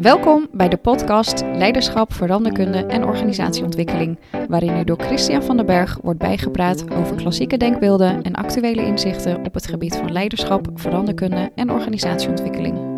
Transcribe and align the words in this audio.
Welkom 0.00 0.48
bij 0.52 0.68
de 0.68 0.76
podcast 0.82 1.42
Leiderschap, 1.52 2.12
Veranderkunde 2.12 2.78
en 2.78 3.04
Organisatieontwikkeling, 3.04 4.18
waarin 4.48 4.76
u 4.76 4.84
door 4.84 5.00
Christian 5.00 5.42
van 5.42 5.56
den 5.56 5.66
Berg 5.66 5.98
wordt 6.02 6.18
bijgepraat 6.18 6.90
over 6.94 7.16
klassieke 7.16 7.56
denkbeelden 7.56 8.22
en 8.22 8.34
actuele 8.34 8.86
inzichten 8.86 9.44
op 9.44 9.54
het 9.54 9.66
gebied 9.66 9.96
van 9.96 10.12
leiderschap, 10.12 10.68
veranderkunde 10.74 11.50
en 11.54 11.70
organisatieontwikkeling. 11.70 12.91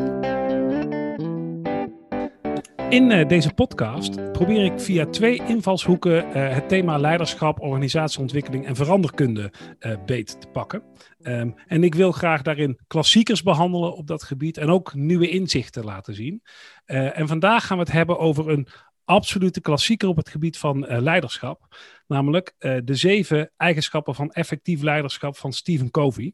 In 2.94 3.10
uh, 3.10 3.28
deze 3.28 3.52
podcast 3.54 4.32
probeer 4.32 4.64
ik 4.64 4.80
via 4.80 5.06
twee 5.06 5.42
invalshoeken 5.46 6.26
uh, 6.26 6.54
het 6.54 6.68
thema 6.68 6.98
leiderschap, 6.98 7.60
organisatieontwikkeling 7.60 8.66
en 8.66 8.76
veranderkunde 8.76 9.52
uh, 9.80 9.94
beet 10.06 10.40
te 10.40 10.46
pakken. 10.46 10.82
Um, 11.22 11.54
en 11.66 11.84
ik 11.84 11.94
wil 11.94 12.12
graag 12.12 12.42
daarin 12.42 12.78
klassiekers 12.86 13.42
behandelen 13.42 13.96
op 13.96 14.06
dat 14.06 14.22
gebied 14.22 14.56
en 14.56 14.68
ook 14.68 14.94
nieuwe 14.94 15.28
inzichten 15.28 15.84
laten 15.84 16.14
zien. 16.14 16.42
en 16.84 17.28
vandaag 17.28 17.66
gaan 17.66 17.76
we 17.76 17.82
het 17.82 17.92
hebben 17.92 18.18
over 18.18 18.50
een 18.50 18.66
absolute 19.04 19.60
klassieker 19.60 20.08
op 20.08 20.16
het 20.16 20.28
gebied 20.28 20.58
van 20.58 20.86
leiderschap, 20.86 21.76
namelijk 22.06 22.54
de 22.58 22.94
zeven 22.94 23.52
eigenschappen 23.56 24.14
van 24.14 24.32
effectief 24.32 24.82
leiderschap 24.82 25.36
van 25.36 25.52
Stephen 25.52 25.90
Covey. 25.90 26.32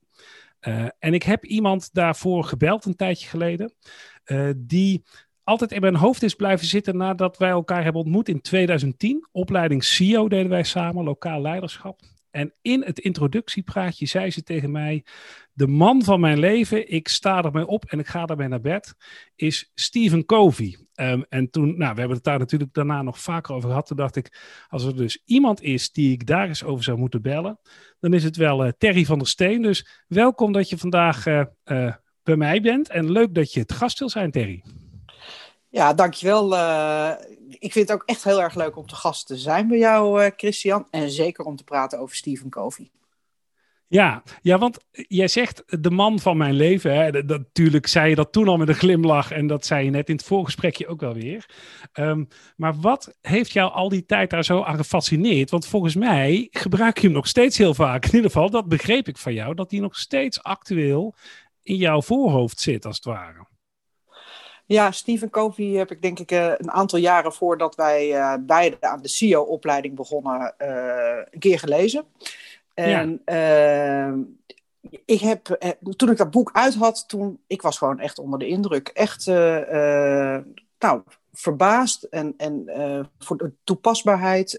en 0.98 1.14
ik 1.14 1.22
heb 1.22 1.44
iemand 1.44 1.88
daarvoor 1.92 2.44
gebeld 2.44 2.84
een 2.84 2.96
tijdje 2.96 3.28
geleden, 3.28 3.74
die 4.56 5.02
altijd 5.50 5.72
in 5.72 5.80
mijn 5.80 5.96
hoofd 5.96 6.22
is 6.22 6.34
blijven 6.34 6.66
zitten 6.66 6.96
nadat 6.96 7.38
wij 7.38 7.50
elkaar 7.50 7.82
hebben 7.82 8.02
ontmoet 8.02 8.28
in 8.28 8.40
2010. 8.40 9.26
Opleiding 9.32 9.84
CEO 9.84 10.28
deden 10.28 10.48
wij 10.48 10.62
samen, 10.62 11.04
lokaal 11.04 11.40
leiderschap. 11.40 12.00
En 12.30 12.52
in 12.62 12.82
het 12.82 12.98
introductiepraatje 12.98 14.06
zei 14.06 14.30
ze 14.30 14.42
tegen 14.42 14.70
mij: 14.70 15.04
De 15.52 15.66
man 15.66 16.02
van 16.04 16.20
mijn 16.20 16.38
leven, 16.38 16.92
ik 16.92 17.08
sta 17.08 17.42
ermee 17.42 17.66
op 17.66 17.84
en 17.84 17.98
ik 17.98 18.06
ga 18.06 18.26
ermee 18.26 18.48
naar 18.48 18.60
bed, 18.60 18.94
is 19.34 19.70
Stephen 19.74 20.24
Covey. 20.24 20.78
Um, 20.94 21.24
en 21.28 21.50
toen, 21.50 21.78
nou, 21.78 21.92
we 21.92 21.98
hebben 21.98 22.16
het 22.16 22.24
daar 22.24 22.38
natuurlijk 22.38 22.72
daarna 22.72 23.02
nog 23.02 23.20
vaker 23.20 23.54
over 23.54 23.68
gehad. 23.68 23.86
Toen 23.86 23.96
dacht 23.96 24.16
ik: 24.16 24.38
Als 24.68 24.84
er 24.84 24.96
dus 24.96 25.22
iemand 25.24 25.62
is 25.62 25.92
die 25.92 26.12
ik 26.12 26.26
daar 26.26 26.48
eens 26.48 26.64
over 26.64 26.84
zou 26.84 26.98
moeten 26.98 27.22
bellen, 27.22 27.58
dan 28.00 28.14
is 28.14 28.24
het 28.24 28.36
wel 28.36 28.64
uh, 28.64 28.70
Terry 28.78 29.04
van 29.04 29.18
der 29.18 29.28
Steen. 29.28 29.62
Dus 29.62 30.04
welkom 30.06 30.52
dat 30.52 30.68
je 30.68 30.78
vandaag 30.78 31.26
uh, 31.26 31.42
uh, 31.64 31.94
bij 32.22 32.36
mij 32.36 32.60
bent 32.60 32.90
en 32.90 33.12
leuk 33.12 33.34
dat 33.34 33.52
je 33.52 33.60
het 33.60 33.72
gast 33.72 33.98
wil 33.98 34.08
zijn, 34.08 34.30
Terry. 34.30 34.62
Ja, 35.70 35.94
dankjewel. 35.94 36.52
Uh, 36.52 37.12
ik 37.48 37.72
vind 37.72 37.88
het 37.88 37.92
ook 37.92 38.02
echt 38.06 38.24
heel 38.24 38.42
erg 38.42 38.54
leuk 38.54 38.76
om 38.76 38.86
te 38.86 38.94
gast 38.94 39.26
te 39.26 39.36
zijn 39.36 39.68
bij 39.68 39.78
jou, 39.78 40.24
uh, 40.24 40.30
Christian. 40.36 40.86
En 40.90 41.10
zeker 41.10 41.44
om 41.44 41.56
te 41.56 41.64
praten 41.64 41.98
over 41.98 42.16
Stephen 42.16 42.50
Covey. 42.50 42.90
Ja, 43.86 44.22
ja, 44.42 44.58
want 44.58 44.78
jij 44.92 45.28
zegt 45.28 45.82
de 45.82 45.90
man 45.90 46.18
van 46.18 46.36
mijn 46.36 46.54
leven. 46.54 46.94
Hè? 46.94 47.10
Dat, 47.10 47.26
natuurlijk 47.26 47.86
zei 47.86 48.08
je 48.08 48.14
dat 48.14 48.32
toen 48.32 48.48
al 48.48 48.56
met 48.56 48.68
een 48.68 48.74
glimlach. 48.74 49.30
En 49.30 49.46
dat 49.46 49.66
zei 49.66 49.84
je 49.84 49.90
net 49.90 50.08
in 50.08 50.16
het 50.16 50.24
voorgesprekje 50.24 50.86
ook 50.86 51.00
wel 51.00 51.14
weer. 51.14 51.48
Um, 51.94 52.28
maar 52.56 52.74
wat 52.74 53.16
heeft 53.20 53.50
jou 53.52 53.72
al 53.72 53.88
die 53.88 54.06
tijd 54.06 54.30
daar 54.30 54.44
zo 54.44 54.62
aan 54.62 54.76
gefascineerd? 54.76 55.50
Want 55.50 55.66
volgens 55.66 55.94
mij 55.94 56.48
gebruik 56.50 56.98
je 56.98 57.06
hem 57.06 57.16
nog 57.16 57.26
steeds 57.26 57.58
heel 57.58 57.74
vaak. 57.74 58.04
In 58.04 58.14
ieder 58.14 58.30
geval, 58.30 58.50
dat 58.50 58.68
begreep 58.68 59.08
ik 59.08 59.18
van 59.18 59.34
jou. 59.34 59.54
Dat 59.54 59.70
hij 59.70 59.80
nog 59.80 59.96
steeds 59.96 60.42
actueel 60.42 61.14
in 61.62 61.76
jouw 61.76 62.02
voorhoofd 62.02 62.60
zit, 62.60 62.86
als 62.86 62.96
het 62.96 63.04
ware. 63.04 63.46
Ja, 64.70 64.90
Stephen 64.90 65.30
Covey 65.30 65.66
heb 65.66 65.90
ik 65.90 66.02
denk 66.02 66.18
ik 66.18 66.32
uh, 66.32 66.52
een 66.56 66.70
aantal 66.70 66.98
jaren 66.98 67.32
voordat 67.32 67.74
wij 67.74 68.10
uh, 68.10 68.34
beide 68.40 68.76
aan 68.80 69.02
de 69.02 69.08
CEO-opleiding 69.08 69.94
begonnen, 69.94 70.54
uh, 70.58 71.22
een 71.30 71.38
keer 71.38 71.58
gelezen. 71.58 72.04
En 72.74 73.22
ja. 73.24 74.14
ik 75.04 75.20
heb, 75.20 75.74
toen 75.96 76.10
ik 76.10 76.16
dat 76.16 76.30
boek 76.30 76.50
uit 76.52 76.74
had, 76.74 77.08
toen, 77.08 77.40
ik 77.46 77.62
was 77.62 77.78
gewoon 77.78 77.98
echt 77.98 78.18
onder 78.18 78.38
de 78.38 78.46
indruk. 78.46 78.88
Echt, 78.88 79.26
nou, 80.78 81.02
verbaasd 81.32 82.02
en, 82.02 82.34
en 82.36 82.64
voor 83.18 83.36
de 83.36 83.52
toepasbaarheid, 83.64 84.50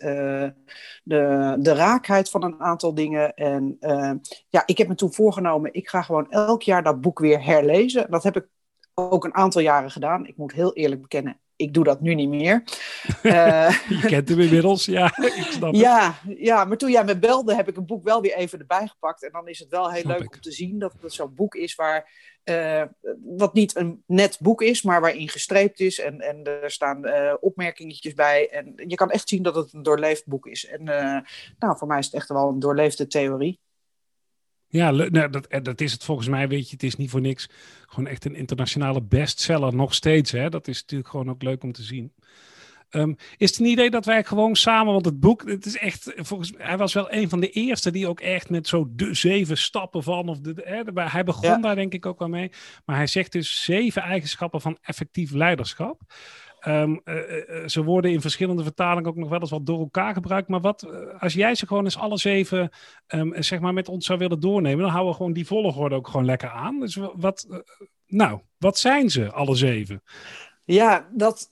de, 1.03 1.55
de 1.59 1.73
raakheid 1.73 2.29
van 2.29 2.43
een 2.43 2.61
aantal 2.61 2.93
dingen. 2.93 3.33
En 3.33 3.77
ja, 4.49 4.63
ik 4.65 4.77
heb 4.77 4.87
me 4.87 4.95
toen 4.95 5.13
voorgenomen, 5.13 5.73
ik 5.73 5.89
ga 5.89 6.01
gewoon 6.01 6.31
elk 6.31 6.61
jaar 6.61 6.83
dat 6.83 7.01
boek 7.01 7.19
weer 7.19 7.43
herlezen. 7.43 8.11
Dat 8.11 8.23
heb 8.23 8.35
ik 8.35 8.45
ook 9.09 9.23
een 9.23 9.35
aantal 9.35 9.61
jaren 9.61 9.91
gedaan. 9.91 10.27
Ik 10.27 10.37
moet 10.37 10.51
heel 10.51 10.73
eerlijk 10.73 11.01
bekennen, 11.01 11.39
ik 11.61 11.73
doe 11.73 11.83
dat 11.83 12.01
nu 12.01 12.13
niet 12.13 12.29
meer. 12.29 12.63
Uh, 13.23 13.69
je 14.01 14.07
kent 14.07 14.29
hem 14.29 14.39
inmiddels, 14.39 14.85
ja. 14.85 15.05
Ik 15.41 15.47
snap 15.49 15.73
ja, 15.73 16.15
ja, 16.37 16.65
maar 16.65 16.77
toen 16.77 16.91
jij 16.91 17.03
me 17.03 17.19
belde, 17.19 17.55
heb 17.55 17.67
ik 17.67 17.77
een 17.77 17.85
boek 17.85 18.03
wel 18.03 18.21
weer 18.21 18.33
even 18.33 18.59
erbij 18.59 18.87
gepakt. 18.87 19.23
En 19.23 19.31
dan 19.31 19.47
is 19.47 19.59
het 19.59 19.69
wel 19.69 19.91
heel 19.91 20.05
leuk 20.05 20.33
om 20.33 20.41
te 20.41 20.51
zien 20.51 20.79
dat 20.79 20.93
het 21.01 21.13
zo'n 21.13 21.35
boek 21.35 21.55
is 21.55 21.75
waar. 21.75 22.29
Uh, 22.43 22.83
wat 23.35 23.53
niet 23.53 23.75
een 23.75 24.03
net 24.05 24.37
boek 24.39 24.61
is, 24.61 24.81
maar 24.81 25.01
waarin 25.01 25.29
gestreept 25.29 25.79
is. 25.79 25.99
En, 25.99 26.19
en 26.19 26.43
er 26.43 26.71
staan 26.71 27.07
uh, 27.07 27.33
opmerkingetjes 27.39 28.13
bij. 28.13 28.49
En 28.49 28.73
je 28.87 28.95
kan 28.95 29.11
echt 29.11 29.29
zien 29.29 29.43
dat 29.43 29.55
het 29.55 29.73
een 29.73 29.83
doorleefd 29.83 30.25
boek 30.25 30.47
is. 30.47 30.65
En 30.65 30.83
nou, 31.59 31.77
voor 31.77 31.87
mij 31.87 31.99
is 31.99 32.05
het 32.05 32.13
echt 32.13 32.29
wel 32.29 32.49
een 32.49 32.59
doorleefde 32.59 33.07
theorie. 33.07 33.59
Ja, 34.71 34.91
nou, 34.91 35.29
dat, 35.29 35.47
dat 35.63 35.81
is 35.81 35.91
het 35.91 36.03
volgens 36.03 36.27
mij, 36.27 36.47
weet 36.47 36.65
je, 36.65 36.73
het 36.73 36.83
is 36.83 36.95
niet 36.95 37.09
voor 37.09 37.21
niks. 37.21 37.49
Gewoon 37.87 38.09
echt 38.09 38.25
een 38.25 38.35
internationale 38.35 39.01
bestseller, 39.01 39.75
nog 39.75 39.93
steeds. 39.93 40.31
Hè? 40.31 40.49
Dat 40.49 40.67
is 40.67 40.81
natuurlijk 40.81 41.09
gewoon 41.09 41.29
ook 41.29 41.43
leuk 41.43 41.63
om 41.63 41.71
te 41.71 41.83
zien. 41.83 42.13
Um, 42.91 43.15
is 43.37 43.49
het 43.49 43.59
een 43.59 43.65
idee 43.65 43.89
dat 43.89 44.05
wij 44.05 44.23
gewoon 44.23 44.55
samen, 44.55 44.93
want 44.93 45.05
het 45.05 45.19
boek, 45.19 45.49
het 45.49 45.65
is 45.65 45.77
echt, 45.77 46.13
volgens 46.15 46.51
mij, 46.51 46.65
hij 46.65 46.77
was 46.77 46.93
wel 46.93 47.13
een 47.13 47.29
van 47.29 47.39
de 47.39 47.49
eerste 47.49 47.91
die 47.91 48.07
ook 48.07 48.19
echt 48.19 48.49
met 48.49 48.67
zo 48.67 48.87
de 48.95 49.13
zeven 49.13 49.57
stappen 49.57 50.03
van, 50.03 50.29
of 50.29 50.39
de, 50.39 50.53
hè, 50.63 51.01
hij 51.09 51.23
begon 51.23 51.49
ja. 51.49 51.57
daar 51.57 51.75
denk 51.75 51.93
ik 51.93 52.05
ook 52.05 52.19
wel 52.19 52.27
mee, 52.27 52.51
maar 52.85 52.95
hij 52.95 53.07
zegt 53.07 53.31
dus 53.31 53.63
zeven 53.63 54.01
eigenschappen 54.01 54.61
van 54.61 54.77
effectief 54.81 55.31
leiderschap. 55.31 56.01
Um, 56.67 57.01
uh, 57.05 57.15
uh, 57.15 57.67
ze 57.67 57.83
worden 57.83 58.11
in 58.11 58.21
verschillende 58.21 58.63
vertalingen 58.63 59.09
ook 59.09 59.15
nog 59.15 59.29
wel 59.29 59.39
eens 59.39 59.49
wat 59.49 59.65
door 59.65 59.79
elkaar 59.79 60.13
gebruikt. 60.13 60.47
Maar 60.47 60.61
wat, 60.61 60.87
als 61.19 61.33
jij 61.33 61.55
ze 61.55 61.67
gewoon 61.67 61.83
eens 61.83 61.97
alle 61.97 62.17
zeven 62.17 62.69
um, 63.07 63.43
zeg 63.43 63.59
maar 63.59 63.73
met 63.73 63.89
ons 63.89 64.05
zou 64.05 64.19
willen 64.19 64.39
doornemen, 64.39 64.81
dan 64.81 64.89
houden 64.89 65.11
we 65.11 65.17
gewoon 65.17 65.33
die 65.33 65.47
volgorde 65.47 65.95
ook 65.95 66.07
gewoon 66.07 66.25
lekker 66.25 66.49
aan. 66.49 66.79
Dus 66.79 66.95
wat, 67.15 67.63
nou, 68.07 68.39
wat 68.57 68.77
zijn 68.77 69.09
ze, 69.09 69.31
alle 69.31 69.55
zeven? 69.55 70.03
Ja, 70.65 71.07
dat, 71.11 71.49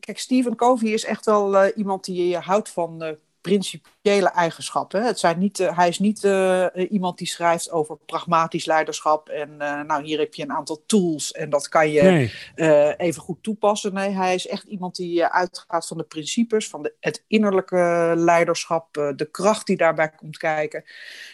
kijk, 0.00 0.18
Stephen 0.18 0.56
Covey 0.56 0.88
is 0.88 1.04
echt 1.04 1.24
wel 1.24 1.66
iemand 1.66 2.04
die 2.04 2.36
houdt 2.36 2.68
van 2.68 3.16
principiële 3.40 4.28
eigenschappen. 4.28 5.04
Het 5.04 5.18
zijn 5.18 5.38
niet, 5.38 5.58
uh, 5.58 5.76
hij 5.76 5.88
is 5.88 5.98
niet 5.98 6.24
uh, 6.24 6.66
iemand 6.88 7.18
die 7.18 7.26
schrijft 7.26 7.70
over 7.70 7.96
pragmatisch 8.06 8.64
leiderschap 8.64 9.28
en 9.28 9.50
uh, 9.58 9.80
nou 9.80 10.04
hier 10.04 10.18
heb 10.18 10.34
je 10.34 10.42
een 10.42 10.52
aantal 10.52 10.82
tools 10.86 11.32
en 11.32 11.50
dat 11.50 11.68
kan 11.68 11.90
je 11.90 12.02
nee. 12.02 12.96
even 12.96 13.22
goed 13.22 13.42
toepassen. 13.42 13.94
Nee, 13.94 14.10
hij 14.10 14.34
is 14.34 14.46
echt 14.46 14.64
iemand 14.64 14.96
die 14.96 15.24
uitgaat 15.24 15.86
van 15.86 15.96
de 15.96 16.04
principes, 16.04 16.68
van 16.68 16.82
de, 16.82 16.94
het 17.00 17.24
innerlijke 17.26 18.12
leiderschap, 18.16 18.92
de 18.92 19.28
kracht 19.30 19.66
die 19.66 19.76
daarbij 19.76 20.10
komt 20.10 20.36
kijken. 20.36 20.84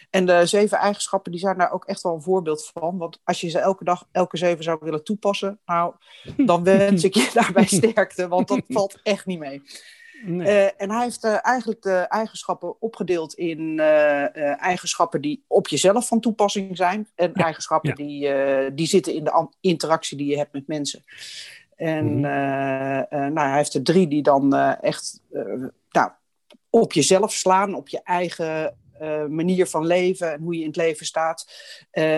En 0.09 0.25
de 0.25 0.45
zeven 0.45 0.77
eigenschappen 0.77 1.31
die 1.31 1.41
zijn 1.41 1.57
daar 1.57 1.71
ook 1.71 1.85
echt 1.85 2.01
wel 2.01 2.13
een 2.13 2.21
voorbeeld 2.21 2.71
van. 2.73 2.97
Want 2.97 3.19
als 3.23 3.41
je 3.41 3.49
ze 3.49 3.59
elke 3.59 3.83
dag, 3.83 4.07
elke 4.11 4.37
zeven 4.37 4.63
zou 4.63 4.77
willen 4.81 5.03
toepassen, 5.03 5.59
nou, 5.65 5.93
dan 6.37 6.63
wens 6.63 7.03
ik 7.03 7.13
je 7.13 7.29
daarbij 7.33 7.65
sterkte, 7.77 8.27
want 8.27 8.47
dat 8.47 8.61
valt 8.67 8.99
echt 9.03 9.25
niet 9.25 9.39
mee. 9.39 9.61
Nee. 10.25 10.47
Uh, 10.47 10.81
en 10.81 10.91
hij 10.91 11.03
heeft 11.03 11.25
uh, 11.25 11.45
eigenlijk 11.45 11.81
de 11.81 11.95
eigenschappen 11.95 12.81
opgedeeld 12.81 13.33
in 13.33 13.77
uh, 13.77 14.61
eigenschappen 14.61 15.21
die 15.21 15.43
op 15.47 15.67
jezelf 15.67 16.07
van 16.07 16.19
toepassing 16.19 16.77
zijn. 16.77 17.07
En 17.15 17.31
ja. 17.33 17.43
eigenschappen 17.43 17.89
ja. 17.89 17.95
Die, 17.95 18.73
die 18.73 18.87
zitten 18.87 19.13
in 19.13 19.23
de 19.23 19.47
interactie 19.61 20.17
die 20.17 20.27
je 20.27 20.37
hebt 20.37 20.53
met 20.53 20.67
mensen. 20.67 21.03
En 21.75 22.05
mm 22.05 22.23
-hmm. 22.23 23.33
nou, 23.33 23.39
hij 23.39 23.57
heeft 23.57 23.73
er 23.73 23.83
drie 23.83 24.07
die 24.07 24.21
dan 24.21 24.55
echt 24.81 25.21
nou, 25.89 26.11
op 26.69 26.93
jezelf 26.93 27.33
slaan, 27.33 27.75
op 27.75 27.89
je 27.89 28.01
eigen 28.03 28.77
manier 29.29 29.67
van 29.67 29.85
leven 29.85 30.33
en 30.33 30.41
hoe 30.41 30.53
je 30.53 30.61
in 30.61 30.67
het 30.67 30.75
leven 30.75 31.05
staat. 31.05 31.51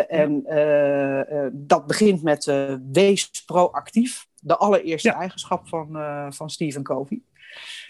en 0.08 0.44
dat 1.54 1.88
begint 1.88 2.24
met 2.24 2.51
wees 2.92 3.44
proactief. 3.46 4.28
De 4.42 4.57
allereerste 4.57 5.12
eigenschap 5.12 5.68
van, 5.68 5.90
van 6.34 6.50
Stephen 6.50 6.84
Covey. 6.84 7.22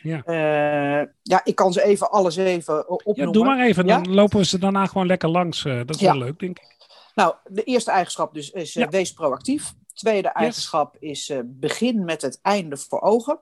Ja. 0.01 0.23
Uh, 0.25 1.07
ja, 1.21 1.41
ik 1.43 1.55
kan 1.55 1.73
ze 1.73 1.83
even 1.83 2.11
alles 2.11 2.35
even 2.35 2.89
opnoemen. 2.89 3.25
Ja, 3.25 3.31
doe 3.31 3.45
maar 3.45 3.65
even, 3.65 3.87
dan 3.87 4.03
ja? 4.03 4.11
lopen 4.11 4.37
we 4.37 4.45
ze 4.45 4.59
daarna 4.59 4.85
gewoon 4.85 5.07
lekker 5.07 5.29
langs. 5.29 5.65
Uh, 5.65 5.77
dat 5.77 5.95
is 5.95 6.01
ja. 6.01 6.11
wel 6.11 6.21
leuk, 6.21 6.39
denk 6.39 6.59
ik. 6.59 6.77
Nou, 7.15 7.35
de 7.45 7.63
eerste 7.63 7.91
eigenschap 7.91 8.33
dus 8.33 8.49
is 8.49 8.75
uh, 8.75 8.87
wees 8.87 9.13
proactief. 9.13 9.73
Tweede 9.93 10.27
eigenschap 10.27 10.97
yes. 10.99 11.29
is 11.29 11.41
begin 11.45 12.05
met 12.05 12.21
het 12.21 12.39
einde 12.41 12.77
voor 12.77 13.01
ogen. 13.01 13.39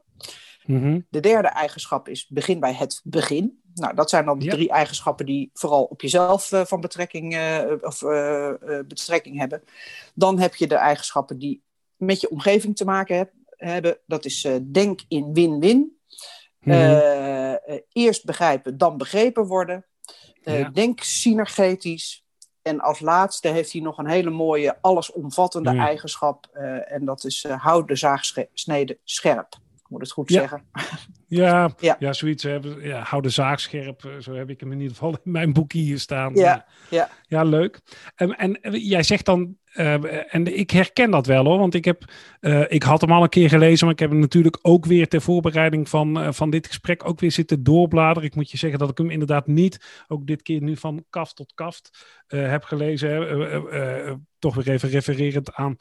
Mm 0.65 0.81
-hmm. 0.81 1.05
De 1.09 1.19
derde 1.19 1.47
eigenschap 1.47 2.07
is 2.07 2.27
begin 2.27 2.59
bij 2.59 2.73
het 2.73 3.01
begin. 3.03 3.61
Nou, 3.73 3.95
dat 3.95 4.09
zijn 4.09 4.25
dan 4.25 4.39
de 4.39 4.47
drie 4.47 4.69
eigenschappen 4.69 5.25
die 5.25 5.49
vooral 5.53 5.83
op 5.83 6.01
jezelf 6.01 6.51
van 6.63 6.81
betrekking, 6.81 7.37
of, 7.81 7.99
betrekking 8.87 9.39
hebben. 9.39 9.63
Dan 10.13 10.39
heb 10.39 10.55
je 10.55 10.67
de 10.67 10.75
eigenschappen 10.75 11.37
die 11.37 11.63
met 11.95 12.21
je 12.21 12.29
omgeving 12.29 12.75
te 12.75 12.85
maken 12.85 13.17
heb, 13.17 13.31
hebben. 13.49 13.97
Dat 14.05 14.25
is 14.25 14.47
denk 14.71 15.01
in 15.07 15.33
win-win. 15.33 15.96
Mm 16.59 16.73
-hmm. 16.73 16.81
uh, 16.81 17.79
eerst 17.91 18.25
begrijpen, 18.25 18.77
dan 18.77 18.97
begrepen 18.97 19.45
worden. 19.45 19.85
Uh, 20.43 20.59
ja. 20.59 20.69
Denk 20.69 21.01
synergetisch. 21.03 22.25
En 22.61 22.79
als 22.79 22.99
laatste 22.99 23.47
heeft 23.47 23.71
hij 23.71 23.81
nog 23.81 23.97
een 23.97 24.07
hele 24.09 24.29
mooie, 24.29 24.77
allesomvattende 24.81 25.71
Ja. 25.73 25.85
eigenschap. 25.85 26.47
eh, 26.53 26.91
en 26.91 27.05
dat 27.05 27.23
is 27.23 27.43
eh 27.45 27.61
houd 27.63 27.87
de 27.87 27.95
zaagsnede 27.95 28.99
scherp. 29.03 29.47
Ik 29.75 29.89
moet 29.93 30.01
het 30.01 30.11
goed 30.11 30.29
Ja. 30.29 30.39
zeggen. 30.39 30.63
Ja, 31.29 31.71
ja. 31.79 31.95
Ja. 31.99 32.13
zoiets. 32.13 32.43
Ja, 32.79 33.01
hou 33.01 33.21
de 33.21 33.29
zaak 33.29 33.59
scherp. 33.59 34.05
eh, 34.05 34.17
Zo 34.19 34.33
heb 34.33 34.49
ik 34.49 34.59
hem 34.59 34.71
in 34.71 34.77
ieder 34.79 34.95
geval 34.95 35.11
in 35.23 35.31
mijn 35.31 35.53
boekje 35.53 35.79
hier 35.79 35.99
staan. 35.99 36.35
Ja, 36.35 36.65
ja. 36.89 37.09
Ja, 37.27 37.43
leuk. 37.43 37.79
En, 38.15 38.35
en 38.37 38.59
jij 38.79 39.03
zegt 39.03 39.25
dan, 39.25 39.57
eh, 39.77 40.35
en 40.35 40.57
ik 40.57 40.71
herken 40.71 41.11
dat 41.11 41.25
wel 41.25 41.45
hoor, 41.45 41.57
want 41.57 41.73
ik, 41.73 41.85
heb, 41.85 42.03
eh, 42.39 42.63
ik 42.67 42.83
had 42.83 43.01
hem 43.01 43.11
al 43.11 43.23
een 43.23 43.29
keer 43.29 43.49
gelezen, 43.49 43.85
maar 43.85 43.93
ik 43.93 43.99
heb 43.99 44.09
hem 44.09 44.19
natuurlijk 44.19 44.59
ook 44.61 44.85
weer 44.85 45.07
ter 45.07 45.21
voorbereiding 45.21 45.89
van, 45.89 46.19
eh, 46.21 46.31
van 46.31 46.49
dit 46.49 46.67
gesprek 46.67 47.07
ook 47.07 47.19
weer 47.19 47.31
zitten 47.31 47.63
doorbladeren. 47.63 48.29
Ik 48.29 48.35
moet 48.35 48.51
je 48.51 48.57
zeggen 48.57 48.79
dat 48.79 48.89
ik 48.89 48.97
hem 48.97 49.09
inderdaad 49.09 49.47
niet, 49.47 50.03
ook 50.07 50.27
dit 50.27 50.41
keer 50.41 50.61
nu 50.61 50.77
van 50.77 51.05
kaft 51.09 51.35
tot 51.35 51.53
kaft, 51.53 52.07
heb 52.27 52.63
gelezen. 52.63 54.25
toch 54.39 54.55
weer 54.55 54.69
even 54.69 54.89
refererend 54.89 55.53
aan 55.53 55.75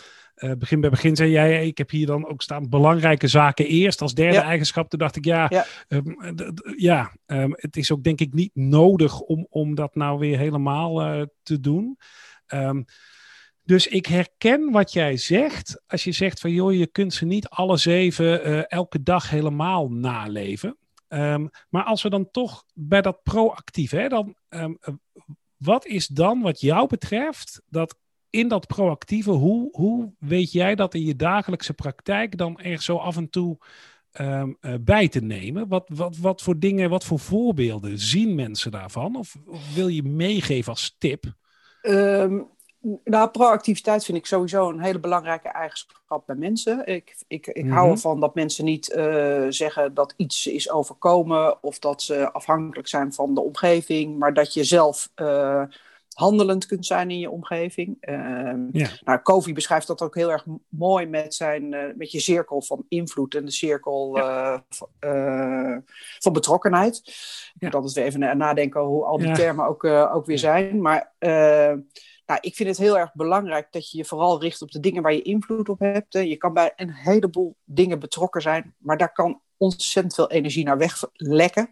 begin 0.58 0.80
bij 0.80 0.90
begin 0.90 1.16
zei 1.16 1.30
jij, 1.30 1.66
ik 1.66 1.78
heb 1.78 1.90
hier 1.90 2.06
dan 2.06 2.28
ook 2.28 2.42
staan 2.42 2.68
belangrijke 2.68 3.26
zaken 3.28 3.66
eerst 3.66 4.02
als 4.02 4.14
derde 4.14 4.34
Ja. 4.34 4.42
eigenschap. 4.42 4.88
Toen 4.88 4.98
dacht 4.98 5.16
ik, 5.16 5.24
ja, 5.24 5.46
Ja. 5.48 5.64
ehm, 5.88 6.10
ja 6.76 7.12
ehm, 7.26 7.50
het 7.54 7.76
is 7.76 7.92
ook 7.92 8.02
denk 8.02 8.20
ik 8.20 8.34
niet 8.34 8.50
nodig 8.54 9.20
om, 9.20 9.46
om 9.50 9.74
dat 9.74 9.94
nou 9.94 10.18
weer 10.18 10.38
helemaal 10.38 11.26
te 11.42 11.60
doen. 11.60 11.98
Ehm, 12.46 12.82
dus 13.66 13.86
ik 13.86 14.06
herken 14.06 14.70
wat 14.70 14.92
jij 14.92 15.16
zegt. 15.16 15.82
Als 15.86 16.04
je 16.04 16.12
zegt 16.12 16.40
van 16.40 16.50
joh, 16.50 16.74
je 16.74 16.86
kunt 16.86 17.14
ze 17.14 17.24
niet 17.24 17.48
alle 17.48 17.76
zeven 17.76 18.44
eh, 18.44 18.62
elke 18.68 19.02
dag 19.02 19.30
helemaal 19.30 19.88
naleven. 19.88 20.76
Ehm, 21.08 21.46
maar 21.68 21.84
als 21.84 22.02
we 22.02 22.10
dan 22.10 22.30
toch 22.30 22.64
bij 22.74 23.02
dat 23.02 23.22
proactief, 23.22 23.90
hè, 23.90 24.08
dan, 24.08 24.34
ehm, 24.48 24.72
eh, 24.80 24.94
wat 25.56 25.86
is 25.86 26.06
dan 26.06 26.40
wat 26.40 26.60
jou 26.60 26.88
betreft 26.88 27.62
dat 27.68 27.96
in 28.30 28.48
dat 28.48 28.66
proactieve, 28.66 29.30
hoe, 29.30 29.68
hoe 29.72 30.12
weet 30.18 30.52
jij 30.52 30.74
dat 30.74 30.94
in 30.94 31.04
je 31.04 31.16
dagelijkse 31.16 31.72
praktijk 31.72 32.38
dan 32.38 32.60
er 32.60 32.82
zo 32.82 32.96
af 32.96 33.16
en 33.16 33.30
toe 33.30 33.58
ehm, 34.10 34.52
eh, 34.60 34.74
bij 34.80 35.08
te 35.08 35.20
nemen? 35.20 35.68
Wat, 35.68 35.90
wat, 35.94 36.16
wat 36.16 36.42
voor 36.42 36.58
dingen, 36.58 36.90
wat 36.90 37.04
voor 37.04 37.18
voorbeelden 37.18 37.98
zien 37.98 38.34
mensen 38.34 38.70
daarvan? 38.70 39.16
Of, 39.16 39.36
wil 39.74 39.88
je 39.88 40.02
meegeven 40.02 40.72
als 40.72 40.94
tip? 40.98 41.24
Ehm, 41.80 42.40
nou, 43.04 43.28
proactiviteit 43.30 44.04
vind 44.04 44.18
ik 44.18 44.26
sowieso 44.26 44.68
een 44.68 44.80
hele 44.80 44.98
belangrijke 45.00 45.48
eigenschap 45.48 46.22
bij 46.26 46.36
mensen. 46.36 46.86
Ik, 46.86 47.16
ik, 47.28 47.46
ik 47.46 47.64
Mhm. 47.64 47.74
hou 47.74 47.90
ervan 47.90 48.20
dat 48.20 48.34
mensen 48.34 48.64
niet 48.64 48.92
eh, 48.92 49.44
zeggen 49.48 49.94
dat 49.94 50.14
iets 50.16 50.46
is 50.46 50.70
overkomen 50.70 51.62
of 51.62 51.78
dat 51.78 52.02
ze 52.02 52.32
afhankelijk 52.32 52.88
zijn 52.88 53.12
van 53.12 53.34
de 53.34 53.40
omgeving, 53.40 54.18
maar 54.18 54.34
dat 54.34 54.54
je 54.54 54.64
zelf 54.64 55.10
eh, 55.14 55.62
handelend 56.12 56.66
kunt 56.66 56.86
zijn 56.86 57.10
in 57.10 57.18
je 57.18 57.30
omgeving. 57.30 57.96
Ehm, 58.00 58.68
Ja. 58.72 58.88
nou, 59.04 59.22
Covey 59.22 59.52
beschrijft 59.52 59.86
dat 59.86 60.02
ook 60.02 60.14
heel 60.14 60.30
erg 60.30 60.44
mooi 60.68 61.06
met, 61.06 61.34
zijn, 61.34 61.74
eh, 61.74 61.94
met 61.96 62.10
je 62.10 62.20
cirkel 62.20 62.62
van 62.62 62.84
invloed 62.88 63.34
en 63.34 63.44
de 63.44 63.50
cirkel 63.50 64.18
van 66.18 66.32
betrokkenheid. 66.32 66.96
Ik 66.96 67.12
Ja. 67.52 67.66
moet 67.66 67.74
altijd 67.74 67.92
weer 67.94 68.04
even 68.04 68.36
nadenken 68.38 68.80
hoe 68.80 69.04
al 69.04 69.18
die 69.18 69.32
termen 69.32 69.66
ook, 69.66 69.84
ook 69.84 70.26
weer 70.26 70.38
zijn. 70.38 70.80
Maar 70.82 71.12
nou, 72.26 72.40
ik 72.42 72.54
vind 72.54 72.68
het 72.68 72.78
heel 72.78 72.98
erg 72.98 73.14
belangrijk 73.14 73.72
dat 73.72 73.90
je 73.90 73.98
je 73.98 74.04
vooral 74.04 74.40
richt 74.40 74.62
op 74.62 74.70
de 74.70 74.80
dingen 74.80 75.02
waar 75.02 75.12
je 75.12 75.22
invloed 75.22 75.68
op 75.68 75.78
hebt. 75.78 76.12
Je 76.12 76.36
kan 76.36 76.52
bij 76.52 76.72
een 76.76 76.92
heleboel 76.92 77.56
dingen 77.64 77.98
betrokken 77.98 78.42
zijn, 78.42 78.74
maar 78.78 78.96
daar 78.96 79.12
kan 79.12 79.40
ontzettend 79.56 80.14
veel 80.14 80.30
energie 80.30 80.64
naar 80.64 80.78
weglekken. 80.78 81.70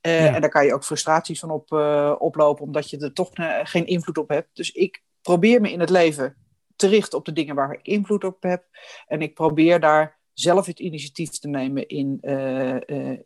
Ja. 0.00 0.34
En 0.34 0.40
daar 0.40 0.50
kan 0.50 0.64
je 0.66 0.74
ook 0.74 0.84
frustraties 0.84 1.40
van 1.40 1.50
op, 1.50 1.72
eh, 1.72 2.14
oplopen, 2.18 2.64
omdat 2.64 2.90
je 2.90 2.98
er 2.98 3.12
toch 3.12 3.32
eh, 3.32 3.60
geen 3.62 3.86
invloed 3.86 4.18
op 4.18 4.28
hebt. 4.28 4.48
Dus 4.52 4.70
ik 4.70 5.02
probeer 5.22 5.60
me 5.60 5.72
in 5.72 5.80
het 5.80 5.90
leven 5.90 6.36
te 6.76 6.88
richten 6.88 7.18
op 7.18 7.24
de 7.24 7.32
dingen 7.32 7.54
waar 7.54 7.72
ik 7.72 7.86
invloed 7.86 8.24
op 8.24 8.42
heb. 8.42 8.64
En 9.06 9.22
ik 9.22 9.34
probeer 9.34 9.80
daar 9.80 10.18
zelf 10.32 10.66
het 10.66 10.78
initiatief 10.78 11.30
te 11.30 11.48
nemen 11.48 11.88
in, 11.88 12.18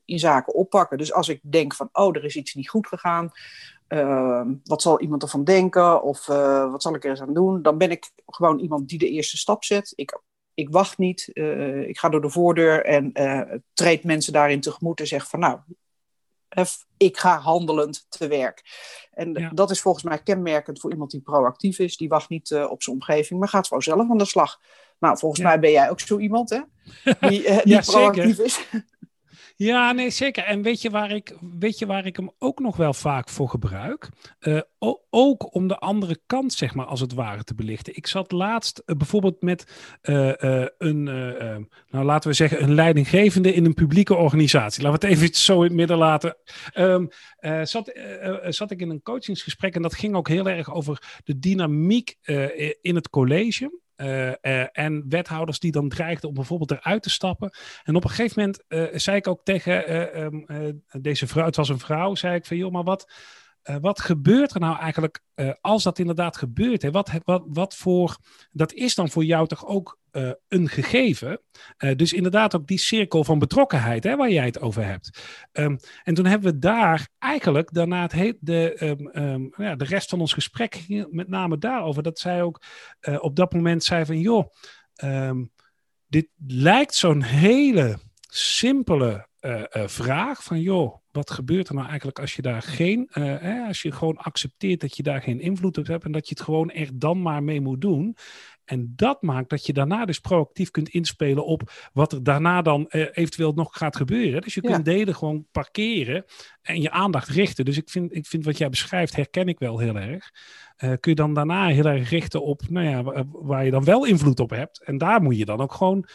in 0.04 0.18
zaken 0.18 0.54
oppakken. 0.54 0.98
Dus 0.98 1.12
als 1.12 1.28
ik 1.28 1.40
denk 1.42 1.74
van, 1.74 1.88
oh, 1.92 2.16
er 2.16 2.24
is 2.24 2.36
iets 2.36 2.54
niet 2.54 2.68
goed 2.68 2.86
gegaan. 2.86 3.32
Eh, 3.88 4.42
wat 4.64 4.82
zal 4.82 5.00
iemand 5.00 5.22
ervan 5.22 5.44
denken? 5.44 6.02
Of 6.02 6.28
eh, 6.28 6.70
wat 6.70 6.82
zal 6.82 6.94
ik 6.94 7.04
er 7.04 7.10
eens 7.10 7.20
aan 7.20 7.34
doen? 7.34 7.62
Dan 7.62 7.78
ben 7.78 7.90
ik 7.90 8.10
gewoon 8.26 8.58
iemand 8.58 8.88
die 8.88 8.98
de 8.98 9.08
eerste 9.10 9.36
stap 9.36 9.64
zet. 9.64 9.92
Ik, 9.96 10.20
ik 10.54 10.70
wacht 10.70 10.98
niet. 10.98 11.30
eh, 11.32 11.88
ik 11.88 11.98
ga 11.98 12.08
door 12.08 12.20
de 12.20 12.30
voordeur 12.30 12.84
en 12.84 13.12
eh, 13.12 13.56
treed 13.72 14.04
mensen 14.04 14.32
daarin 14.32 14.60
tegemoet 14.60 15.00
en 15.00 15.06
zeg 15.06 15.28
van, 15.28 15.40
nou, 15.40 15.58
ik 16.96 17.18
ga 17.18 17.38
handelend 17.38 18.06
te 18.08 18.26
werk. 18.28 18.62
En 19.12 19.32
Ja. 19.32 19.50
dat 19.54 19.70
is 19.70 19.80
volgens 19.80 20.04
mij 20.04 20.18
kenmerkend 20.22 20.80
voor 20.80 20.90
iemand 20.92 21.10
die 21.10 21.20
proactief 21.20 21.78
is. 21.78 21.96
Die 21.96 22.08
wacht 22.08 22.28
niet 22.28 22.54
op 22.54 22.82
zijn 22.82 22.96
omgeving, 22.96 23.40
maar 23.40 23.48
gaat 23.48 23.66
gewoon 23.66 23.82
zelf 23.82 24.10
aan 24.10 24.18
de 24.18 24.24
slag. 24.24 24.60
Nou, 24.98 25.18
volgens 25.18 25.40
Ja. 25.40 25.46
mij 25.48 25.58
ben 25.60 25.70
jij 25.70 25.90
ook 25.90 26.00
zo 26.00 26.18
iemand, 26.18 26.50
hè? 26.50 26.60
Die, 27.28 27.42
die 27.64 27.80
proactief 27.80 28.36
zeker. 28.36 28.44
is. 28.44 28.66
Ja, 29.58 29.92
nee, 29.92 30.10
zeker. 30.10 30.44
En 30.44 30.62
weet 30.62 30.82
je 30.82 30.90
waar 30.90 31.10
ik, 31.10 31.34
weet 31.58 31.78
je 31.78 31.86
waar 31.86 32.06
ik 32.06 32.16
hem 32.16 32.30
ook 32.38 32.58
nog 32.58 32.76
wel 32.76 32.92
vaak 32.94 33.28
voor 33.28 33.48
gebruik? 33.48 34.08
Eh, 34.38 34.60
ook 35.10 35.54
om 35.54 35.68
de 35.68 35.78
andere 35.78 36.20
kant, 36.26 36.52
zeg 36.52 36.74
maar, 36.74 36.86
als 36.86 37.00
het 37.00 37.14
ware 37.14 37.44
te 37.44 37.54
belichten. 37.54 37.96
Ik 37.96 38.06
zat 38.06 38.32
laatst 38.32 38.78
eh, 38.78 38.96
bijvoorbeeld 38.96 39.42
met 39.42 39.66
eh, 40.00 40.32
een, 40.78 41.08
eh, 41.08 41.54
eh, 41.54 41.62
nou 41.88 42.04
laten 42.04 42.30
we 42.30 42.36
zeggen, 42.36 42.62
een 42.62 42.74
leidinggevende 42.74 43.52
in 43.52 43.64
een 43.64 43.74
publieke 43.74 44.14
organisatie. 44.14 44.82
Laten 44.82 45.00
we 45.00 45.06
het 45.06 45.16
even 45.16 45.34
zo 45.34 45.56
in 45.56 45.62
het 45.62 45.72
midden 45.72 45.96
laten. 45.98 46.36
Ehm, 46.72 47.06
eh, 47.38 47.64
zat, 47.64 47.92
zat 48.48 48.70
ik 48.70 48.80
in 48.80 48.90
een 48.90 49.02
coachingsgesprek 49.02 49.74
en 49.74 49.82
dat 49.82 49.94
ging 49.94 50.14
ook 50.14 50.28
heel 50.28 50.48
erg 50.48 50.74
over 50.74 51.20
de 51.24 51.38
dynamiek 51.38 52.16
in 52.80 52.94
het 52.94 53.10
college. 53.10 53.80
Eh, 53.98 54.44
eh, 54.44 54.66
en 54.72 55.04
wethouders 55.08 55.58
die 55.58 55.72
dan 55.72 55.88
dreigden 55.88 56.28
om 56.28 56.34
bijvoorbeeld 56.34 56.70
eruit 56.70 57.02
te 57.02 57.10
stappen. 57.10 57.50
En 57.84 57.96
op 57.96 58.04
een 58.04 58.10
gegeven 58.10 58.40
moment 58.40 58.64
eh, 58.68 58.84
zei 58.92 59.16
ik 59.16 59.26
ook 59.26 59.44
tegen 59.44 59.86
eh, 59.86 60.24
ehm, 60.24 60.38
eh, 60.46 60.74
deze 61.00 61.26
vrouw, 61.26 61.44
het 61.44 61.56
was 61.56 61.68
een 61.68 61.78
vrouw, 61.78 62.14
zei 62.14 62.34
ik 62.34 62.46
van 62.46 62.56
joh, 62.56 62.72
maar 62.72 62.84
wat, 62.84 63.12
eh, 63.68 63.76
wat 63.80 64.00
gebeurt 64.00 64.54
er 64.54 64.60
nou 64.60 64.78
eigenlijk 64.78 65.20
eh, 65.34 65.50
als 65.60 65.82
dat 65.82 65.98
inderdaad 65.98 66.36
gebeurt? 66.36 66.82
Hè? 66.82 66.90
Wat, 66.90 67.10
wat, 67.24 67.44
wat 67.46 67.74
voor, 67.74 68.16
dat 68.50 68.72
is 68.72 68.94
dan 68.94 69.08
voor 69.08 69.24
jou 69.24 69.46
toch 69.46 69.66
ook 69.66 69.98
eh, 70.10 70.30
een 70.48 70.68
gegeven? 70.68 71.40
Dus 71.96 72.12
inderdaad 72.12 72.56
ook 72.56 72.66
die 72.66 72.78
cirkel 72.78 73.24
van 73.24 73.38
betrokkenheid 73.38 74.04
hè, 74.04 74.16
waar 74.16 74.30
jij 74.30 74.44
het 74.44 74.60
over 74.60 74.84
hebt. 74.84 75.22
Ehm, 75.52 75.76
en 76.02 76.14
toen 76.14 76.26
hebben 76.26 76.52
we 76.52 76.58
daar 76.58 77.08
eigenlijk 77.18 77.72
daarna 77.72 78.02
het 78.02 78.12
he- 78.12 78.32
de, 78.40 78.74
ehm, 78.74 79.06
ehm, 79.06 79.62
ja, 79.62 79.76
de 79.76 79.84
rest 79.84 80.10
van 80.10 80.20
ons 80.20 80.32
gesprek 80.32 80.74
ging 80.74 81.06
met 81.10 81.28
name 81.28 81.58
daarover. 81.58 82.02
Dat 82.02 82.18
zij 82.18 82.42
ook 82.42 82.62
op 83.18 83.36
dat 83.36 83.52
moment 83.52 83.84
zei 83.84 84.04
van 84.04 84.20
joh, 84.20 84.48
dit 86.06 86.28
lijkt 86.46 86.94
zo'n 86.94 87.22
hele 87.22 87.98
simpele 88.28 89.28
vraag 89.86 90.42
van 90.42 90.60
joh, 90.60 90.96
wat 91.18 91.30
gebeurt 91.30 91.68
er 91.68 91.74
nou 91.74 91.86
eigenlijk 91.86 92.18
als 92.18 92.36
je 92.36 92.42
daar 92.42 92.62
geen, 92.62 93.08
eh, 93.10 93.22
hè, 93.24 93.66
als 93.66 93.82
je 93.82 93.92
gewoon 93.92 94.16
accepteert 94.16 94.80
dat 94.80 94.96
je 94.96 95.02
daar 95.02 95.22
geen 95.22 95.40
invloed 95.40 95.78
op 95.78 95.86
hebt 95.86 96.04
en 96.04 96.12
dat 96.12 96.28
je 96.28 96.34
het 96.34 96.44
gewoon 96.44 96.70
echt 96.70 97.00
dan 97.00 97.22
maar 97.22 97.42
mee 97.42 97.60
moet 97.60 97.80
doen. 97.80 98.16
En 98.64 98.92
dat 98.96 99.22
maakt 99.22 99.50
dat 99.50 99.66
je 99.66 99.72
daarna 99.72 100.04
dus 100.04 100.18
proactief 100.18 100.70
kunt 100.70 100.88
inspelen 100.88 101.44
op 101.44 101.72
wat 101.92 102.12
er 102.12 102.22
daarna 102.22 102.62
dan 102.62 102.88
eh, 102.88 103.00
eventueel 103.12 103.52
nog 103.52 103.68
gaat 103.70 103.96
gebeuren. 103.96 104.40
Dus 104.42 104.54
je 104.54 104.62
Ja. 104.62 104.70
kunt 104.72 104.84
delen 104.84 105.14
gewoon 105.14 105.46
parkeren 105.52 106.24
en 106.62 106.80
je 106.80 106.90
aandacht 106.90 107.28
richten. 107.28 107.64
Dus 107.64 107.76
ik 107.76 107.90
vind, 107.90 108.14
ik 108.14 108.26
vind 108.26 108.44
wat 108.44 108.58
jij 108.58 108.68
beschrijft, 108.68 109.16
herken 109.16 109.48
ik 109.48 109.58
wel 109.58 109.78
heel 109.78 109.96
erg. 109.96 110.30
Eh, 110.76 110.88
kun 111.00 111.10
je 111.10 111.14
dan 111.14 111.34
daarna 111.34 111.66
heel 111.68 111.84
erg 111.86 112.10
richten 112.10 112.42
op 112.42 112.62
nou 112.68 112.86
ja, 112.86 113.02
wa- 113.02 113.24
waar 113.28 113.64
je 113.64 113.70
dan 113.70 113.84
wel 113.84 114.04
invloed 114.04 114.40
op 114.40 114.50
hebt. 114.50 114.82
En 114.84 114.98
daar 114.98 115.22
moet 115.22 115.38
je 115.38 115.44
dan 115.44 115.60
ook 115.60 115.72
gewoon 115.74 116.06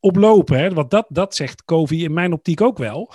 op 0.00 0.16
lopen. 0.16 0.58
Hè? 0.58 0.70
Want 0.70 0.90
dat, 0.90 1.06
dat 1.08 1.34
zegt 1.34 1.64
Covey 1.64 1.98
in 1.98 2.12
mijn 2.12 2.32
optiek 2.32 2.60
ook 2.60 2.78
wel. 2.78 3.12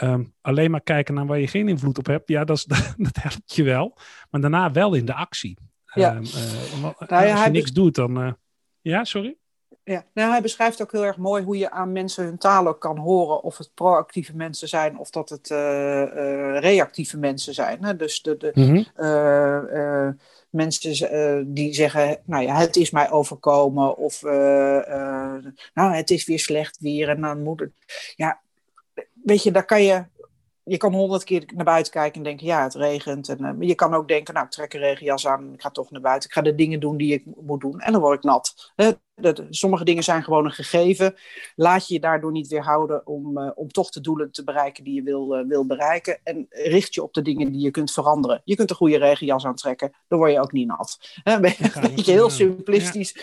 Ehm, 0.00 0.24
alleen 0.40 0.70
maar 0.70 0.80
kijken 0.82 1.14
naar 1.14 1.26
waar 1.26 1.38
je 1.38 1.46
geen 1.48 1.68
invloed 1.68 1.98
op 1.98 2.06
hebt, 2.06 2.28
ja, 2.28 2.44
dat, 2.44 2.56
is, 2.56 2.64
dat 2.96 3.16
helpt 3.22 3.54
je 3.54 3.62
wel. 3.62 3.96
Maar 4.30 4.40
daarna 4.40 4.72
wel 4.72 4.94
in 4.94 5.04
de 5.04 5.14
actie. 5.14 5.58
Ja. 5.94 6.10
Ehm, 6.14 6.22
eh, 6.24 7.08
Nou 7.08 7.26
ja, 7.26 7.32
als 7.34 7.44
je 7.44 7.50
niks 7.50 7.72
doet, 7.72 7.94
dan. 7.94 8.20
eh, 8.22 8.32
ja, 8.80 9.04
sorry? 9.04 9.36
Ja, 9.84 10.04
nou, 10.14 10.30
hij 10.30 10.42
beschrijft 10.42 10.82
ook 10.82 10.92
heel 10.92 11.04
erg 11.04 11.16
mooi 11.16 11.42
hoe 11.44 11.58
je 11.58 11.70
aan 11.70 11.92
mensen 11.92 12.24
hun 12.24 12.38
taal 12.38 12.66
ook 12.68 12.80
kan 12.80 12.98
horen. 12.98 13.42
Of 13.42 13.58
het 13.58 13.70
proactieve 13.74 14.36
mensen 14.36 14.68
zijn 14.68 14.98
of 14.98 15.10
dat 15.10 15.28
het 15.28 15.50
eh, 15.50 16.58
reactieve 16.58 17.18
mensen 17.18 17.54
zijn. 17.54 17.84
Hè? 17.84 17.96
Dus 17.96 18.22
de, 18.22 18.36
de, 18.36 18.50
Mhm. 18.54 20.12
mensen 20.50 21.54
die 21.54 21.74
zeggen, 21.74 22.18
nou 22.24 22.42
ja, 22.44 22.54
het 22.56 22.76
is 22.76 22.90
mij 22.90 23.10
overkomen. 23.10 23.96
Of 23.96 24.22
nou, 25.74 25.94
het 25.94 26.10
is 26.10 26.26
weer 26.26 26.38
slecht 26.38 26.78
weer 26.80 27.08
en 27.08 27.20
dan 27.20 27.42
moet 27.42 27.60
het... 27.60 27.72
Ja, 28.16 28.40
weet 29.30 29.42
je, 29.42 29.50
daar 29.50 29.64
kan 29.64 29.82
je... 29.82 30.04
Je 30.62 30.76
kan 30.76 30.92
honderd 30.92 31.24
keer 31.24 31.44
naar 31.54 31.64
buiten 31.64 31.92
kijken 31.92 32.16
en 32.16 32.22
denken, 32.22 32.46
ja, 32.46 32.62
het 32.62 32.74
regent. 32.74 33.28
En, 33.28 33.36
eh, 33.36 33.42
maar 33.42 33.66
je 33.66 33.74
kan 33.74 33.94
ook 33.94 34.08
denken, 34.08 34.34
nou, 34.34 34.46
ik 34.46 34.52
trek 34.52 34.74
een 34.74 34.80
regenjas 34.80 35.26
aan, 35.26 35.52
ik 35.54 35.60
ga 35.62 35.70
toch 35.70 35.90
naar 35.90 36.00
buiten. 36.00 36.28
Ik 36.28 36.34
ga 36.34 36.42
de 36.42 36.54
dingen 36.54 36.80
doen 36.80 36.96
die 36.96 37.12
ik 37.12 37.24
moet 37.40 37.60
doen 37.60 37.80
en 37.80 37.92
dan 37.92 38.00
word 38.00 38.16
ik 38.16 38.24
nat. 38.24 38.72
Hè? 38.76 38.90
Dat, 39.14 39.42
sommige 39.50 39.84
dingen 39.84 40.02
zijn 40.02 40.22
gewoon 40.22 40.44
een 40.44 40.50
gegeven. 40.50 41.14
Laat 41.56 41.88
je 41.88 41.94
je 41.94 42.00
daardoor 42.00 42.32
niet 42.32 42.48
weerhouden 42.48 43.06
om, 43.06 43.38
uh, 43.38 43.50
om 43.54 43.68
toch 43.68 43.90
de 43.90 44.00
doelen 44.00 44.30
te 44.30 44.44
bereiken 44.44 44.84
die 44.84 44.94
je 44.94 45.02
wil, 45.02 45.38
uh, 45.38 45.46
wil 45.46 45.66
bereiken. 45.66 46.20
En 46.22 46.46
richt 46.48 46.94
je 46.94 47.02
op 47.02 47.14
de 47.14 47.22
dingen 47.22 47.52
die 47.52 47.60
je 47.60 47.70
kunt 47.70 47.92
veranderen. 47.92 48.42
Je 48.44 48.56
kunt 48.56 48.70
een 48.70 48.76
goede 48.76 48.98
regenjas 48.98 49.44
aantrekken, 49.44 49.92
dan 50.08 50.18
word 50.18 50.32
je 50.32 50.40
ook 50.40 50.52
niet 50.52 50.66
nat. 50.66 50.98
Een 51.24 51.40
beetje 51.40 52.12
heel 52.12 52.30
simplistisch. 52.30 53.16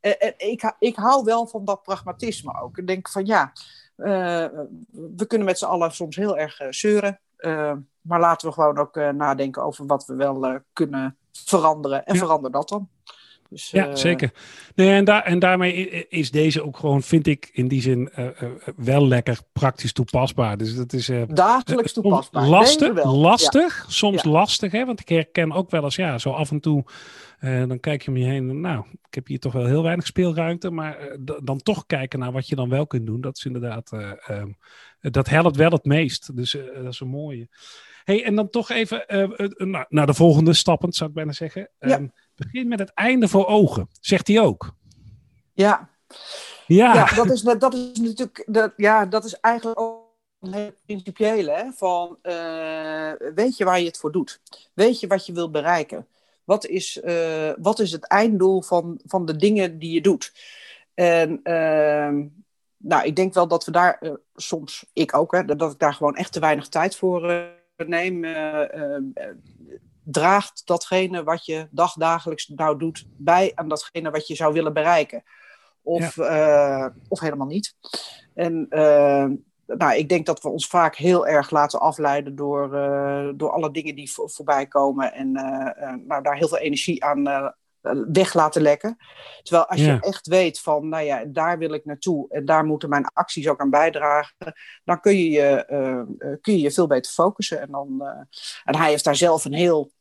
Ja. 0.00 0.32
Ik, 0.36 0.74
ik 0.78 0.96
hou 0.96 1.24
wel 1.24 1.46
van 1.46 1.64
dat 1.64 1.82
pragmatisme 1.82 2.60
ook. 2.62 2.78
Ik 2.78 2.86
denk 2.86 3.08
van 3.08 3.26
ja, 3.26 3.52
we 3.96 5.26
kunnen 5.26 5.46
met 5.46 5.58
z'n 5.58 5.64
allen 5.64 5.92
soms 5.92 6.16
heel 6.16 6.38
erg 6.38 6.60
zeuren. 6.70 7.20
maar 8.00 8.20
laten 8.20 8.48
we 8.48 8.54
gewoon 8.54 8.78
ook 8.78 8.94
nadenken 8.94 9.62
over 9.62 9.86
wat 9.86 10.06
we 10.06 10.14
wel 10.14 10.60
kunnen 10.72 11.16
veranderen. 11.32 12.04
En 12.04 12.14
ja. 12.14 12.20
verander 12.20 12.50
dat 12.50 12.68
dan. 12.68 12.88
Dus, 13.52 13.70
ja, 13.70 13.88
uh... 13.88 13.94
zeker. 13.94 14.32
Nee, 14.74 14.90
en, 14.90 15.04
daar, 15.04 15.22
en 15.22 15.38
daarmee 15.38 16.08
is 16.08 16.30
deze 16.30 16.64
ook 16.64 16.76
gewoon, 16.76 17.02
vind 17.02 17.26
ik, 17.26 17.50
in 17.52 17.68
die 17.68 17.82
zin 17.82 18.10
uh, 18.18 18.24
uh, 18.24 18.50
wel 18.76 19.06
lekker 19.06 19.38
praktisch 19.52 19.92
toepasbaar. 19.92 20.56
Dus 20.56 20.76
dat 20.76 20.92
is. 20.92 21.10
Dagelijks 21.26 21.92
toepasbaar. 21.92 22.46
Lastig, 22.46 23.04
lastig. 23.04 23.84
Ja. 23.84 23.90
Soms 23.90 24.22
ja. 24.22 24.30
lastig, 24.30 24.72
hè? 24.72 24.84
Want 24.84 25.00
ik 25.00 25.08
herken 25.08 25.52
ook 25.52 25.70
wel 25.70 25.84
eens, 25.84 25.96
ja, 25.96 26.18
zo 26.18 26.30
af 26.30 26.50
en 26.50 26.60
toe. 26.60 26.84
dan 27.40 27.80
kijk 27.80 28.02
je 28.02 28.10
om 28.10 28.16
je 28.16 28.24
heen. 28.24 28.60
Nou, 28.60 28.84
ik 29.08 29.14
heb 29.14 29.26
hier 29.26 29.38
toch 29.38 29.52
wel 29.52 29.66
heel 29.66 29.82
weinig 29.82 30.06
speelruimte. 30.06 30.70
Maar 30.70 31.16
dan 31.42 31.58
toch 31.58 31.86
kijken 31.86 32.18
naar 32.18 32.32
wat 32.32 32.48
je 32.48 32.56
dan 32.56 32.68
wel 32.68 32.86
kunt 32.86 33.06
doen. 33.06 33.20
Dat 33.20 33.36
is 33.36 33.44
inderdaad. 33.44 33.92
Um, 34.30 34.56
dat 35.00 35.28
helpt 35.28 35.56
wel 35.56 35.70
het 35.70 35.84
meest. 35.84 36.36
Dus 36.36 36.56
dat 36.74 36.92
is 36.92 37.00
een 37.00 37.08
mooie. 37.08 37.48
Hey, 38.04 38.24
en 38.24 38.34
dan 38.34 38.48
toch 38.48 38.70
even 38.70 39.04
uh, 39.08 39.82
naar 39.88 40.06
de 40.06 40.14
volgende 40.14 40.52
stappen, 40.52 40.92
zou 40.92 41.08
ik 41.08 41.16
bijna 41.16 41.32
zeggen. 41.32 41.70
Ja. 41.78 42.00
Begin 42.36 42.68
met 42.68 42.78
het 42.78 42.92
einde 42.94 43.28
voor 43.28 43.46
ogen, 43.46 43.88
zegt 44.00 44.28
hij 44.28 44.40
ook. 44.40 44.74
Ja. 45.52 45.90
Ja, 46.66 46.94
ja 46.94 47.14
dat, 47.14 47.30
is, 47.30 47.42
dat 47.42 47.74
is 47.74 47.98
natuurlijk, 48.00 48.44
dat, 48.46 48.72
ja, 48.76 49.06
dat 49.06 49.24
is 49.24 49.40
eigenlijk 49.40 49.80
ook 49.80 50.00
een 50.40 50.52
hele 50.52 50.74
principiële. 50.86 51.50
Hè? 51.50 51.70
Van, 51.72 52.18
uh, 52.22 53.12
weet 53.34 53.56
je 53.56 53.64
waar 53.64 53.80
je 53.80 53.86
het 53.86 53.98
voor 53.98 54.12
doet? 54.12 54.40
Weet 54.74 55.00
je 55.00 55.06
wat 55.06 55.26
je 55.26 55.32
wilt 55.32 55.52
bereiken? 55.52 56.06
Wat 56.44 56.66
is, 56.66 57.00
uh, 57.04 57.52
wat 57.58 57.78
is 57.78 57.92
het 57.92 58.06
einddoel 58.06 58.62
van, 58.62 59.00
van 59.06 59.24
de 59.24 59.36
dingen 59.36 59.78
die 59.78 59.92
je 59.92 60.00
doet? 60.00 60.32
En 60.94 61.30
uh, 61.44 62.26
nou, 62.76 63.04
ik 63.04 63.16
denk 63.16 63.34
wel 63.34 63.48
dat 63.48 63.64
we 63.64 63.70
daar 63.70 63.98
uh, 64.00 64.12
soms, 64.34 64.86
ik 64.92 65.16
ook, 65.16 65.32
hè, 65.32 65.44
dat 65.44 65.72
ik 65.72 65.78
daar 65.78 65.94
gewoon 65.94 66.16
echt 66.16 66.32
te 66.32 66.40
weinig 66.40 66.68
tijd 66.68 66.96
voor 66.96 67.50
neem. 67.76 68.24
Draagt 70.04 70.62
datgene 70.64 71.22
wat 71.22 71.44
je 71.46 71.68
dagdagelijks 71.70 72.48
nou 72.48 72.78
doet 72.78 73.06
bij 73.16 73.52
aan 73.54 73.68
datgene 73.68 74.10
wat 74.10 74.26
je 74.26 74.34
zou 74.34 74.52
willen 74.52 74.72
bereiken? 74.72 75.22
Of, 75.82 76.16
ja. 76.16 76.94
of 77.08 77.20
helemaal 77.20 77.46
niet? 77.46 77.76
En 78.34 78.66
nou, 79.66 79.94
ik 79.94 80.08
denk 80.08 80.26
dat 80.26 80.42
we 80.42 80.48
ons 80.48 80.66
vaak 80.66 80.96
heel 80.96 81.26
erg 81.26 81.50
laten 81.50 81.80
afleiden 81.80 82.36
door, 82.36 82.70
door 83.36 83.50
alle 83.50 83.70
dingen 83.70 83.94
die 83.94 84.12
voor, 84.12 84.30
voorbij 84.30 84.66
komen. 84.66 85.12
En 85.12 85.32
nou, 86.06 86.22
daar 86.22 86.36
heel 86.36 86.48
veel 86.48 86.58
energie 86.58 87.04
aan 87.04 87.54
weg 88.12 88.34
laten 88.34 88.62
lekken. 88.62 88.96
Terwijl 89.42 89.66
als 89.66 89.80
ja. 89.80 89.94
je 89.94 90.00
echt 90.00 90.26
weet 90.26 90.60
van, 90.60 90.88
nou 90.88 91.04
ja, 91.04 91.24
daar 91.26 91.58
wil 91.58 91.72
ik 91.72 91.84
naartoe 91.84 92.26
en 92.28 92.44
daar 92.44 92.64
moeten 92.64 92.88
mijn 92.88 93.06
acties 93.12 93.48
ook 93.48 93.60
aan 93.60 93.70
bijdragen, 93.70 94.34
dan 94.84 95.00
kun 95.00 95.16
je 95.16 95.30
je, 95.30 95.66
uh, 95.70 96.32
kun 96.40 96.56
je, 96.56 96.60
je 96.60 96.70
veel 96.70 96.86
beter 96.86 97.12
focussen. 97.12 97.60
En, 97.60 97.70
dan, 97.70 97.98
uh, 98.00 98.08
en 98.64 98.76
hij 98.76 98.90
heeft 98.90 99.04
daar 99.04 99.16
zelf 99.16 99.44
een 99.44 99.54
heel 99.54 99.92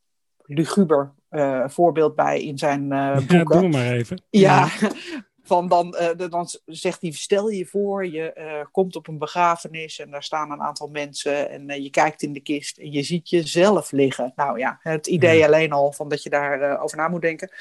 luguber 0.46 1.14
uh, 1.30 1.68
voorbeeld 1.68 2.16
bij 2.16 2.42
in 2.44 2.58
zijn 2.58 2.88
boeken. 2.88 3.38
Ja, 3.38 3.44
doe 3.44 3.70
maar 3.70 3.92
even. 3.92 4.24
Ja, 4.30 4.68
van 5.44 5.68
dan, 5.68 5.96
uh, 6.00 6.30
dan 6.30 6.50
zegt 6.66 7.02
hij, 7.02 7.12
stel 7.12 7.50
je 7.50 7.66
voor, 7.66 8.08
je 8.08 8.34
uh, 8.38 8.66
komt 8.72 8.96
op 8.96 9.08
een 9.08 9.18
begrafenis 9.18 10.00
en 10.00 10.12
daar 10.12 10.24
staan 10.24 10.52
een 10.52 10.62
aantal 10.62 10.88
mensen 10.88 11.50
en 11.50 11.70
uh, 11.70 11.78
je 11.78 11.90
kijkt 11.90 12.22
in 12.22 12.34
de 12.34 12.40
kist 12.40 12.78
en 12.78 12.92
je 12.92 13.04
ziet 13.04 13.30
jezelf 13.30 13.92
liggen. 13.92 14.34
Nou 14.36 14.60
ja, 14.60 14.80
het 14.80 15.08
idee 15.08 15.38
ja. 15.38 15.46
alleen 15.46 15.72
al 15.72 15.92
van 15.92 16.10
dat 16.10 16.24
je 16.24 16.30
daarover 16.30 16.80
over 16.80 16.98
na 16.98 17.08
moet 17.08 17.22
denken. 17.22 17.52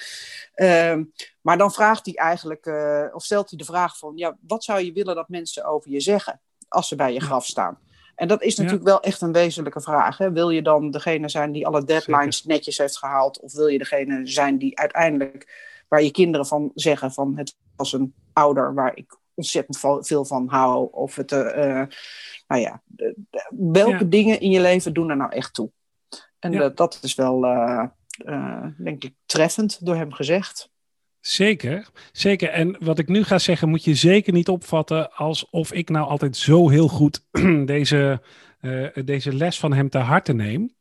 Ehm, 0.54 1.04
maar 1.40 1.58
dan 1.58 1.72
vraagt 1.72 2.04
hij 2.04 2.14
eigenlijk, 2.14 2.66
of 3.14 3.24
stelt 3.24 3.50
hij 3.50 3.58
de 3.58 3.64
vraag 3.64 3.98
van, 3.98 4.12
ja, 4.16 4.36
wat 4.46 4.64
zou 4.64 4.80
je 4.80 4.92
willen 4.92 5.14
dat 5.14 5.28
mensen 5.28 5.64
over 5.64 5.90
je 5.90 6.00
zeggen 6.00 6.40
als 6.68 6.88
ze 6.88 6.96
bij 6.96 7.12
je 7.12 7.20
graf 7.20 7.46
staan? 7.46 7.78
En 8.20 8.28
dat 8.28 8.42
is 8.42 8.56
natuurlijk 8.56 8.86
ja. 8.86 8.90
wel 8.90 9.02
echt 9.02 9.20
een 9.20 9.32
wezenlijke 9.32 9.80
vraag. 9.80 10.18
Hè? 10.18 10.32
Wil 10.32 10.50
je 10.50 10.62
dan 10.62 10.90
degene 10.90 11.28
zijn 11.28 11.52
die 11.52 11.66
alle 11.66 11.84
deadlines 11.84 12.36
Zeker. 12.36 12.50
netjes 12.50 12.78
heeft 12.78 12.98
gehaald? 12.98 13.40
Of 13.40 13.52
wil 13.52 13.66
je 13.66 13.78
degene 13.78 14.26
zijn 14.26 14.58
die 14.58 14.78
uiteindelijk 14.78 15.68
waar 15.88 16.02
je 16.02 16.10
kinderen 16.10 16.46
van 16.46 16.70
zeggen 16.74 17.12
van 17.12 17.36
het 17.36 17.56
was 17.80 17.92
een 17.92 18.14
ouder 18.32 18.74
waar 18.74 18.96
ik 18.96 19.18
ontzettend 19.34 20.06
veel 20.06 20.24
van 20.24 20.48
hou. 20.48 20.88
Of 20.92 21.14
het, 21.14 21.32
uh, 21.32 21.82
nou 22.46 22.60
ja, 22.60 22.82
de, 22.86 23.14
de, 23.30 23.50
welke 23.72 24.04
ja. 24.04 24.10
dingen 24.10 24.40
in 24.40 24.50
je 24.50 24.60
leven 24.60 24.92
doen 24.92 25.10
er 25.10 25.16
nou 25.16 25.32
echt 25.32 25.54
toe? 25.54 25.70
En 26.38 26.52
ja. 26.52 26.68
dat 26.68 26.98
is 27.02 27.14
wel, 27.14 27.44
uh, 27.44 27.86
denk 28.78 29.04
ik, 29.04 29.14
treffend 29.26 29.86
door 29.86 29.96
hem 29.96 30.12
gezegd. 30.12 30.70
Zeker, 31.20 31.88
zeker. 32.12 32.48
En 32.48 32.76
wat 32.80 32.98
ik 32.98 33.08
nu 33.08 33.24
ga 33.24 33.38
zeggen, 33.38 33.68
moet 33.68 33.84
je 33.84 33.94
zeker 33.94 34.32
niet 34.32 34.48
opvatten 34.48 35.12
alsof 35.12 35.72
ik 35.72 35.88
nou 35.88 36.08
altijd 36.08 36.36
zo 36.36 36.68
heel 36.68 36.88
goed 36.88 37.26
deze, 37.64 38.22
deze 39.04 39.34
les 39.34 39.58
van 39.58 39.72
hem 39.72 39.88
te 39.88 39.98
harte 39.98 40.32
neem. 40.32 40.74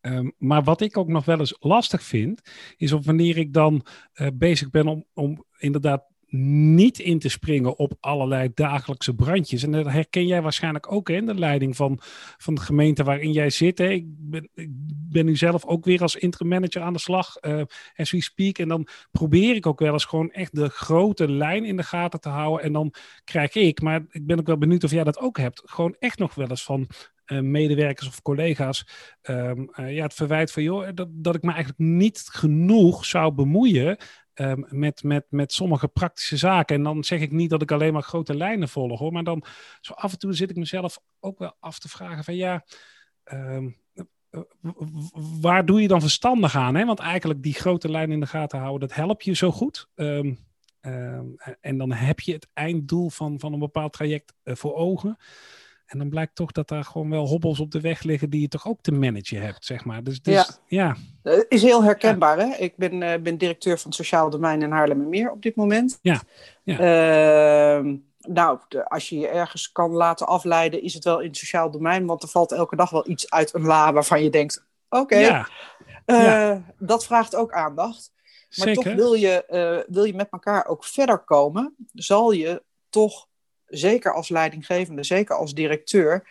Um, 0.00 0.32
maar 0.38 0.62
wat 0.62 0.80
ik 0.80 0.96
ook 0.96 1.08
nog 1.08 1.24
wel 1.24 1.38
eens 1.38 1.56
lastig 1.60 2.02
vind, 2.02 2.40
is 2.76 2.92
op 2.92 3.04
wanneer 3.04 3.36
ik 3.36 3.52
dan 3.52 3.86
uh, 4.14 4.28
bezig 4.34 4.70
ben 4.70 4.86
om, 4.86 5.04
om 5.14 5.44
inderdaad 5.58 6.11
niet 6.38 6.98
in 6.98 7.18
te 7.18 7.28
springen 7.28 7.78
op 7.78 7.92
allerlei 8.00 8.50
dagelijkse 8.54 9.14
brandjes. 9.14 9.62
En 9.62 9.72
dat 9.72 9.86
herken 9.86 10.26
jij 10.26 10.42
waarschijnlijk 10.42 10.92
ook 10.92 11.08
in 11.08 11.26
de 11.26 11.34
leiding 11.34 11.76
van, 11.76 11.98
van 12.36 12.54
de 12.54 12.60
gemeente 12.60 13.04
waarin 13.04 13.32
jij 13.32 13.50
zit. 13.50 13.78
Hè. 13.78 13.88
Ik, 13.88 14.04
ben, 14.06 14.48
ik 14.54 14.68
ben 15.10 15.24
nu 15.24 15.36
zelf 15.36 15.64
ook 15.64 15.84
weer 15.84 16.02
als 16.02 16.16
interim 16.16 16.48
manager 16.48 16.82
aan 16.82 16.92
de 16.92 16.98
slag, 16.98 17.36
uh, 17.40 17.62
as 17.96 18.10
we 18.10 18.22
speak. 18.22 18.58
En 18.58 18.68
dan 18.68 18.86
probeer 19.10 19.54
ik 19.54 19.66
ook 19.66 19.80
wel 19.80 19.92
eens 19.92 20.04
gewoon 20.04 20.30
echt 20.30 20.54
de 20.54 20.68
grote 20.68 21.30
lijn 21.30 21.64
in 21.64 21.76
de 21.76 21.82
gaten 21.82 22.20
te 22.20 22.28
houden. 22.28 22.64
En 22.64 22.72
dan 22.72 22.94
krijg 23.24 23.54
ik, 23.54 23.82
maar 23.82 24.04
ik 24.10 24.26
ben 24.26 24.38
ook 24.38 24.46
wel 24.46 24.58
benieuwd 24.58 24.84
of 24.84 24.90
jij 24.90 25.04
dat 25.04 25.18
ook 25.18 25.38
hebt, 25.38 25.62
gewoon 25.64 25.96
echt 25.98 26.18
nog 26.18 26.34
wel 26.34 26.48
eens 26.48 26.64
van 26.64 26.88
uh, 27.26 27.40
medewerkers 27.40 28.08
of 28.08 28.22
collega's 28.22 28.86
um, 29.22 29.70
uh, 29.76 29.94
ja, 29.94 30.02
het 30.02 30.14
verwijt 30.14 30.52
van 30.52 30.62
joh, 30.62 30.88
dat, 30.94 31.08
dat 31.10 31.34
ik 31.34 31.42
me 31.42 31.52
eigenlijk 31.52 31.78
niet 31.78 32.28
genoeg 32.32 33.04
zou 33.04 33.32
bemoeien 33.32 33.96
um, 34.34 34.66
met, 34.68 35.02
met, 35.02 35.26
met 35.28 35.52
sommige 35.52 35.88
praktische 35.88 36.36
zaken. 36.36 36.76
En 36.76 36.82
dan 36.82 37.04
zeg 37.04 37.20
ik 37.20 37.30
niet 37.30 37.50
dat 37.50 37.62
ik 37.62 37.72
alleen 37.72 37.92
maar 37.92 38.02
grote 38.02 38.36
lijnen 38.36 38.68
volg 38.68 38.98
hoor, 38.98 39.12
maar 39.12 39.24
dan 39.24 39.44
zo 39.80 39.92
af 39.92 40.12
en 40.12 40.18
toe 40.18 40.32
zit 40.32 40.50
ik 40.50 40.56
mezelf 40.56 40.98
ook 41.20 41.38
wel 41.38 41.56
af 41.60 41.78
te 41.78 41.88
vragen 41.88 42.24
van 42.24 42.34
ja. 42.34 42.64
Um, 43.32 43.80
waar 45.40 45.66
doe 45.66 45.80
je 45.80 45.88
dan 45.88 46.00
verstandig 46.00 46.56
aan? 46.56 46.74
Hè? 46.74 46.84
Want 46.84 46.98
eigenlijk 46.98 47.42
die 47.42 47.54
grote 47.54 47.90
lijn 47.90 48.12
in 48.12 48.20
de 48.20 48.26
gaten 48.26 48.58
houden, 48.58 48.88
dat 48.88 48.96
helpt 48.96 49.24
je 49.24 49.34
zo 49.34 49.50
goed. 49.50 49.88
Um, 49.94 50.38
en 51.60 51.78
dan 51.78 51.92
heb 51.92 52.20
je 52.20 52.32
het 52.32 52.48
einddoel 52.52 53.10
van, 53.10 53.40
van 53.40 53.52
een 53.52 53.58
bepaald 53.58 53.92
traject 53.92 54.34
uh, 54.44 54.54
voor 54.54 54.74
ogen. 54.74 55.16
En 55.92 55.98
dan 55.98 56.08
blijkt 56.08 56.34
toch 56.34 56.52
dat 56.52 56.68
daar 56.68 56.84
gewoon 56.84 57.10
wel 57.10 57.26
hobbels 57.26 57.60
op 57.60 57.70
de 57.70 57.80
weg 57.80 58.02
liggen 58.02 58.30
die 58.30 58.40
je 58.40 58.48
toch 58.48 58.66
ook 58.66 58.78
te 58.80 58.92
managen 58.92 59.40
hebt, 59.40 59.64
zeg 59.64 59.84
maar. 59.84 60.02
Dus, 60.02 60.22
dus 60.22 60.60
ja. 60.66 60.96
ja. 61.22 61.42
Is 61.48 61.62
heel 61.62 61.84
herkenbaar, 61.84 62.38
ja. 62.38 62.48
hè? 62.48 62.56
Ik 62.56 62.76
ben, 62.76 63.00
uh, 63.00 63.14
ben 63.22 63.38
directeur 63.38 63.78
van 63.78 63.86
het 63.86 63.94
Sociaal 63.94 64.30
Domein 64.30 64.62
in 64.62 64.70
Haarlemmermeer 64.70 65.30
op 65.30 65.42
dit 65.42 65.56
moment. 65.56 65.98
Ja. 66.02 66.20
ja. 66.62 66.78
Uh, 67.78 67.94
nou, 68.18 68.58
de, 68.68 68.88
als 68.88 69.08
je 69.08 69.18
je 69.18 69.28
ergens 69.28 69.72
kan 69.72 69.90
laten 69.90 70.26
afleiden, 70.26 70.82
is 70.82 70.94
het 70.94 71.04
wel 71.04 71.20
in 71.20 71.28
het 71.28 71.36
sociaal 71.36 71.70
domein. 71.70 72.06
Want 72.06 72.22
er 72.22 72.28
valt 72.28 72.52
elke 72.52 72.76
dag 72.76 72.90
wel 72.90 73.08
iets 73.08 73.30
uit 73.30 73.54
een 73.54 73.64
la 73.64 73.92
waarvan 73.92 74.22
je 74.22 74.30
denkt, 74.30 74.66
oké, 74.88 75.02
okay, 75.02 75.22
ja. 75.22 75.48
uh, 76.06 76.56
dat 76.78 77.06
vraagt 77.06 77.34
ook 77.36 77.52
aandacht. 77.52 78.12
Maar 78.56 78.66
Zeker. 78.66 78.82
toch 78.82 78.94
wil 78.94 79.14
je, 79.14 79.84
wil 79.88 80.04
je 80.04 80.14
met 80.14 80.28
elkaar 80.30 80.66
ook 80.66 80.84
verder 80.84 81.18
komen, 81.18 81.74
zal 81.92 82.30
je 82.30 82.62
toch 82.88 83.26
zeker 83.72 84.14
als 84.14 84.28
leidinggevende, 84.28 85.04
zeker 85.04 85.36
als 85.36 85.54
directeur, 85.54 86.28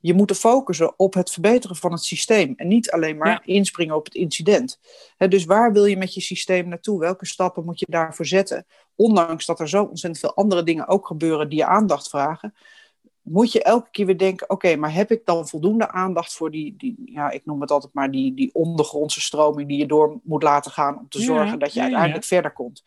je 0.00 0.14
moet 0.14 0.36
focussen 0.36 0.98
op 0.98 1.14
het 1.14 1.30
verbeteren 1.30 1.76
van 1.76 1.92
het 1.92 2.04
systeem 2.04 2.52
en 2.56 2.68
niet 2.68 2.90
alleen 2.90 3.16
maar 3.16 3.28
ja. 3.28 3.42
inspringen 3.44 3.96
op 3.96 4.04
het 4.04 4.14
incident. 4.14 4.80
He, 5.16 5.28
dus 5.28 5.44
waar 5.44 5.72
wil 5.72 5.84
je 5.84 5.96
met 5.96 6.14
je 6.14 6.20
systeem 6.20 6.68
naartoe? 6.68 7.00
Welke 7.00 7.26
stappen 7.26 7.64
moet 7.64 7.80
je 7.80 7.86
daarvoor 7.88 8.26
zetten? 8.26 8.66
Ondanks 8.94 9.46
dat 9.46 9.60
er 9.60 9.68
zo 9.68 9.82
ontzettend 9.82 10.18
veel 10.18 10.34
andere 10.34 10.62
dingen 10.62 10.88
ook 10.88 11.06
gebeuren 11.06 11.48
die 11.48 11.58
je 11.58 11.66
aandacht 11.66 12.08
vragen, 12.08 12.54
moet 13.22 13.52
je 13.52 13.62
elke 13.62 13.90
keer 13.90 14.06
weer 14.06 14.18
denken: 14.18 14.50
oké, 14.50 14.66
okay, 14.66 14.78
maar 14.78 14.94
heb 14.94 15.10
ik 15.10 15.24
dan 15.24 15.48
voldoende 15.48 15.90
aandacht 15.90 16.32
voor 16.32 16.50
die, 16.50 16.74
die, 16.76 16.96
ja, 17.04 17.30
ik 17.30 17.46
noem 17.46 17.60
het 17.60 17.70
altijd 17.70 17.92
maar 17.94 18.10
die, 18.10 18.34
die 18.34 18.54
ondergrondse 18.54 19.20
stroming 19.20 19.68
die 19.68 19.78
je 19.78 19.86
door 19.86 20.20
moet 20.22 20.42
laten 20.42 20.70
gaan 20.70 20.98
om 20.98 21.08
te 21.08 21.20
zorgen 21.20 21.46
ja, 21.46 21.56
dat 21.56 21.72
je 21.72 21.80
uiteindelijk 21.80 22.24
verder 22.24 22.52
komt? 22.52 22.84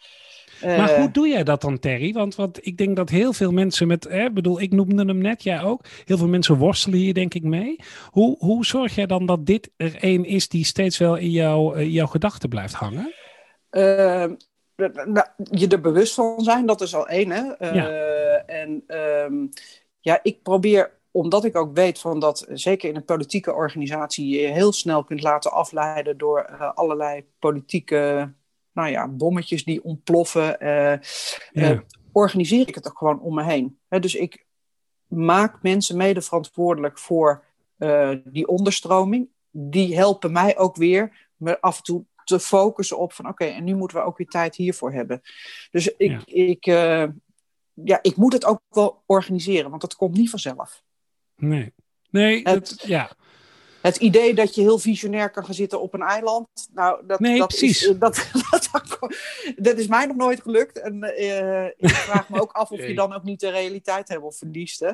Maar 0.61 0.99
hoe 0.99 1.11
doe 1.11 1.27
jij 1.27 1.43
dat 1.43 1.61
dan, 1.61 1.79
Terry? 1.79 2.13
Want, 2.13 2.35
want 2.35 2.65
ik 2.65 2.77
denk 2.77 2.95
dat 2.95 3.09
heel 3.09 3.33
veel 3.33 3.51
mensen 3.51 3.87
met, 3.87 4.03
hè, 4.09 4.31
bedoel, 4.31 4.61
ik 4.61 4.71
noemde 4.71 5.05
hem 5.05 5.17
net, 5.17 5.43
jij 5.43 5.61
ook. 5.61 5.85
Heel 6.05 6.17
veel 6.17 6.27
mensen 6.27 6.57
worstelen 6.57 6.99
hier, 6.99 7.13
denk 7.13 7.33
ik, 7.33 7.43
mee. 7.43 7.79
Hoe, 8.09 8.35
hoe 8.39 8.65
zorg 8.65 8.95
jij 8.95 9.05
dan 9.05 9.25
dat 9.25 9.45
dit 9.45 9.71
er 9.77 9.95
één 9.95 10.25
is 10.25 10.47
die 10.47 10.65
steeds 10.65 10.97
wel 10.97 11.15
in, 11.15 11.31
jou, 11.31 11.79
in 11.79 11.91
jouw 11.91 12.07
gedachten 12.07 12.49
blijft 12.49 12.73
hangen? 12.73 13.13
Uh, 13.71 14.25
je 15.35 15.67
er 15.67 15.81
bewust 15.81 16.13
van 16.13 16.43
zijn, 16.43 16.65
dat 16.65 16.81
is 16.81 16.95
al 16.95 17.07
één. 17.07 17.29
Hè? 17.29 17.71
Ja. 17.73 17.89
En 18.45 18.83
ehm, 18.87 19.47
ja, 19.99 20.19
ik 20.23 20.43
probeer 20.43 20.97
omdat 21.11 21.45
ik 21.45 21.55
ook 21.55 21.73
weet 21.73 21.99
van 21.99 22.19
dat, 22.19 22.45
zeker 22.49 22.89
in 22.89 22.95
een 22.95 23.05
politieke 23.05 23.53
organisatie, 23.53 24.39
je 24.39 24.47
heel 24.47 24.71
snel 24.71 25.03
kunt 25.03 25.21
laten 25.21 25.51
afleiden 25.51 26.17
door 26.17 26.49
uh, 26.51 26.71
allerlei 26.73 27.25
politieke 27.39 28.31
nou 28.79 28.91
ja, 28.91 29.07
bommetjes 29.07 29.63
die 29.63 29.83
ontploffen, 29.83 30.57
uh, 30.63 30.97
ja. 31.51 31.83
organiseer 32.11 32.67
ik 32.67 32.75
het 32.75 32.87
ook 32.87 32.97
gewoon 32.97 33.21
om 33.21 33.33
me 33.33 33.43
heen. 33.43 33.79
dus 33.89 34.15
ik 34.15 34.45
maak 35.07 35.61
mensen 35.61 35.97
mede 35.97 36.21
verantwoordelijk 36.21 36.99
voor 36.99 37.43
die 38.23 38.47
onderstroming. 38.47 39.29
Die 39.51 39.95
helpen 39.95 40.31
mij 40.31 40.57
ook 40.57 40.75
weer 40.75 41.29
me 41.35 41.61
af 41.61 41.77
en 41.77 41.83
toe 41.83 42.05
te 42.23 42.39
focussen 42.39 42.97
op 42.97 43.13
van 43.13 43.27
oké, 43.27 43.45
en 43.45 43.63
nu 43.63 43.75
moeten 43.75 43.97
we 43.97 44.03
ook 44.03 44.17
weer 44.17 44.27
tijd 44.27 44.55
hiervoor 44.55 44.93
hebben. 44.93 45.21
Dus 45.71 45.95
ik, 45.97 46.11
ja. 46.11 46.21
ik, 46.25 46.65
ja, 47.83 47.99
ik 48.01 48.15
moet 48.15 48.33
het 48.33 48.45
ook 48.45 48.61
wel 48.69 49.03
organiseren, 49.05 49.69
want 49.69 49.81
dat 49.81 49.95
komt 49.95 50.17
niet 50.17 50.29
vanzelf. 50.29 50.83
Nee, 51.35 51.73
nee 52.09 52.41
het, 52.43 52.83
ja. 52.85 53.11
Het 53.81 53.97
idee 53.97 54.33
dat 54.33 54.55
je 54.55 54.61
heel 54.61 54.79
visionair 54.79 55.29
kan 55.29 55.45
gaan 55.45 55.53
zitten 55.53 55.81
op 55.81 55.93
een 55.93 56.01
eiland. 56.01 56.47
Nou, 56.73 57.05
dat, 57.07 57.19
nee, 57.19 57.37
dat 57.37 57.47
precies. 57.47 57.87
Is, 57.87 57.97
dat, 57.97 58.29
dat, 58.51 58.99
dat, 59.55 59.77
is 59.77 59.87
mij 59.87 60.05
nog 60.05 60.15
nooit 60.15 60.41
gelukt. 60.41 60.81
En 60.81 61.03
uh, 61.03 61.65
ik 61.65 61.89
vraag 61.89 62.29
me 62.29 62.41
ook 62.41 62.51
af 62.51 62.71
of 62.71 62.87
je 62.87 62.95
dan 62.95 63.13
ook 63.13 63.23
niet 63.23 63.39
de 63.39 63.49
realiteit 63.49 64.07
hebt 64.07 64.23
of 64.23 64.37
verliest. 64.37 64.81
Uh, 64.81 64.93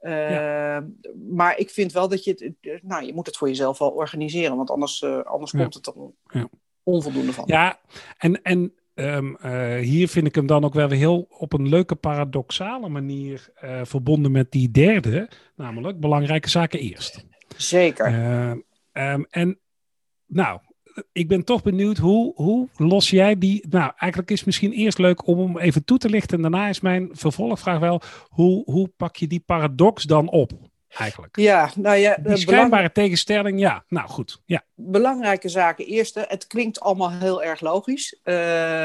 ja. 0.00 0.86
Maar 1.30 1.58
ik 1.58 1.70
vind 1.70 1.92
wel 1.92 2.08
dat 2.08 2.24
je 2.24 2.54
het. 2.60 2.82
Nou, 2.82 3.04
je 3.04 3.14
moet 3.14 3.26
het 3.26 3.36
voor 3.36 3.48
jezelf 3.48 3.78
wel 3.78 3.90
organiseren, 3.90 4.56
want 4.56 4.70
anders, 4.70 5.02
uh, 5.02 5.22
anders 5.22 5.50
ja. 5.50 5.58
komt 5.58 5.74
het 5.74 5.86
er 5.86 5.94
ja. 6.26 6.48
onvoldoende 6.82 7.32
van. 7.32 7.44
Ja, 7.46 7.80
en, 8.18 8.42
en 8.42 8.72
Um, 9.00 9.36
uh, 9.44 9.76
hier 9.76 10.08
vind 10.08 10.26
ik 10.26 10.34
hem 10.34 10.46
dan 10.46 10.64
ook 10.64 10.74
wel 10.74 10.88
weer 10.88 10.98
heel 10.98 11.26
op 11.30 11.52
een 11.52 11.68
leuke 11.68 11.94
paradoxale 11.94 12.88
manier 12.88 13.48
uh, 13.64 13.80
verbonden 13.84 14.32
met 14.32 14.50
die 14.50 14.70
derde, 14.70 15.28
namelijk 15.56 16.00
belangrijke 16.00 16.48
zaken 16.48 16.78
eerst. 16.78 17.26
Zeker. 17.58 18.10
Uh, 18.10 19.12
um, 19.12 19.26
en 19.30 19.58
nou, 20.26 20.60
ik 21.12 21.28
ben 21.28 21.44
toch 21.44 21.62
benieuwd 21.62 21.96
hoe, 21.96 22.32
hoe 22.34 22.68
los 22.76 23.10
jij 23.10 23.38
die. 23.38 23.66
Nou, 23.68 23.92
eigenlijk 23.96 24.30
is 24.30 24.36
het 24.36 24.46
misschien 24.46 24.72
eerst 24.72 24.98
leuk 24.98 25.26
om 25.26 25.38
hem 25.38 25.58
even 25.58 25.84
toe 25.84 25.98
te 25.98 26.08
lichten. 26.08 26.36
En 26.36 26.42
daarna 26.42 26.68
is 26.68 26.80
mijn 26.80 27.08
vervolgvraag 27.12 27.78
wel: 27.78 28.02
hoe, 28.28 28.62
hoe 28.64 28.88
pak 28.96 29.16
je 29.16 29.26
die 29.26 29.42
paradox 29.46 30.04
dan 30.04 30.30
op? 30.30 30.52
Eigenlijk. 30.96 31.36
Ja, 31.36 31.70
nou 31.76 31.96
ja. 31.96 32.16
Die 32.22 32.36
schijnbare 32.36 32.68
belang... 32.70 32.92
tegenstelling, 32.92 33.60
ja. 33.60 33.84
Nou 33.88 34.08
goed, 34.08 34.42
ja. 34.44 34.62
Belangrijke 34.74 35.48
zaken. 35.48 35.86
Eerste, 35.86 36.24
het 36.28 36.46
klinkt 36.46 36.80
allemaal 36.80 37.10
heel 37.10 37.42
erg 37.42 37.60
logisch. 37.60 38.18
Uh, 38.24 38.34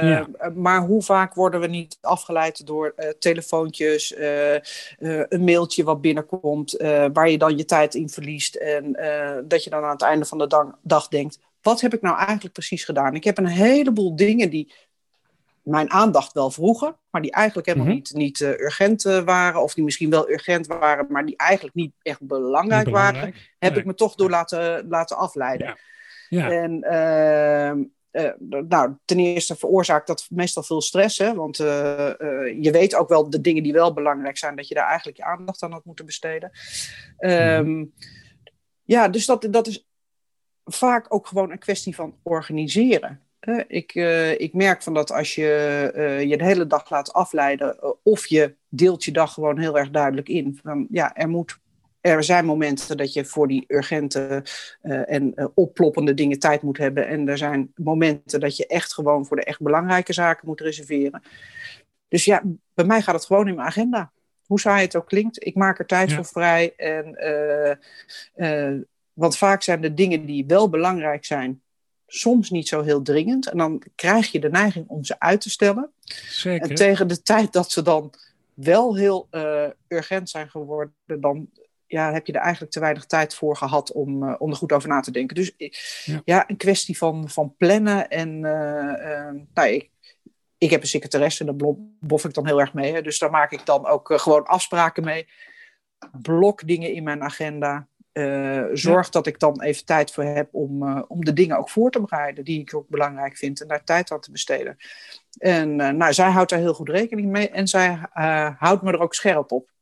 ja. 0.09 0.27
Maar 0.55 0.81
hoe 0.81 1.01
vaak 1.01 1.33
worden 1.33 1.59
we 1.59 1.67
niet 1.67 1.97
afgeleid 2.01 2.65
door 2.65 2.93
uh, 2.97 3.09
telefoontjes, 3.19 4.11
uh, 4.11 4.53
een 5.29 5.43
mailtje 5.43 5.83
wat 5.83 6.01
binnenkomt, 6.01 6.71
waar 7.13 7.29
je 7.29 7.37
dan 7.37 7.57
je 7.57 7.65
tijd 7.65 7.95
in 7.95 8.09
verliest. 8.09 8.55
En 8.55 8.91
dat 9.47 9.63
je 9.63 9.69
dan 9.69 9.83
aan 9.83 9.91
het 9.91 10.01
einde 10.01 10.25
van 10.25 10.37
de 10.37 10.47
dag, 10.47 10.67
dag 10.81 11.07
denkt, 11.07 11.39
wat 11.61 11.81
heb 11.81 11.93
ik 11.93 12.01
nou 12.01 12.17
eigenlijk 12.17 12.53
precies 12.53 12.83
gedaan? 12.83 13.15
Ik 13.15 13.23
heb 13.23 13.37
een 13.37 13.47
heleboel 13.47 14.15
dingen 14.15 14.49
die 14.49 14.73
mijn 15.63 15.91
aandacht 15.91 16.33
wel 16.33 16.51
vroegen, 16.51 16.97
maar 17.09 17.21
die 17.21 17.31
eigenlijk 17.31 17.67
helemaal 17.67 17.87
mm 17.87 17.93
-hmm. 17.93 18.01
niet, 18.01 18.39
niet 18.39 18.39
uh, 18.39 18.49
urgent 18.49 19.05
uh, 19.05 19.19
waren, 19.19 19.61
of 19.61 19.73
die 19.73 19.83
misschien 19.83 20.09
wel 20.09 20.29
urgent 20.29 20.67
waren, 20.67 21.05
maar 21.09 21.25
die 21.25 21.37
eigenlijk 21.37 21.75
niet 21.75 21.93
echt 22.01 22.21
belangrijk, 22.21 22.85
niet 22.85 22.93
belangrijk. 22.93 23.23
waren, 23.23 23.35
heb 23.59 23.71
nee. 23.71 23.79
ik 23.79 23.85
me 23.85 23.93
toch 23.93 24.15
door 24.15 24.29
laten, 24.29 24.87
laten 24.87 25.17
afleiden. 25.17 25.67
Ja. 25.67 25.77
Ja. 26.29 26.51
En 26.51 26.71
uh, 28.11 28.29
nou, 28.67 28.95
ten 29.05 29.19
eerste 29.19 29.55
veroorzaakt 29.55 30.07
dat 30.07 30.27
meestal 30.29 30.63
veel 30.63 30.81
stress, 30.81 31.17
hè, 31.17 31.33
want 31.33 31.57
je 31.57 32.69
weet 32.71 32.95
ook 32.95 33.09
wel 33.09 33.29
de 33.29 33.41
dingen 33.41 33.63
die 33.63 33.73
wel 33.73 33.93
belangrijk 33.93 34.37
zijn, 34.37 34.55
dat 34.55 34.67
je 34.67 34.75
daar 34.75 34.87
eigenlijk 34.87 35.17
je 35.17 35.23
aandacht 35.23 35.63
aan 35.63 35.71
had 35.71 35.85
moeten 35.85 36.05
besteden. 36.05 36.51
Mm 37.17 37.29
-hmm. 37.29 37.93
Ja, 38.83 39.07
dus 39.07 39.25
dat, 39.25 39.47
dat 39.49 39.67
is 39.67 39.87
vaak 40.65 41.13
ook 41.13 41.27
gewoon 41.27 41.51
een 41.51 41.59
kwestie 41.59 41.95
van 41.95 42.17
organiseren. 42.23 43.22
Ik, 43.67 43.95
uh, 43.95 44.39
ik 44.39 44.53
merk 44.53 44.83
van 44.83 44.93
dat 44.93 45.11
als 45.11 45.35
je 45.35 45.91
uh, 45.95 46.21
je 46.21 46.37
de 46.37 46.43
hele 46.43 46.67
dag 46.67 46.89
laat 46.89 47.13
afleiden, 47.13 47.77
of 48.03 48.25
je 48.25 48.55
deelt 48.69 49.03
je 49.03 49.11
dag 49.11 49.33
gewoon 49.33 49.59
heel 49.59 49.77
erg 49.77 49.89
duidelijk 49.89 50.29
in. 50.29 50.59
Van, 50.63 50.87
ja, 50.89 51.15
er, 51.15 51.29
moet, 51.29 51.59
er 52.01 52.23
zijn 52.23 52.45
momenten 52.45 52.97
dat 52.97 53.13
je 53.13 53.25
voor 53.25 53.47
die 53.47 53.63
urgente 53.67 54.43
en 54.81 55.51
opploppende 55.53 56.13
dingen 56.13 56.39
tijd 56.39 56.61
moet 56.61 56.77
hebben. 56.77 57.07
En 57.07 57.27
er 57.27 57.37
zijn 57.37 57.71
momenten 57.75 58.39
dat 58.39 58.57
je 58.57 58.67
echt 58.67 58.93
gewoon 58.93 59.25
voor 59.25 59.37
de 59.37 59.43
echt 59.43 59.61
belangrijke 59.61 60.13
zaken 60.13 60.47
moet 60.47 60.61
reserveren. 60.61 61.21
Dus 62.07 62.25
ja, 62.25 62.43
bij 62.73 62.85
mij 62.85 63.01
gaat 63.01 63.15
het 63.15 63.25
gewoon 63.25 63.47
in 63.47 63.55
mijn 63.55 63.67
agenda. 63.67 64.11
Hoe 64.45 64.59
saai 64.59 64.83
het 64.83 64.95
ook 64.95 65.07
klinkt, 65.07 65.45
ik 65.45 65.55
maak 65.55 65.79
er 65.79 65.85
tijd 65.85 66.09
ja. 66.09 66.15
voor 66.15 66.25
vrij. 66.25 66.73
En, 66.75 67.17
want 69.13 69.37
vaak 69.37 69.61
zijn 69.61 69.81
de 69.81 69.93
dingen 69.93 70.25
die 70.25 70.45
wel 70.47 70.69
belangrijk 70.69 71.25
zijn, 71.25 71.61
soms 72.07 72.49
niet 72.49 72.67
zo 72.67 72.81
heel 72.81 73.01
dringend. 73.01 73.49
En 73.49 73.57
dan 73.57 73.83
krijg 73.95 74.31
je 74.31 74.39
de 74.39 74.49
neiging 74.49 74.87
om 74.87 75.03
ze 75.03 75.19
uit 75.19 75.41
te 75.41 75.49
stellen. 75.49 75.91
Zeker. 76.29 76.69
En 76.69 76.75
tegen 76.75 77.07
de 77.07 77.21
tijd 77.21 77.53
dat 77.53 77.71
ze 77.71 77.81
dan 77.81 78.13
wel 78.53 78.95
heel 78.95 79.27
uh, 79.31 79.67
urgent 79.87 80.29
zijn 80.29 80.49
geworden, 80.49 80.95
dan 81.05 81.49
ja, 81.85 82.13
heb 82.13 82.27
je 82.27 82.33
er 82.33 82.41
eigenlijk 82.41 82.71
te 82.71 82.79
weinig 82.79 83.05
tijd 83.05 83.35
voor 83.35 83.57
gehad 83.57 83.91
om, 83.91 84.23
uh, 84.23 84.35
om 84.37 84.49
er 84.49 84.55
goed 84.55 84.71
over 84.71 84.89
na 84.89 84.99
te 84.99 85.11
denken. 85.11 85.35
Dus 85.35 85.51
ja, 86.05 86.21
ja 86.25 86.49
een 86.49 86.57
kwestie 86.57 86.97
van, 86.97 87.29
van 87.29 87.55
plannen. 87.57 88.09
En 88.09 88.39
nou, 89.53 89.67
ik, 89.67 89.89
ik 90.57 90.69
heb 90.69 90.81
een 90.81 90.87
secretaresse, 90.87 91.45
daar 91.45 91.75
bof 91.99 92.25
ik 92.25 92.33
dan 92.33 92.47
heel 92.47 92.59
erg 92.59 92.73
mee. 92.73 92.93
Hè, 92.93 93.01
dus 93.01 93.19
daar 93.19 93.29
maak 93.29 93.51
ik 93.51 93.65
dan 93.65 93.87
ook 93.87 94.13
gewoon 94.15 94.45
afspraken 94.45 95.03
mee. 95.03 95.27
Blok 96.21 96.67
dingen 96.67 96.93
in 96.93 97.03
mijn 97.03 97.23
agenda. 97.23 97.87
Uh, 98.13 98.65
zorg 98.73 99.05
ja. 99.05 99.11
dat 99.11 99.27
ik 99.27 99.39
dan 99.39 99.61
even 99.61 99.85
tijd 99.85 100.11
voor 100.11 100.23
heb 100.23 100.47
om, 100.51 100.83
uh, 100.83 101.01
om 101.07 101.25
de 101.25 101.33
dingen 101.33 101.57
ook 101.57 101.69
voor 101.69 101.91
te 101.91 102.01
bereiden 102.01 102.43
die 102.43 102.59
ik 102.59 102.75
ook 102.75 102.87
belangrijk 102.87 103.37
vind 103.37 103.61
en 103.61 103.67
daar 103.67 103.83
tijd 103.83 104.11
aan 104.11 104.19
te 104.19 104.31
besteden. 104.31 104.77
En 105.37 105.79
uh, 105.79 105.89
nou, 105.89 106.13
zij 106.13 106.29
houdt 106.29 106.49
daar 106.49 106.59
heel 106.59 106.73
goed 106.73 106.89
rekening 106.89 107.31
mee 107.31 107.49
en 107.49 107.67
zij 107.67 107.99
houdt 108.57 108.81
me 108.81 108.91
er 108.91 108.99
ook 108.99 109.13
scherp 109.13 109.51
op. 109.51 109.72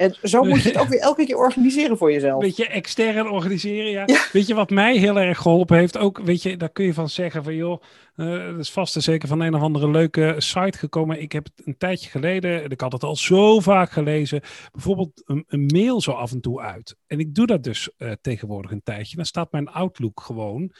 En 0.00 0.16
zo 0.22 0.42
moet 0.42 0.62
je 0.62 0.68
het 0.68 0.78
ook 0.78 0.88
weer 0.94 1.00
elke 1.00 1.26
keer 1.26 1.36
organiseren 1.36 1.96
voor 1.96 2.12
jezelf. 2.12 2.42
Weet 2.42 2.56
je, 2.56 2.66
extern 2.66 3.30
organiseren, 3.30 3.90
ja. 3.90 4.02
ja. 4.06 4.26
Weet 4.32 4.46
je 4.46 4.54
wat 4.54 4.70
mij 4.70 4.96
heel 4.96 5.20
erg 5.20 5.38
geholpen 5.38 5.76
heeft? 5.76 5.98
Ook, 5.98 6.18
weet 6.18 6.42
je, 6.42 6.56
daar 6.56 6.70
kun 6.70 6.84
je 6.84 6.94
van 6.94 7.08
zeggen 7.08 7.44
van, 7.44 7.54
joh, 7.54 7.82
uh, 8.16 8.46
dat 8.46 8.58
is 8.58 8.70
vast 8.70 8.96
en 8.96 9.02
zeker 9.02 9.28
van 9.28 9.40
een 9.40 9.54
of 9.54 9.60
andere 9.60 9.90
leuke 9.90 10.34
site 10.38 10.78
gekomen. 10.78 11.20
Ik 11.20 11.32
heb 11.32 11.44
het 11.44 11.66
een 11.66 11.76
tijdje 11.76 12.10
geleden, 12.10 12.70
ik 12.70 12.80
had 12.80 12.92
het 12.92 13.02
al 13.02 13.16
zo 13.16 13.60
vaak 13.60 13.90
gelezen, 13.90 14.40
bijvoorbeeld 14.72 15.22
een, 15.24 15.44
een 15.46 15.66
mail 15.66 16.00
zo 16.00 16.10
af 16.10 16.32
en 16.32 16.40
toe 16.40 16.60
uit. 16.60 16.96
En 17.06 17.18
ik 17.18 17.34
doe 17.34 17.46
dat 17.46 17.62
dus 17.62 17.90
uh, 17.98 18.12
tegenwoordig 18.20 18.70
een 18.70 18.82
tijdje. 18.82 19.16
Dan 19.16 19.24
staat 19.24 19.52
mijn 19.52 19.68
Outlook 19.68 20.20
gewoon 20.20 20.72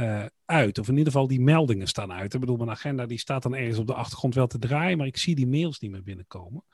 uh, 0.00 0.24
uit. 0.44 0.78
Of 0.78 0.88
in 0.88 0.96
ieder 0.96 1.12
geval 1.12 1.28
die 1.28 1.40
meldingen 1.40 1.88
staan 1.88 2.12
uit. 2.12 2.34
Ik 2.34 2.40
bedoel, 2.40 2.56
mijn 2.56 2.70
agenda 2.70 3.06
die 3.06 3.18
staat 3.18 3.42
dan 3.42 3.54
ergens 3.54 3.78
op 3.78 3.86
de 3.86 3.94
achtergrond 3.94 4.34
wel 4.34 4.46
te 4.46 4.58
draaien, 4.58 4.98
maar 4.98 5.06
ik 5.06 5.16
zie 5.16 5.34
die 5.34 5.46
mails 5.46 5.78
niet 5.80 5.90
meer 5.90 6.02
binnenkomen. 6.02 6.64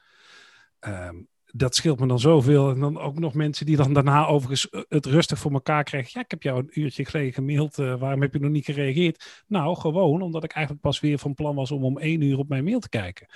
Um, 0.86 1.30
dat 1.52 1.74
scheelt 1.74 2.00
me 2.00 2.06
dan 2.06 2.18
zoveel. 2.18 2.70
En 2.70 2.80
dan 2.80 2.98
ook 2.98 3.18
nog 3.18 3.34
mensen 3.34 3.66
die 3.66 3.76
dan 3.76 3.92
daarna 3.92 4.26
overigens 4.26 4.84
het 4.88 5.06
rustig 5.06 5.38
voor 5.38 5.52
elkaar 5.52 5.84
krijgen. 5.84 6.10
Ja, 6.14 6.20
ik 6.20 6.30
heb 6.30 6.42
jou 6.42 6.58
een 6.58 6.80
uurtje 6.80 7.04
geleden 7.04 7.32
gemaild. 7.32 7.78
Uh, 7.78 7.94
waarom 8.00 8.20
heb 8.20 8.32
je 8.32 8.40
nog 8.40 8.50
niet 8.50 8.64
gereageerd? 8.64 9.42
Nou, 9.46 9.76
gewoon 9.76 10.22
omdat 10.22 10.44
ik 10.44 10.52
eigenlijk 10.52 10.84
pas 10.84 11.00
weer 11.00 11.18
van 11.18 11.34
plan 11.34 11.54
was 11.54 11.70
om 11.70 11.84
om 11.84 11.98
één 11.98 12.20
uur 12.20 12.38
op 12.38 12.48
mijn 12.48 12.64
mail 12.64 12.78
te 12.78 12.88
kijken. 12.88 13.26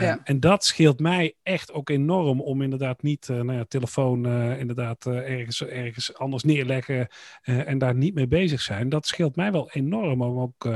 Uh, 0.00 0.06
ja. 0.06 0.20
En 0.24 0.40
dat 0.40 0.64
scheelt 0.64 1.00
mij 1.00 1.34
echt 1.42 1.72
ook 1.72 1.88
enorm 1.88 2.40
om 2.40 2.62
inderdaad 2.62 3.02
niet, 3.02 3.28
uh, 3.28 3.40
nou 3.40 3.58
ja, 3.58 3.64
telefoon 3.64 4.26
inderdaad 4.58 5.06
ergens, 5.06 5.62
ergens 5.62 6.14
anders 6.14 6.42
neerleggen 6.42 7.08
en 7.42 7.78
daar 7.78 7.94
niet 7.94 8.14
mee 8.14 8.26
bezig 8.26 8.60
zijn. 8.60 8.88
Dat 8.88 9.06
scheelt 9.06 9.36
mij 9.36 9.52
wel 9.52 9.70
enorm 9.70 10.22
om 10.22 10.38
ook 10.38 10.68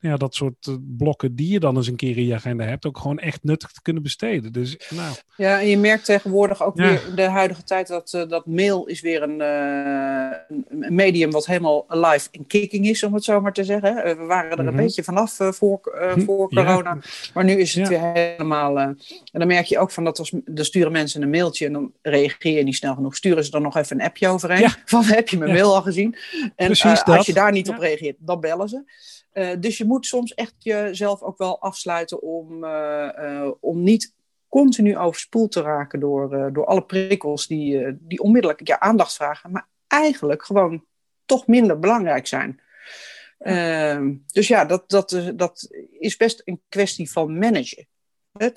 ja, 0.00 0.16
dat 0.16 0.34
soort 0.34 0.66
uh, 0.66 0.74
blokken 0.96 1.34
die 1.34 1.52
je 1.52 1.60
dan 1.60 1.76
eens 1.76 1.86
een 1.86 1.96
keer 1.96 2.16
in 2.16 2.26
je 2.26 2.34
agenda 2.34 2.64
hebt, 2.64 2.86
ook 2.86 2.98
gewoon 2.98 3.18
echt 3.18 3.44
nuttig 3.44 3.72
te 3.72 3.82
kunnen 3.82 4.02
besteden. 4.02 4.52
Dus, 4.52 4.76
nou. 4.90 5.14
Ja, 5.36 5.60
en 5.60 5.66
je 5.66 5.78
merkt 5.78 6.04
tegenwoordig 6.04 6.62
ook 6.62 6.78
ja. 6.78 6.88
weer 6.88 7.02
de 7.14 7.22
huidige 7.22 7.64
tijd 7.64 7.86
dat, 7.86 8.12
uh, 8.12 8.28
dat 8.28 8.46
mail 8.46 8.86
is 8.86 9.00
weer 9.00 9.22
een, 9.22 9.40
uh, 9.40 10.56
een, 10.68 10.94
medium 10.94 11.30
wat 11.30 11.46
helemaal 11.46 11.84
live 11.88 12.28
in 12.30 12.46
kicking 12.46 12.86
is, 12.86 13.02
om 13.02 13.14
het 13.14 13.24
zo 13.24 13.40
maar 13.40 13.52
te 13.52 13.64
zeggen. 13.64 13.94
we 13.94 14.24
waren 14.24 14.50
er 14.50 14.56
mm 14.56 14.58
-hmm. 14.58 14.58
een 14.58 14.74
Mhm. 14.74 14.82
beetje 14.82 15.02
vanaf 15.02 15.36
voor, 15.38 15.80
voor 16.16 16.48
corona, 16.48 16.94
ja. 16.94 16.98
maar 17.34 17.44
nu 17.44 17.52
is 17.52 17.74
het 17.74 17.88
ja. 17.88 18.12
weer 18.12 18.12
helemaal... 18.12 18.78
en 18.78 18.98
dan 19.32 19.46
merk 19.46 19.66
je 19.66 19.78
ook 19.78 19.90
van 19.90 20.04
dat 20.04 20.18
als, 20.18 20.32
dan 20.44 20.64
sturen 20.64 20.92
mensen 20.92 21.22
een 21.22 21.30
mailtje 21.30 21.66
en 21.66 21.72
dan 21.72 21.92
reageer 22.02 22.56
je 22.56 22.62
niet 22.62 22.76
snel 22.76 22.94
genoeg. 22.94 23.16
Sturen 23.16 23.44
ze 23.44 23.50
dan 23.50 23.62
nog 23.62 23.76
even 23.76 24.00
een 24.00 24.06
appje 24.06 24.28
overheen 24.28 24.70
van 24.84 25.04
heb 25.04 25.28
je 25.28 25.38
mijn 25.38 25.52
mail 25.52 25.74
al 25.74 25.82
gezien? 25.82 26.16
En 26.56 26.68
als 27.04 27.26
je 27.26 27.32
daar 27.32 27.52
niet 27.52 27.68
op 27.68 27.78
reageert, 27.78 28.16
dan 28.18 28.40
bellen 28.40 28.68
ze. 28.68 28.82
Uh, 29.32 29.50
dus 29.58 29.78
je 29.78 29.84
moet 29.84 30.06
soms 30.06 30.34
echt 30.34 30.54
jezelf 30.58 31.22
ook 31.22 31.38
wel 31.38 31.60
afsluiten 31.60 32.22
om, 32.22 32.64
uh, 32.64 33.08
uh, 33.18 33.50
om 33.60 33.82
niet 33.82 34.14
continu 34.48 34.96
overspoeld 34.96 35.52
te 35.52 35.62
raken 35.62 36.00
door, 36.00 36.52
door 36.52 36.66
alle 36.66 36.84
prikkels 36.84 37.46
die, 37.46 37.96
die 38.00 38.22
onmiddellijk 38.22 38.66
je 38.66 38.80
aandacht 38.80 39.14
vragen, 39.14 39.50
maar 39.50 39.68
eigenlijk 39.86 40.44
gewoon 40.44 40.84
toch 41.24 41.46
minder 41.46 41.78
belangrijk 41.78 42.26
zijn. 42.26 42.60
Ehm, 43.38 44.14
dus 44.26 44.48
ja, 44.48 44.64
dat, 44.64 44.90
dat, 44.90 45.32
dat 45.34 45.68
is 45.98 46.16
best 46.16 46.42
een 46.44 46.60
kwestie 46.68 47.10
van 47.10 47.38
managen. 47.38 47.86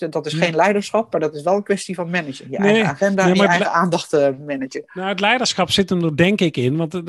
Dat 0.10 0.25
is 0.25 0.34
geen 0.34 0.55
leiderschap, 0.55 1.12
maar 1.12 1.21
dat 1.21 1.36
is 1.36 1.43
wel 1.43 1.55
een 1.55 1.63
kwestie 1.63 1.95
van 1.95 2.10
managen. 2.10 2.49
Je 2.49 2.57
eigen 2.57 2.86
agenda 2.86 3.27
en 3.27 3.36
je 3.36 3.47
eigen 3.47 3.71
aandacht 3.71 4.13
uh, 4.13 4.27
managen. 4.45 4.84
Nou, 4.93 5.07
het 5.07 5.19
leiderschap 5.19 5.71
zit 5.71 5.91
er 5.91 6.17
denk 6.17 6.41
ik 6.41 6.57
in. 6.57 6.77
Want 6.77 6.93
uh, 6.93 7.01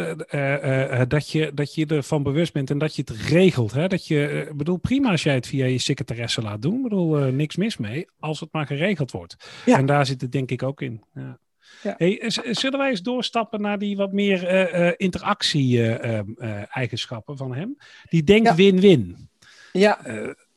dat, 1.08 1.30
je, 1.30 1.50
dat 1.54 1.74
je 1.74 1.86
ervan 1.86 2.22
bewust 2.22 2.52
bent 2.52 2.70
en 2.70 2.78
dat 2.78 2.96
je 2.96 3.02
het 3.06 3.20
regelt. 3.20 3.72
Hè? 3.72 3.88
Dat 3.88 4.06
je, 4.06 4.50
bedoel, 4.54 4.76
prima 4.76 5.10
als 5.10 5.22
jij 5.22 5.34
het 5.34 5.46
via 5.46 5.66
je 5.66 5.78
secretaresse 5.78 6.42
laat 6.42 6.62
doen. 6.62 6.76
Ik 6.76 6.82
bedoel, 6.82 7.16
niks 7.16 7.56
mis 7.56 7.76
mee. 7.76 8.06
Als 8.20 8.40
het 8.40 8.48
maar 8.52 8.66
geregeld 8.66 9.10
wordt. 9.10 9.36
Ja. 9.64 9.78
En 9.78 9.86
daar 9.86 10.06
zit 10.06 10.20
het 10.20 10.32
denk 10.32 10.50
ik 10.50 10.62
ook 10.62 10.80
in. 10.80 11.04
Ja. 11.14 11.38
Ja. 11.82 11.94
Hey, 11.96 12.22
zullen 12.50 12.78
wij 12.78 12.90
eens 12.90 13.02
doorstappen 13.02 13.60
naar 13.60 13.78
die 13.78 13.96
wat 13.96 14.12
meer 14.12 15.00
interactie-eigenschappen 15.00 17.36
van 17.36 17.54
hem? 17.54 17.76
Die 18.08 18.22
denkt 18.22 18.54
win-win. 18.54 19.28
Ja. 19.72 20.06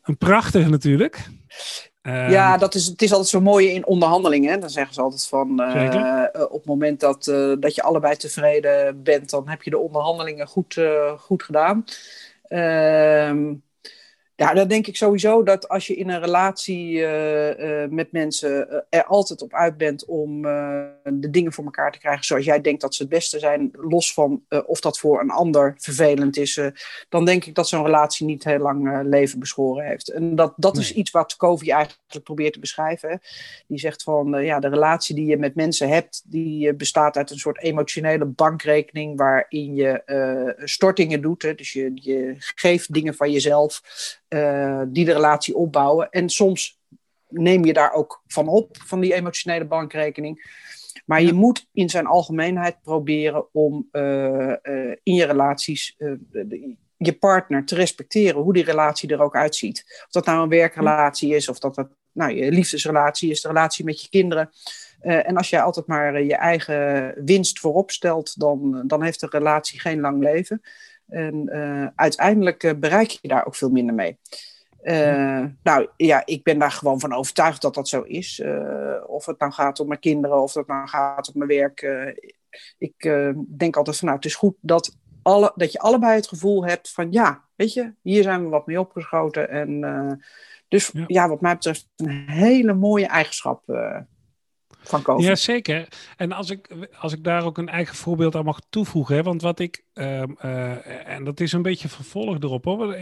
een 0.02 0.18
prachtige 0.18 0.70
natuurlijk. 0.70 1.28
Ehm, 2.06 2.30
ja, 2.30 2.58
dat 2.58 2.76
is, 2.76 2.86
het 2.86 3.02
is 3.02 3.12
altijd 3.12 3.30
zo 3.30 3.41
mooi 3.41 3.70
in 3.70 3.86
onderhandelingen. 3.86 4.60
Dan 4.60 4.70
zeggen 4.70 4.94
ze 4.94 5.02
altijd 5.02 5.28
van 5.28 5.62
uh, 5.62 6.24
op 6.34 6.52
het 6.52 6.65
moment 6.65 7.00
dat, 7.00 7.28
uh, 7.28 7.56
dat 7.60 7.76
je 7.76 7.82
allebei 7.82 8.15
tevreden 8.15 9.04
bent, 9.04 9.30
dan 9.30 9.48
heb 9.50 9.63
je 9.63 9.70
de 9.70 9.78
onderhandelingen 9.78 10.48
goed, 10.48 10.82
goed 11.18 11.44
gedaan. 11.44 11.84
Ehm, 12.48 13.54
ja, 14.36 14.54
dan 14.54 14.67
denk 14.67 14.88
ik 14.88 14.95
sowieso 14.95 15.43
dat 15.43 15.67
als 15.69 15.88
je 15.88 15.95
in 15.95 16.10
een 16.10 16.19
relatie 16.19 16.91
uh, 16.91 17.60
uh, 17.60 17.88
met 17.89 18.12
mensen 18.12 18.67
uh, 18.69 18.80
er 18.89 19.06
altijd 19.06 19.41
op 19.41 19.54
uit 19.54 19.78
bent 19.78 20.06
om 20.06 20.41
de 21.04 21.30
dingen 21.30 21.54
voor 21.54 21.63
elkaar 21.63 21.91
te 21.91 22.00
krijgen 22.00 22.26
zoals 22.26 22.45
jij 22.45 22.62
denkt 22.62 22.82
dat 22.82 22.95
ze 22.95 23.02
het 23.02 23.12
beste 23.12 23.39
zijn, 23.39 23.69
los 23.71 24.13
van 24.13 24.43
of 24.65 24.80
dat 24.80 25.00
voor 25.00 25.21
een 25.21 25.30
ander 25.30 25.74
vervelend 25.78 26.38
is, 26.38 26.62
dan 27.10 27.26
denk 27.26 27.45
ik 27.45 27.56
dat 27.56 27.67
zo'n 27.67 27.84
relatie 27.84 28.26
niet 28.26 28.43
heel 28.43 28.60
lang 28.60 29.04
leven 29.04 29.39
beschoren 29.39 29.86
heeft. 29.86 30.10
En 30.10 30.36
dat, 30.36 30.54
dat 30.56 30.78
is 30.78 30.93
iets 30.93 31.12
wat 31.12 31.36
Covey 31.36 31.74
eigenlijk 31.74 32.24
probeert 32.24 32.54
te 32.54 32.60
beschrijven. 32.60 33.21
Die 33.67 33.80
zegt 33.80 34.04
van 34.04 34.43
ja, 34.43 34.60
de 34.60 34.69
relatie 34.69 35.15
die 35.15 35.26
je 35.26 35.38
met 35.38 35.56
mensen 35.56 35.89
hebt, 35.89 36.24
die 36.26 36.74
bestaat 36.74 37.17
uit 37.17 37.32
een 37.32 37.38
soort 37.38 37.62
emotionele 37.62 38.26
bankrekening 38.26 39.17
waarin 39.17 39.76
je 39.76 40.04
stortingen 40.63 41.21
doet. 41.21 41.41
Hè, 41.41 41.56
dus 41.56 41.74
je, 41.74 41.91
je 41.93 42.36
geeft 42.38 42.93
dingen 42.93 43.15
van 43.15 43.32
jezelf. 43.32 43.82
Eh, 44.28 44.82
die 44.88 45.06
de 45.06 45.14
relatie 45.14 45.56
opbouwen. 45.56 46.10
En 46.10 46.30
soms 46.30 46.80
neem 47.28 47.66
je 47.66 47.74
daar 47.74 47.94
ook 47.94 48.24
van 48.28 48.48
op, 48.48 48.78
van 48.86 49.00
die 49.00 49.14
emotionele 49.14 49.66
bankrekening. 49.66 50.64
Maar 51.06 51.22
je 51.22 51.34
moet 51.34 51.68
in 51.74 51.90
zijn 51.90 52.06
algemeenheid 52.06 52.82
proberen 52.82 53.54
om 53.54 53.90
uh, 53.92 54.54
in 55.04 55.14
je 55.14 55.26
relaties 55.26 55.96
je 56.98 57.18
partner 57.20 57.66
te 57.66 57.76
respecteren, 57.76 58.42
hoe 58.42 58.54
die 58.54 58.64
relatie 58.64 59.10
er 59.10 59.22
ook 59.22 59.36
uitziet. 59.36 59.84
Of 60.06 60.12
dat 60.12 60.26
nou 60.26 60.44
een 60.44 60.50
werkrelatie 60.50 61.36
is, 61.36 61.50
of 61.50 61.60
dat 61.60 61.76
dat 61.76 61.90
nou, 62.12 62.34
je 62.34 62.52
liefdesrelatie 62.52 63.30
is, 63.30 63.42
de 63.42 63.48
relatie 63.48 63.86
met 63.86 64.02
je 64.02 64.10
kinderen. 64.10 64.50
en 65.00 65.38
als 65.38 65.50
jij 65.50 65.62
altijd 65.62 65.88
maar 65.88 66.24
je 66.24 66.36
eigen 66.36 67.14
winst 67.26 67.60
voorop 67.60 67.92
stelt, 67.92 68.40
dan, 68.40 68.84
dan 68.88 69.04
heeft 69.04 69.20
de 69.20 69.28
relatie 69.30 69.80
geen 69.80 70.00
lang 70.00 70.24
leven. 70.24 70.62
En 71.08 71.50
uh, 71.52 71.88
uiteindelijk 71.96 72.63
uh, 72.63 72.72
bereik 72.78 73.10
je 73.10 73.28
daar 73.28 73.46
ook 73.46 73.56
veel 73.56 73.70
minder 73.70 73.96
mee. 73.96 74.18
Uh, 74.84 75.46
nou 75.63 75.88
ja, 75.98 76.22
ik 76.26 76.44
ben 76.44 76.60
daar 76.60 76.72
gewoon 76.72 77.00
van 77.00 77.13
overtuigd 77.13 77.62
dat 77.62 77.74
dat 77.74 77.88
zo 77.88 78.02
is. 78.02 78.44
of 79.08 79.26
het 79.26 79.39
nou 79.39 79.52
gaat 79.52 79.80
om 79.80 79.88
mijn 79.88 80.00
kinderen, 80.00 80.41
of 80.41 80.54
het 80.54 80.68
nou 80.68 80.88
gaat 80.88 81.28
om 81.28 81.34
mijn 81.38 81.50
werk. 81.50 81.82
ik 82.78 83.26
denk 83.58 83.76
altijd 83.76 83.98
van 83.98 84.08
nou, 84.08 84.20
het 84.20 84.28
is 84.28 84.36
goed 84.36 84.56
dat, 84.62 84.98
alle, 85.22 85.52
dat 85.56 85.72
je 85.72 85.80
allebei 85.80 86.15
het 86.15 86.28
gevoel 86.28 86.65
hebt 86.65 86.91
van 86.91 87.12
ja, 87.12 87.44
weet 87.56 87.74
je, 87.74 87.94
hier 88.02 88.24
zijn 88.24 88.44
we 88.44 88.50
wat 88.50 88.68
mee 88.68 88.80
opgeschoten. 88.80 89.50
En 89.50 89.80
dus 90.68 90.91
ja. 90.94 91.04
ja. 91.08 91.30
wat 91.30 91.41
mij 91.41 91.54
betreft 91.54 91.89
een 91.96 92.26
hele 92.28 92.74
mooie 92.74 93.08
eigenschap 93.08 93.63
van 94.88 95.02
COVID. 95.02 95.26
Ja, 95.26 95.36
zeker. 95.36 95.88
En 96.17 96.32
als 96.32 96.50
ik, 96.50 96.67
als 97.00 97.13
ik 97.13 97.24
daar 97.24 97.45
ook 97.45 97.58
een 97.58 97.69
eigen 97.69 97.95
voorbeeld 97.95 98.36
aan 98.36 98.45
mag 98.45 98.60
toevoegen, 98.69 99.15
hè, 99.15 99.24
want 99.24 99.41
wat 99.41 99.60
ik, 99.60 99.84
um, 99.93 100.38
uh, 100.45 101.08
en 101.08 101.24
dat 101.24 101.39
is 101.39 101.52
een 101.52 101.62
beetje 101.62 101.89
vervolg 101.89 102.39
erop 102.39 102.65
hoor 102.65 102.95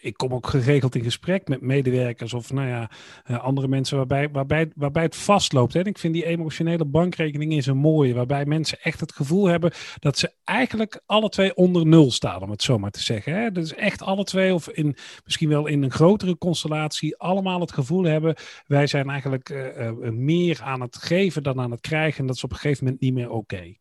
ik 0.00 0.16
kom 0.16 0.34
ook 0.34 0.46
geregeld 0.46 0.94
in 0.94 1.02
gesprek 1.02 1.48
met 1.48 1.60
medewerkers 1.60 2.34
of 2.34 2.52
nou 2.52 2.68
ja, 2.68 2.90
uh, 3.30 3.38
andere 3.38 3.68
mensen 3.68 3.96
waarbij, 3.96 4.30
waarbij, 4.30 4.70
waarbij 4.74 5.02
het 5.02 5.16
vastloopt. 5.16 5.74
En 5.74 5.84
ik 5.84 5.98
vind 5.98 6.14
die 6.14 6.26
emotionele 6.26 6.84
bankrekening 6.84 7.52
is 7.52 7.66
een 7.66 7.76
mooie, 7.76 8.14
waarbij 8.14 8.44
mensen 8.44 8.78
echt 8.82 9.00
het 9.00 9.12
gevoel 9.12 9.46
hebben 9.46 9.72
dat 9.98 10.18
ze 10.18 10.32
eigenlijk 10.44 11.00
alle 11.06 11.28
twee 11.28 11.54
onder 11.54 11.86
nul 11.86 12.10
staan, 12.10 12.42
om 12.42 12.50
het 12.50 12.62
zo 12.62 12.78
maar 12.78 12.90
te 12.90 13.02
zeggen. 13.02 13.34
Hè. 13.34 13.52
Dus 13.52 13.74
echt 13.74 14.02
alle 14.02 14.24
twee, 14.24 14.54
of 14.54 14.68
in, 14.68 14.96
misschien 15.24 15.48
wel 15.48 15.66
in 15.66 15.82
een 15.82 15.90
grotere 15.90 16.38
constellatie, 16.38 17.16
allemaal 17.16 17.60
het 17.60 17.72
gevoel 17.72 18.04
hebben, 18.04 18.34
wij 18.66 18.86
zijn 18.86 19.08
eigenlijk 19.08 19.48
uh, 19.48 19.76
uh, 19.78 19.90
meer 20.10 20.60
aan 20.62 20.80
het 20.80 20.96
geven 20.96 21.42
dan 21.42 21.60
aan 21.60 21.70
het 21.70 21.80
krijgen. 21.80 22.20
En 22.20 22.26
dat 22.26 22.36
is 22.36 22.44
op 22.44 22.50
een 22.50 22.56
gegeven 22.56 22.84
moment 22.84 23.02
niet 23.02 23.14
meer 23.14 23.30
oké. 23.30 23.78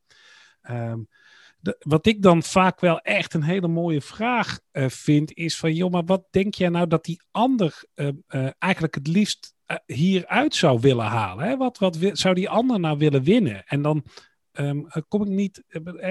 Okay. 0.61 0.91
Um, 0.91 1.07
wat 1.79 2.05
ik 2.05 2.21
dan 2.21 2.43
vaak 2.43 2.79
wel 2.79 2.99
echt 2.99 3.33
een 3.33 3.43
hele 3.43 3.67
mooie 3.67 4.01
vraag 4.01 4.59
uh, 4.71 4.89
vind, 4.89 5.33
is 5.33 5.57
van 5.57 5.73
joh, 5.73 5.91
maar 5.91 6.05
wat 6.05 6.27
denk 6.31 6.53
jij 6.53 6.69
nou 6.69 6.87
dat 6.87 7.05
die 7.05 7.21
ander 7.31 7.83
uh, 7.95 8.07
uh, 8.29 8.49
eigenlijk 8.59 8.95
het 8.95 9.07
liefst 9.07 9.53
hieruit 9.85 10.55
zou 10.55 10.79
willen 10.79 11.05
halen? 11.05 11.45
Hè? 11.45 11.57
Wat, 11.57 11.77
wat 11.77 11.97
zou 12.11 12.35
die 12.35 12.49
ander 12.49 12.79
nou 12.79 12.97
willen 12.97 13.23
winnen? 13.23 13.63
En 13.65 13.81
dan 13.81 14.05
um, 14.51 14.87
kom 15.07 15.21
ik 15.21 15.27
niet. 15.27 15.63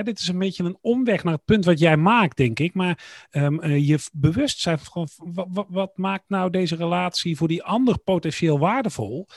dit 0.03 0.19
is 0.19 0.29
een 0.29 0.39
beetje 0.39 0.65
een 0.65 0.79
omweg 0.81 1.25
naar 1.25 1.35
het 1.35 1.45
punt 1.45 1.65
wat 1.65 1.79
jij 1.79 1.97
maakt, 1.97 2.37
denk 2.37 2.59
ik. 2.59 2.75
Maar 2.75 3.27
um, 3.31 3.67
je 3.67 3.99
bewustzijn 4.13 4.79
van 4.79 5.09
wat, 5.17 5.67
wat, 5.69 5.97
maakt 5.97 6.29
nou 6.29 6.51
deze 6.51 6.77
relatie 6.77 7.37
voor 7.37 7.49
die 7.49 7.63
ander 7.63 7.99
potentieel 7.99 8.59
waardevol? 8.59 9.29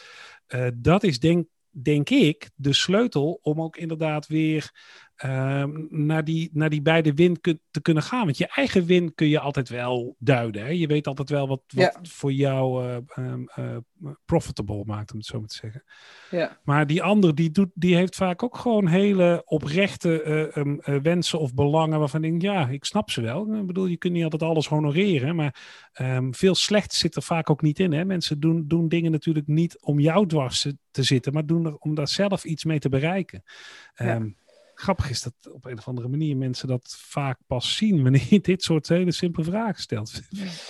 dat 0.73 1.03
is 1.03 1.19
denk, 1.19 1.47
denk 1.69 2.10
ik 2.10 2.49
de 2.56 2.73
sleutel 2.73 3.39
om 3.41 3.62
ook 3.62 3.77
inderdaad 3.77 4.27
weer 4.27 4.71
Ehm, 5.17 5.86
naar, 5.89 6.23
die, 6.23 6.49
naar 6.53 6.69
die 6.69 6.82
beide 6.82 7.13
win 7.13 7.41
te 7.41 7.82
kunnen 7.82 8.03
gaan. 8.03 8.25
Want 8.25 8.38
je 8.38 8.47
eigen 8.47 8.86
win 8.86 9.13
kun 9.15 9.27
je 9.27 9.39
altijd 9.39 9.69
wel 9.69 10.15
duiden. 10.19 10.62
Hè? 10.62 10.69
Je 10.69 10.88
weet 10.88 11.08
altijd 11.08 11.30
wel 11.30 11.47
wat, 11.47 11.62
wat 11.67 11.99
voor 12.01 12.32
jou 12.32 12.86
uh, 13.15 13.77
profitable 14.25 14.84
maakt, 14.86 15.12
om 15.12 15.17
het 15.17 15.27
zo 15.27 15.39
maar 15.39 15.47
te 15.47 15.56
zeggen. 15.56 15.84
Ja. 16.32 16.60
Maar 16.63 16.88
die 16.88 17.03
ander, 17.03 17.36
die, 17.36 17.51
doet, 17.51 17.69
die 17.73 17.95
heeft 17.95 18.15
vaak 18.15 18.43
ook 18.43 18.58
gewoon 18.58 18.88
hele 18.88 19.41
oprechte 19.45 20.51
um, 20.56 21.01
wensen 21.01 21.39
of 21.39 21.53
belangen 21.53 21.99
waarvan 21.99 22.23
ik 22.23 22.30
denk, 22.30 22.41
ja, 22.41 22.67
ik 22.67 22.86
snap 22.86 23.10
ze 23.10 23.21
wel. 23.21 23.56
Ik 23.56 23.67
bedoel, 23.67 23.86
je 23.86 23.97
kunt 23.97 24.13
niet 24.13 24.23
altijd 24.23 24.43
alles 24.43 24.67
honoreren, 24.67 25.36
maar 25.36 25.56
um, 26.01 26.34
veel 26.34 26.56
slecht 26.56 26.93
zit 26.93 27.15
er 27.15 27.21
vaak 27.21 27.49
ook 27.49 27.62
niet 27.62 27.80
in. 27.80 27.93
Hè? 27.93 28.06
Mensen 28.06 28.39
doen, 28.39 28.67
doen 28.67 28.88
dingen 28.88 29.12
natuurlijk 29.12 29.47
niet 29.47 29.82
om 29.82 29.99
jou 29.99 30.27
dwars 30.27 30.67
te 30.91 31.03
zitten, 31.03 31.34
maar 31.34 31.45
doen 31.45 31.65
er 31.65 31.75
om 31.75 31.95
daar 31.95 32.08
zelf 32.08 32.43
iets 32.43 32.63
mee 32.63 32.80
te 32.80 32.89
bereiken. 32.89 33.43
Ja 33.95 34.21
grappig 34.80 35.10
is 35.10 35.22
dat 35.22 35.34
op 35.52 35.66
een 35.66 35.78
of 35.78 35.88
andere 35.88 36.08
manier 36.08 36.38
mensen 36.38 36.68
dat 36.68 36.98
vaak 37.00 37.38
pas 37.48 37.76
zien 37.76 38.04
wanneer 38.04 38.26
je 38.30 38.40
dit 38.52 38.63
soort 38.63 38.88
hele 38.88 39.12
simpele 39.12 39.46
vragen 39.46 39.82
stelt. 39.82 40.12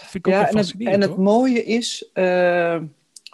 Vind 0.10 0.26
ik 0.26 0.28
ja, 0.28 0.50
en 0.50 0.58
het, 0.58 0.76
en 0.78 1.02
het 1.02 1.18
mooie 1.18 1.64
is, 1.64 2.10
uh, 2.14 2.82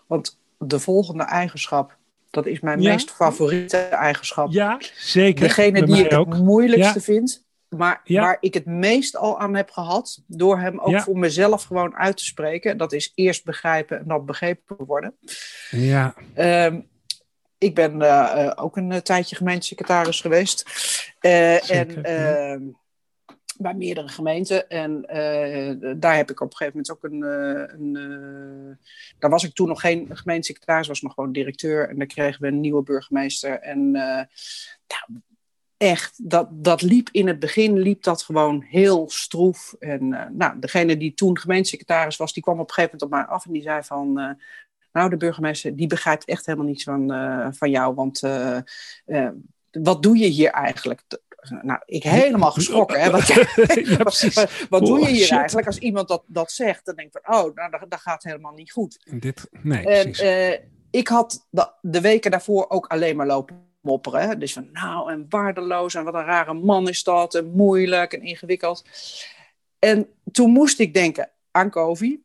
want 0.08 0.40
de 0.58 0.80
volgende 0.80 1.24
eigenschap, 1.24 1.98
dat 2.30 2.46
is 2.46 2.60
mijn 2.60 2.80
meest 2.80 3.12
favoriete 3.12 3.78
eigenschap. 3.78 4.52
Ja, 4.52 4.80
zeker. 4.98 5.48
Degene 5.48 5.86
die 5.86 6.04
ik 6.04 6.12
het 6.12 6.44
moeilijkste 6.44 7.00
ja. 7.00 7.06
vind, 7.06 7.46
maar 7.70 8.02
waar 8.06 8.38
ik 8.40 8.54
het 8.54 8.66
meest 8.66 9.18
al 9.18 9.40
aan 9.40 9.56
heb 9.56 9.70
gehad, 9.70 10.22
door 10.28 10.60
hem 10.60 10.80
ook 10.80 11.02
voor 11.02 11.18
mezelf 11.18 11.64
gewoon 11.64 11.96
uit 11.96 12.18
te 12.18 12.26
spreken. 12.26 12.78
Dat 12.78 12.94
is 12.94 13.12
eerst 13.16 13.46
begrijpen 13.46 14.00
en 14.00 14.08
dan 14.08 14.26
begrepen 14.26 14.86
worden. 14.86 15.16
Ja. 15.70 16.16
Um, 16.38 16.92
ik 17.64 17.76
ben 17.76 18.02
uh, 18.02 18.52
ook 18.56 18.78
een 18.78 19.02
tijdje 19.02 19.36
gemeentesecretaris 19.36 20.22
geweest. 20.22 20.66
En 21.20 22.04
ehm, 22.04 22.62
bij 23.58 23.74
meerdere 23.74 24.08
gemeenten. 24.08 24.70
En 24.70 25.02
daar 26.00 26.16
heb 26.16 26.30
ik 26.30 26.42
op 26.42 26.50
een 26.50 26.58
gegeven 26.58 26.80
moment 26.80 26.92
ook 26.92 27.04
een. 27.04 27.22
een 27.80 28.80
daar 29.20 29.30
was 29.30 29.44
ik 29.44 29.54
toen 29.54 29.68
nog 29.68 29.82
geen 29.82 30.10
gemeentesecretaris, 30.14 30.88
was 30.88 31.02
nog 31.02 31.14
gewoon 31.14 31.32
directeur. 31.32 31.90
En 31.90 31.98
dan 31.98 32.08
kregen 32.08 32.42
we 32.42 32.48
een 32.48 32.60
nieuwe 32.60 32.84
burgemeester. 32.84 33.60
En 33.60 33.92
nou, 33.92 34.26
echt, 35.78 36.30
dat, 36.30 36.48
dat 36.52 36.82
liep 36.82 37.10
in 37.12 37.28
het 37.28 37.40
begin 37.40 37.80
liep 37.80 38.04
dat 38.04 38.24
gewoon 38.24 38.62
heel 38.62 39.10
stroef. 39.10 39.76
En 39.80 40.08
nou, 40.32 40.60
degene 40.60 40.98
die 40.98 41.14
toen 41.14 41.40
gemeentesecretaris 41.40 42.18
was, 42.18 42.34
die 42.34 42.44
kwam 42.44 42.60
op 42.60 42.68
een 42.68 42.74
gegeven 42.74 42.98
moment 43.00 43.22
op 43.22 43.28
mij 43.28 43.36
af 43.36 43.46
en 43.46 43.52
die 43.52 43.62
zei 43.62 43.84
van... 43.84 44.38
Nou, 44.94 45.10
de 45.10 45.18
burgemeester 45.18 45.76
die 45.76 45.88
begrijpt 45.88 46.26
echt 46.26 46.46
helemaal 46.46 46.68
niets 46.68 46.84
van, 46.84 47.14
uh, 47.14 47.48
van 47.52 47.70
jou, 47.70 47.96
want 47.96 48.24
uh, 48.24 48.58
uh, 49.06 49.30
wat 49.72 50.04
doe 50.04 50.18
je 50.18 50.28
hier 50.28 50.50
eigenlijk? 50.50 51.02
Nou, 51.62 51.82
ik 51.86 52.04
helemaal 52.04 52.52
geschrokken. 52.60 53.02
Hè? 53.02 53.10
Wat, 53.12 53.28
ja, 53.28 53.98
wat, 53.98 54.34
wat 54.70 54.86
doe 54.86 55.00
je 55.00 55.08
hier 55.08 55.32
eigenlijk? 55.32 55.68
Als 55.68 55.78
iemand 55.78 56.08
dat, 56.08 56.24
dat 56.28 56.52
zegt, 56.52 56.86
dan 56.86 56.96
denk 56.96 57.08
ik 57.08 57.22
van, 57.24 57.36
oh, 57.36 57.56
nou, 57.56 57.72
dat, 57.72 57.86
dat 57.88 58.00
gaat 58.00 58.24
helemaal 58.24 58.54
niet 58.54 58.72
goed. 58.72 59.08
Dit, 59.20 59.50
nee, 59.62 59.86
en, 59.86 60.60
ik 60.92 61.08
had 61.08 61.48
de, 61.50 61.72
de 61.82 62.02
weken 62.02 62.32
daarvoor 62.32 62.70
ook 62.70 62.88
alleen 62.88 63.16
maar 63.16 63.28
lopen 63.28 63.72
mopperen. 63.84 64.22
Hè? 64.22 64.38
Dus 64.38 64.54
van, 64.54 64.70
nou, 64.72 65.12
en 65.12 65.26
waardeloos, 65.30 65.96
en 65.96 66.04
wat 66.04 66.14
een 66.14 66.26
rare 66.26 66.54
man 66.54 66.88
is 66.88 67.04
dat, 67.04 67.36
en 67.36 67.52
moeilijk 67.52 68.14
en 68.14 68.22
ingewikkeld. 68.22 68.86
En 69.80 70.08
toen 70.32 70.52
moest 70.52 70.80
ik 70.80 70.94
denken 70.94 71.32
aan 71.52 71.70
Kovi. 71.70 72.24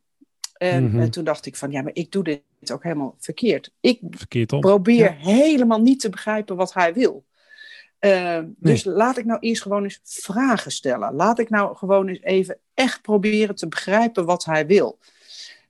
En, 0.58 0.84
Mhm. 0.84 1.00
en 1.00 1.10
toen 1.10 1.24
dacht 1.24 1.46
ik 1.46 1.56
van, 1.56 1.70
ja, 1.70 1.82
maar 1.82 1.94
ik 1.94 2.12
doe 2.12 2.24
dit 2.24 2.42
ook 2.72 2.82
helemaal 2.82 3.14
verkeerd. 3.18 3.70
Ik 3.80 4.00
Verkeerd 4.10 4.60
probeer 4.60 4.96
Ja. 4.98 5.12
helemaal 5.18 5.80
niet 5.80 6.00
te 6.00 6.08
begrijpen 6.10 6.56
wat 6.56 6.74
hij 6.74 6.94
wil. 6.94 7.24
Eh, 7.98 8.38
Dus 8.56 8.84
laat 8.84 9.18
ik 9.18 9.24
nou 9.24 9.40
eerst 9.40 9.62
gewoon 9.62 9.82
eens 9.82 10.00
vragen 10.04 10.70
stellen. 10.72 11.14
Laat 11.14 11.38
ik 11.38 11.50
nou 11.50 11.76
gewoon 11.76 12.08
eens 12.08 12.20
even 12.22 12.58
echt 12.74 13.02
proberen 13.02 13.54
te 13.54 13.68
begrijpen 13.68 14.24
wat 14.24 14.44
hij 14.44 14.66
wil. 14.66 14.98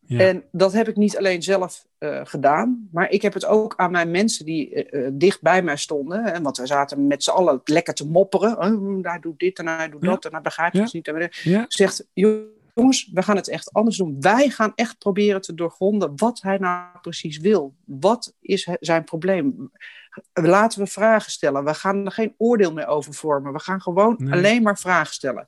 Ja. 0.06 0.18
En 0.20 0.44
dat 0.52 0.72
heb 0.72 0.88
ik 0.88 0.96
niet 0.96 1.16
alleen 1.18 1.42
zelf 1.42 1.86
eh, 1.98 2.20
gedaan, 2.24 2.88
maar 2.92 3.10
ik 3.10 3.22
heb 3.22 3.34
het 3.34 3.44
ook 3.44 3.74
aan 3.76 3.90
mijn 3.90 4.10
mensen 4.10 4.44
die 4.44 4.74
eh, 4.74 5.06
eh, 5.06 5.12
dicht 5.14 5.42
bij 5.42 5.62
mij 5.62 5.76
stonden. 5.76 6.24
Hè, 6.24 6.40
want 6.40 6.56
we 6.56 6.66
zaten 6.66 7.06
met 7.06 7.22
z'n 7.24 7.30
allen 7.30 7.60
lekker 7.64 7.94
te 7.94 8.06
mopperen. 8.06 8.58
Oh, 8.58 8.98
hij 9.02 9.18
doet 9.20 9.38
dit 9.38 9.58
en 9.58 9.66
hij 9.66 9.88
doet 9.88 10.02
Ja. 10.02 10.08
dat 10.08 10.24
en 10.24 10.32
hij 10.32 10.40
begrijpt 10.40 10.76
Ja. 10.76 10.82
het 10.82 10.92
niet. 10.92 11.08
En 11.08 11.28
ja. 11.42 11.64
zegt, 11.68 12.06
jongens, 12.78 13.10
we 13.12 13.22
gaan 13.22 13.36
het 13.36 13.48
echt 13.48 13.72
anders 13.72 13.96
doen. 13.96 14.16
Wij 14.20 14.48
gaan 14.48 14.72
echt 14.74 14.98
proberen 14.98 15.40
te 15.40 15.54
doorgronden 15.54 16.12
wat 16.16 16.40
hij 16.42 16.58
nou 16.58 16.98
precies 17.00 17.38
wil. 17.38 17.74
Wat 17.84 18.34
is 18.40 18.68
zijn 18.80 19.04
probleem? 19.04 19.70
Laten 20.32 20.80
we 20.80 20.86
vragen 20.86 21.30
stellen. 21.32 21.64
We 21.64 21.74
gaan 21.74 22.04
er 22.04 22.12
geen 22.12 22.34
oordeel 22.38 22.72
meer 22.72 22.86
over 22.86 23.14
vormen. 23.14 23.52
We 23.52 23.58
gaan 23.60 23.80
gewoon 23.80 24.14
Nee. 24.18 24.32
alleen 24.32 24.62
maar 24.62 24.78
vragen 24.78 25.14
stellen. 25.14 25.46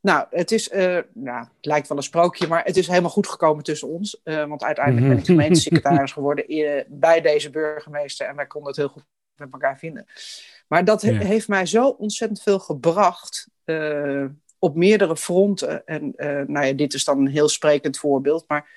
Nou, 0.00 0.26
het 0.30 0.50
is, 0.52 0.68
eh, 0.68 0.98
nou, 1.14 1.38
het 1.40 1.48
lijkt 1.66 1.88
wel 1.88 1.96
een 1.96 2.02
sprookje, 2.02 2.46
maar 2.46 2.64
het 2.64 2.76
is 2.76 2.86
helemaal 2.86 3.10
goed 3.10 3.28
gekomen 3.28 3.64
tussen 3.64 3.88
ons. 3.88 4.20
Eh, 4.22 4.44
want 4.44 4.62
uiteindelijk 4.64 5.06
ben 5.08 5.16
ik 5.16 5.22
Mhm. 5.22 5.32
gemeentesecretaris 5.32 6.12
geworden 6.12 6.46
eh, 6.46 6.84
bij 6.88 7.20
deze 7.20 7.50
burgemeester. 7.50 8.26
En 8.26 8.36
wij 8.36 8.46
konden 8.46 8.68
het 8.68 8.78
heel 8.78 8.88
goed 8.88 9.04
met 9.36 9.48
elkaar 9.52 9.78
vinden. 9.78 10.06
Maar 10.68 10.84
dat 10.84 11.02
he- 11.02 11.10
Ja. 11.10 11.18
heeft 11.18 11.48
mij 11.48 11.66
zo 11.66 11.88
ontzettend 11.88 12.42
veel 12.42 12.58
gebracht. 12.58 13.48
Op 14.58 14.74
meerdere 14.74 15.16
fronten. 15.16 15.86
En 15.86 16.12
eh, 16.16 16.42
nou 16.46 16.66
ja, 16.66 16.72
dit 16.72 16.94
is 16.94 17.04
dan 17.04 17.18
een 17.18 17.28
heel 17.28 17.48
sprekend 17.48 17.98
voorbeeld. 17.98 18.44
Maar 18.48 18.68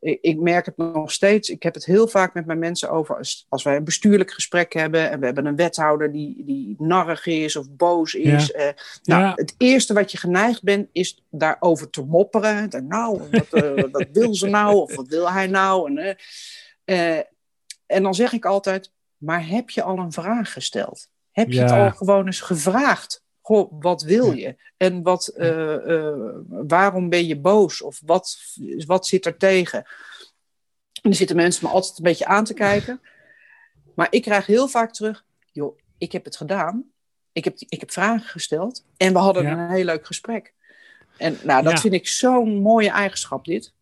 ik, 0.00 0.18
ik 0.20 0.38
merk 0.40 0.66
het 0.66 0.76
nog 0.76 1.12
steeds. 1.12 1.48
Ik 1.48 1.62
heb 1.62 1.74
het 1.74 1.84
heel 1.84 2.08
vaak 2.08 2.34
met 2.34 2.46
mijn 2.46 2.58
mensen 2.58 2.90
over. 2.90 3.16
Als, 3.16 3.46
als 3.48 3.62
wij 3.62 3.76
een 3.76 3.84
bestuurlijk 3.84 4.30
gesprek 4.30 4.72
hebben. 4.72 5.10
En 5.10 5.18
we 5.20 5.24
hebben 5.24 5.46
een 5.46 5.56
wethouder 5.56 6.12
die, 6.12 6.44
die 6.44 6.74
narrig 6.78 7.26
is 7.26 7.56
of 7.56 7.70
boos 7.70 8.14
is. 8.14 8.52
eh, 8.52 8.68
nou, 9.02 9.22
Ja. 9.22 9.32
Het 9.34 9.54
eerste 9.58 9.94
wat 9.94 10.12
je 10.12 10.18
geneigd 10.18 10.62
bent 10.62 10.88
is 10.92 11.24
daarover 11.30 11.90
te 11.90 12.02
mopperen. 12.04 12.70
En, 12.70 12.86
nou, 12.86 13.22
wat, 13.30 13.52
eh, 13.52 13.84
wat 13.92 14.06
wil 14.12 14.34
ze 14.34 14.46
nou? 14.46 14.74
Of 14.76 14.94
wat 14.94 15.08
wil 15.08 15.30
hij 15.30 15.46
nou? 15.46 16.00
En, 16.84 17.26
en 17.86 18.02
dan 18.02 18.14
zeg 18.14 18.32
ik 18.32 18.44
altijd. 18.44 18.92
Maar 19.16 19.46
heb 19.48 19.70
je 19.70 19.82
al 19.82 19.98
een 19.98 20.12
vraag 20.12 20.52
gesteld? 20.52 21.08
Heb 21.30 21.50
je 21.52 21.60
het 21.60 21.70
al 21.70 21.90
gewoon 21.90 22.26
eens 22.26 22.40
gevraagd? 22.40 23.22
Goh, 23.52 23.72
wat 23.80 24.02
wil 24.02 24.32
je? 24.32 24.56
En 24.76 25.02
wat, 25.02 25.26
eh, 25.28 25.74
eh, 25.96 26.14
waarom 26.48 27.08
ben 27.08 27.26
je 27.26 27.40
boos? 27.40 27.82
Of 27.82 28.00
wat, 28.04 28.38
wat 28.86 29.06
zit 29.06 29.26
er 29.26 29.36
tegen? 29.36 29.78
En 29.78 31.02
dan 31.02 31.14
zitten 31.14 31.36
mensen 31.36 31.66
me 31.66 31.72
altijd 31.72 31.98
een 31.98 32.04
beetje 32.04 32.26
aan 32.26 32.44
te 32.44 32.54
kijken. 32.54 33.00
Maar 33.94 34.06
ik 34.10 34.22
krijg 34.22 34.46
heel 34.46 34.68
vaak 34.68 34.92
terug: 34.92 35.24
joh, 35.52 35.78
ik 35.98 36.12
heb 36.12 36.24
het 36.24 36.36
gedaan. 36.36 36.84
Ik 37.32 37.44
heb, 37.44 37.54
ik 37.58 37.80
heb 37.80 37.90
vragen 37.90 38.28
gesteld. 38.28 38.84
En 38.96 39.12
we 39.12 39.18
hadden 39.18 39.42
Ja. 39.42 39.52
een 39.52 39.70
heel 39.74 39.84
leuk 39.84 40.06
gesprek. 40.06 40.52
En 41.16 41.38
nou, 41.42 41.62
dat 41.62 41.72
Ja. 41.72 41.78
vind 41.78 41.94
ik 41.94 42.08
zo'n 42.08 42.54
mooie 42.56 42.90
eigenschap, 42.90 43.44
dit. 43.44 43.72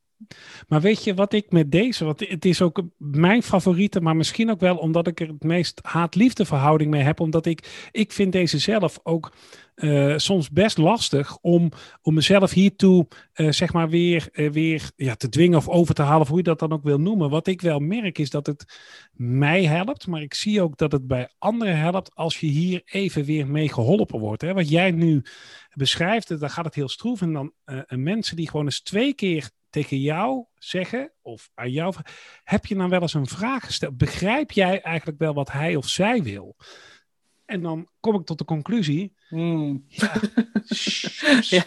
Maar 0.69 0.81
weet 0.81 1.05
je 1.05 1.15
wat 1.15 1.33
ik 1.33 1.51
met 1.51 1.73
deze, 1.73 2.05
want 2.05 2.29
het 2.29 2.45
is 2.45 2.63
ook 2.63 2.83
mijn 2.97 3.43
favoriete, 3.43 4.01
maar 4.01 4.17
misschien 4.17 4.51
ook 4.51 4.61
wel 4.61 4.77
omdat 4.77 5.07
ik 5.07 5.21
er 5.21 5.29
het 5.29 5.43
meest 5.43 5.79
haat-liefde 5.83 6.45
verhouding 6.45 6.91
mee 6.91 7.03
heb, 7.03 7.21
omdat 7.21 7.47
ik, 7.47 7.89
ik 7.91 8.13
vind 8.13 8.33
deze 8.33 8.59
zelf 8.59 9.01
ook 9.03 9.33
eh, 9.81 10.15
soms 10.17 10.51
best 10.51 10.79
lastig 10.79 11.39
om, 11.41 11.71
om 12.03 12.15
mezelf 12.15 12.51
hiertoe 12.51 13.07
eh, 13.33 13.51
zeg 13.51 13.73
maar 13.73 13.89
weer, 13.89 14.29
eh, 14.33 14.51
weer 14.51 14.91
ja, 14.97 15.15
te 15.15 15.29
dwingen 15.29 15.59
of 15.59 15.69
over 15.69 15.95
te 15.95 16.03
halen, 16.03 16.21
of 16.21 16.29
hoe 16.29 16.37
je 16.37 16.43
dat 16.43 16.59
dan 16.59 16.73
ook 16.73 16.83
wil 16.83 16.99
noemen. 16.99 17.31
Wat 17.31 17.47
ik 17.47 17.61
wel 17.61 17.79
merk 17.79 18.19
is 18.19 18.31
dat 18.31 18.47
het 18.47 18.65
mij 19.13 19.65
helpt, 19.65 20.07
maar 20.07 20.23
ik 20.23 20.35
zie 20.35 20.63
ook 20.63 20.77
dat 20.77 20.93
het 20.93 21.07
bij 21.07 21.29
anderen 21.39 21.79
helpt 21.79 22.15
als 22.15 22.41
je 22.41 22.47
hier 22.47 22.83
even 22.85 23.25
weer 23.25 23.47
mee 23.47 23.69
geholpen 23.73 24.19
wordt. 24.19 24.43
Hè? 24.43 24.55
Wat 24.55 24.69
jij 24.69 24.91
nu 24.91 25.23
beschrijft, 25.75 26.41
dan 26.41 26.51
gaat 26.51 26.65
het 26.65 26.75
heel 26.75 26.89
stroef 26.89 27.21
en 27.21 27.33
dan 27.33 27.53
mensen 27.89 28.37
die 28.37 28.51
gewoon 28.51 28.65
eens 28.65 28.83
twee 28.83 29.15
keer 29.15 29.51
tegen 29.71 30.01
jou 30.01 30.45
zeggen, 30.55 31.13
of 31.23 31.51
aan 31.55 31.71
jou, 31.71 31.95
heb 32.45 32.67
je 32.67 32.75
dan 32.75 32.91
wel 32.91 33.01
eens 33.01 33.15
een 33.15 33.27
vraag 33.27 33.65
gesteld? 33.65 33.97
Begrijp 33.97 34.51
jij 34.51 34.81
eigenlijk 34.81 35.19
wel 35.19 35.35
wat 35.35 35.53
hij 35.53 35.77
of 35.77 35.89
zij 35.89 36.23
wil? 36.23 36.57
En 37.51 37.63
dan 37.63 37.89
kom 38.01 38.15
ik 38.15 38.27
tot 38.27 38.39
de 38.39 38.45
conclusie, 38.45 39.13
ja, 39.89 40.13
Ja, 41.41 41.65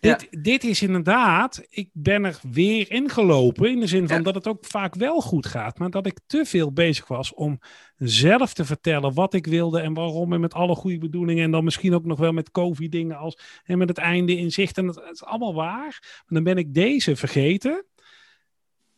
dit, 0.00 0.28
dit 0.30 0.64
is 0.64 0.82
inderdaad, 0.82 1.66
ik 1.68 1.90
ben 1.92 2.24
er 2.24 2.38
weer 2.50 2.90
ingelopen 2.90 3.70
in 3.70 3.80
de 3.80 3.86
zin 3.86 4.08
van 4.08 4.16
Ja. 4.16 4.22
dat 4.22 4.34
het 4.34 4.46
ook 4.46 4.64
vaak 4.66 4.94
wel 4.94 5.20
goed 5.20 5.46
gaat, 5.46 5.78
maar 5.78 5.90
dat 5.90 6.06
ik 6.06 6.20
te 6.26 6.44
veel 6.44 6.72
bezig 6.72 7.08
was 7.08 7.34
om 7.34 7.58
zelf 7.96 8.54
te 8.54 8.64
vertellen 8.64 9.14
wat 9.14 9.34
ik 9.34 9.46
wilde 9.46 9.80
en 9.80 9.94
waarom 9.94 10.32
en 10.32 10.40
met 10.40 10.54
alle 10.54 10.74
goede 10.74 10.98
bedoelingen 10.98 11.44
en 11.44 11.50
dan 11.50 11.64
misschien 11.64 11.94
ook 11.94 12.04
nog 12.04 12.18
wel 12.18 12.32
met 12.32 12.50
COVID 12.50 12.92
dingen 12.92 13.16
als 13.16 13.38
en 13.64 13.78
met 13.78 13.88
het 13.88 13.98
einde 13.98 14.36
in 14.36 14.50
zicht 14.52 14.78
en 14.78 14.86
dat, 14.86 14.94
dat 14.94 15.12
is 15.12 15.24
allemaal 15.24 15.54
waar. 15.54 15.98
Maar 16.00 16.24
dan 16.26 16.44
ben 16.44 16.56
ik 16.56 16.74
deze 16.74 17.16
vergeten. 17.16 17.84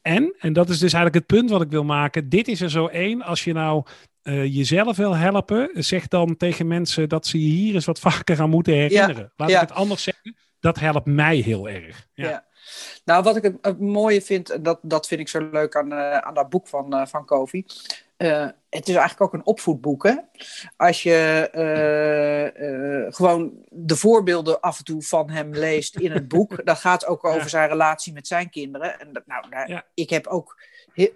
En, 0.03 0.35
en 0.38 0.53
dat 0.53 0.68
is 0.68 0.79
dus 0.79 0.92
eigenlijk 0.92 1.14
het 1.14 1.38
punt 1.38 1.51
wat 1.51 1.62
ik 1.62 1.70
wil 1.70 1.85
maken. 1.85 2.29
Dit 2.29 2.49
is 2.49 2.61
er 2.61 2.70
zo 2.70 2.87
één. 2.87 3.22
Als 3.22 3.44
je 3.44 3.53
nou 3.53 3.85
eh, 4.27 4.55
jezelf 4.55 4.97
wil 4.97 5.17
helpen, 5.17 5.71
zeg 5.73 6.09
dan 6.09 6.37
tegen 6.37 6.67
mensen 6.67 7.09
dat 7.09 7.27
ze 7.27 7.43
je 7.43 7.49
hier 7.49 7.75
eens 7.75 7.85
wat 7.85 7.99
vaker 7.99 8.41
aan 8.41 8.51
moeten 8.51 8.73
herinneren. 8.73 9.33
Laat 9.37 9.51
ja. 9.51 9.62
ik 9.62 9.69
het 9.69 9.77
anders 9.77 10.03
zeggen. 10.03 10.37
Dat 10.61 10.79
helpt 10.79 11.07
mij 11.07 11.37
heel 11.37 11.69
erg. 11.69 12.07
Ja. 12.15 12.29
Ja. 12.29 12.45
Nou, 13.05 13.23
wat 13.23 13.37
ik 13.37 13.43
het, 13.43 13.59
het 13.61 13.81
mooie 13.81 14.23
vind, 14.23 14.51
en 14.51 14.62
dat, 14.62 14.79
dat 14.83 15.07
vind 15.07 15.21
ik 15.21 15.29
zo 15.29 15.49
leuk 15.53 15.77
aan, 15.77 15.93
eh, 15.93 16.19
aan 16.19 16.35
dat 16.35 16.49
boek 16.49 16.69
van, 16.69 16.95
eh, 16.95 17.07
van 17.07 17.25
Kofi. 17.25 17.67
Eh, 18.17 18.49
het 18.71 18.89
is 18.89 18.95
eigenlijk 18.95 19.21
ook 19.21 19.33
een 19.33 19.47
opvoedboek. 19.47 20.03
Hè? 20.03 20.15
Als 20.77 21.03
je 21.03 21.49
gewoon 23.12 23.53
de 23.69 23.97
voorbeelden 23.97 24.61
af 24.61 24.79
en 24.79 24.85
toe 24.85 25.03
van 25.03 25.31
hem 25.31 25.55
leest 25.55 25.97
in 25.97 26.12
het 26.12 26.29
boek. 26.29 26.61
dat 26.65 26.79
gaat 26.79 27.07
ook 27.07 27.25
over 27.25 27.49
zijn 27.49 27.69
relatie 27.69 28.12
met 28.12 28.27
zijn 28.27 28.51
kinderen. 28.51 29.01
En 29.01 29.12
dat, 29.12 29.27
nou, 29.27 29.45
daar- 29.51 29.87
ik 29.95 30.11
heb 30.11 30.27
ook. 30.27 30.61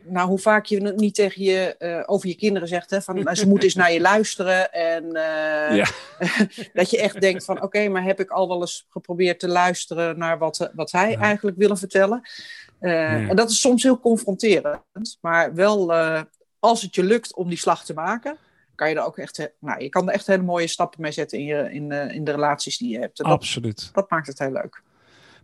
Nou, 0.02 0.28
hoe 0.28 0.38
vaak 0.38 0.64
je 0.66 0.82
het 0.84 0.96
niet 0.96 1.14
tegen 1.14 1.42
je 1.42 1.76
eh, 1.76 2.02
over 2.06 2.28
je 2.28 2.34
kinderen 2.34 2.68
zegt, 2.68 2.90
hè, 2.90 3.02
van 3.02 3.36
ze 3.36 3.46
moeten 3.46 3.64
eens 3.64 3.74
naar 3.74 3.92
je 3.92 4.00
luisteren. 4.00 4.72
En 4.72 5.04
eh, 5.04 5.76
Ja. 5.76 5.86
dat 6.72 6.90
je 6.90 7.00
echt 7.00 7.20
denkt 7.20 7.44
van 7.44 7.62
oké, 7.62 7.88
maar 7.88 8.02
heb 8.04 8.20
ik 8.20 8.30
al 8.30 8.48
wel 8.48 8.60
eens 8.60 8.86
geprobeerd 8.88 9.38
te 9.38 9.48
luisteren 9.48 10.18
naar 10.18 10.38
wat, 10.38 10.60
eh, 10.60 10.68
wat 10.74 10.90
zij 10.90 11.10
Ja. 11.10 11.18
eigenlijk 11.18 11.56
willen 11.56 11.78
vertellen. 11.78 12.22
En 12.80 13.36
dat 13.36 13.50
is 13.50 13.60
soms 13.60 13.82
heel 13.82 14.00
confronterend, 14.00 15.18
maar 15.20 15.54
wel 15.54 15.92
als 16.58 16.82
het 16.82 16.94
je 16.94 17.04
lukt 17.04 17.34
om 17.34 17.48
die 17.48 17.58
slag 17.58 17.84
te 17.84 17.94
maken, 17.94 18.36
kan 18.74 18.88
je 18.88 18.94
er 18.94 19.04
ook 19.04 19.18
echt, 19.18 19.50
nou, 19.60 19.82
je 19.82 19.88
kan 19.88 20.08
er 20.08 20.14
echt 20.14 20.26
hele 20.26 20.42
mooie 20.42 20.66
stappen 20.66 21.00
mee 21.00 21.12
zetten 21.12 21.38
in, 21.38 21.44
je, 21.44 21.72
in, 21.72 21.92
in 21.92 22.24
de 22.24 22.30
relaties 22.30 22.78
die 22.78 22.90
je 22.92 22.98
hebt. 22.98 23.18
En 23.20 23.28
dat, 23.28 23.38
Absoluut. 23.38 23.90
dat 23.92 24.10
maakt 24.10 24.26
het 24.26 24.38
heel 24.38 24.52
leuk. 24.52 24.82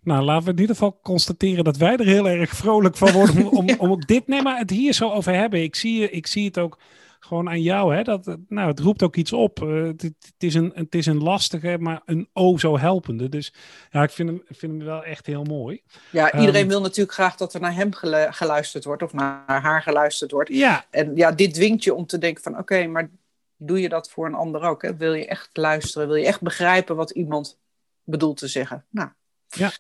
Nou, 0.07 0.23
laten 0.25 0.45
we 0.45 0.51
in 0.51 0.59
ieder 0.61 0.75
geval 0.77 0.99
constateren 1.03 1.65
dat 1.65 1.77
wij 1.77 1.97
er 1.97 2.07
heel 2.07 2.29
erg 2.29 2.51
vrolijk 2.51 2.97
van 2.97 3.13
worden 3.13 3.37
om, 3.37 3.59
om, 3.59 3.69
om 3.79 3.91
ook 3.91 4.07
dit 4.07 4.27
nee, 4.27 4.43
maar 4.43 4.59
het 4.59 4.71
hier 4.71 4.93
zo 4.93 5.11
over 5.11 5.35
hebben. 5.35 5.63
Ik 5.63 5.75
zie, 5.77 6.11
ik 6.11 6.27
zie 6.27 6.45
het 6.45 6.59
ook 6.59 6.79
gewoon 7.21 7.49
aan 7.49 7.63
jou. 7.63 7.95
Hè, 7.95 8.03
dat, 8.03 8.37
nou, 8.49 8.69
het 8.71 8.79
roept 8.81 9.03
ook 9.03 9.17
iets 9.17 9.33
op. 9.33 9.63
Eh, 9.63 9.83
het, 9.83 10.03
het 10.03 10.35
is 10.39 10.55
een, 10.55 10.73
het 10.75 10.95
is 10.95 11.07
een 11.07 11.23
lastige, 11.23 11.77
maar 11.81 12.03
een 12.05 12.29
o 12.33 12.59
zo 12.59 12.79
helpende. 12.79 13.29
Dus 13.29 13.53
ja, 13.91 14.03
ik 14.03 14.11
vind 14.11 14.29
hem, 14.29 14.43
vind 14.49 14.73
hem 14.73 14.85
wel 14.85 15.05
echt 15.05 15.27
heel 15.27 15.43
mooi. 15.45 15.83
Ja, 16.11 16.33
iedereen 16.39 16.61
Ehm. 16.61 16.69
wil 16.69 16.81
natuurlijk 16.81 17.13
graag 17.15 17.37
dat 17.37 17.55
er 17.55 17.61
naar 17.61 17.75
hem 17.75 17.93
gelu- 17.93 18.33
geluisterd 18.33 18.85
wordt 18.85 19.03
of 19.03 19.13
naar 19.13 19.61
haar 19.63 19.83
geluisterd 19.83 20.31
wordt. 20.31 20.51
Ja, 20.51 20.85
En 20.91 21.17
ja, 21.17 21.33
dit 21.33 21.55
dwingt 21.55 21.85
je 21.85 21.95
om 21.95 22.07
te 22.07 22.19
denken 22.19 22.43
van 22.43 22.59
oké, 22.59 22.87
maar 22.87 23.11
doe 23.57 23.81
je 23.81 23.89
dat 23.89 24.11
voor 24.11 24.27
een 24.27 24.35
ander 24.35 24.63
ook? 24.63 24.83
Hè? 24.83 24.97
Wil 24.97 25.13
je 25.15 25.27
echt 25.27 25.51
luisteren? 25.53 26.07
Wil 26.09 26.17
je 26.17 26.27
echt 26.27 26.41
begrijpen 26.41 26.97
wat 26.97 27.11
iemand 27.11 27.59
bedoelt 28.05 28.37
te 28.37 28.49
zeggen? 28.49 28.85
Nou, 28.91 29.09
Ja. 29.49 29.71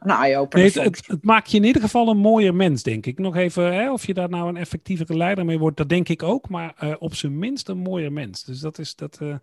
Een 0.00 0.10
eye-opener 0.10 0.64
Nee, 0.74 0.84
het, 0.84 0.96
het, 0.96 1.06
het 1.06 1.24
maakt 1.24 1.50
je 1.50 1.56
in 1.56 1.64
ieder 1.64 1.82
geval 1.82 2.08
een 2.08 2.16
mooier 2.16 2.54
mens, 2.54 2.82
denk 2.82 3.06
ik. 3.06 3.18
Nog 3.18 3.36
even, 3.36 3.74
hè, 3.74 3.92
of 3.92 4.06
je 4.06 4.14
daar 4.14 4.28
nou 4.28 4.48
een 4.48 4.56
effectievere 4.56 5.16
leider 5.16 5.44
mee 5.44 5.58
wordt, 5.58 5.76
dat 5.76 5.88
denk 5.88 6.08
ik 6.08 6.22
ook. 6.22 6.48
Maar 6.48 6.74
eh, 6.76 6.94
op 6.98 7.14
zijn 7.14 7.38
minst 7.38 7.68
een 7.68 7.78
mooier 7.78 8.12
mens. 8.12 8.44
Dus 8.44 8.60
dat, 8.60 8.78
is, 8.78 8.94
dat 8.94 9.18
eh, 9.20 9.34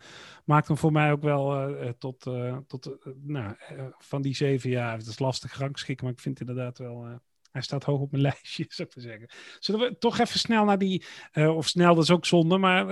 maakt 0.45 0.67
hem 0.67 0.77
voor 0.77 0.91
mij 0.91 1.11
ook 1.11 1.21
wel 1.21 1.55
eh, 1.55 1.89
tot, 1.99 2.27
tot 2.67 2.97
nou, 3.23 3.55
van 3.97 4.21
die 4.21 4.35
zeven 4.35 4.69
jaar. 4.69 4.97
Het 4.97 5.07
is 5.07 5.19
lastig 5.19 5.57
rangschikken, 5.57 6.05
maar 6.05 6.13
ik 6.13 6.21
vind 6.21 6.39
inderdaad 6.39 6.77
wel... 6.77 7.05
hij 7.51 7.61
staat 7.61 7.83
hoog 7.83 7.99
op 7.99 8.11
mijn 8.11 8.23
lijstje, 8.29 8.65
zou 8.67 8.87
ik 8.87 8.95
maar 8.95 9.05
zeggen. 9.05 9.29
Zullen 9.59 9.89
we 9.89 9.97
toch 9.97 10.19
even 10.19 10.39
snel 10.39 10.65
naar 10.65 10.77
die, 10.77 11.03
of 11.33 11.67
snel, 11.67 11.95
dat 11.95 12.03
is 12.03 12.11
ook 12.11 12.25
zonde, 12.25 12.57
maar 12.57 12.85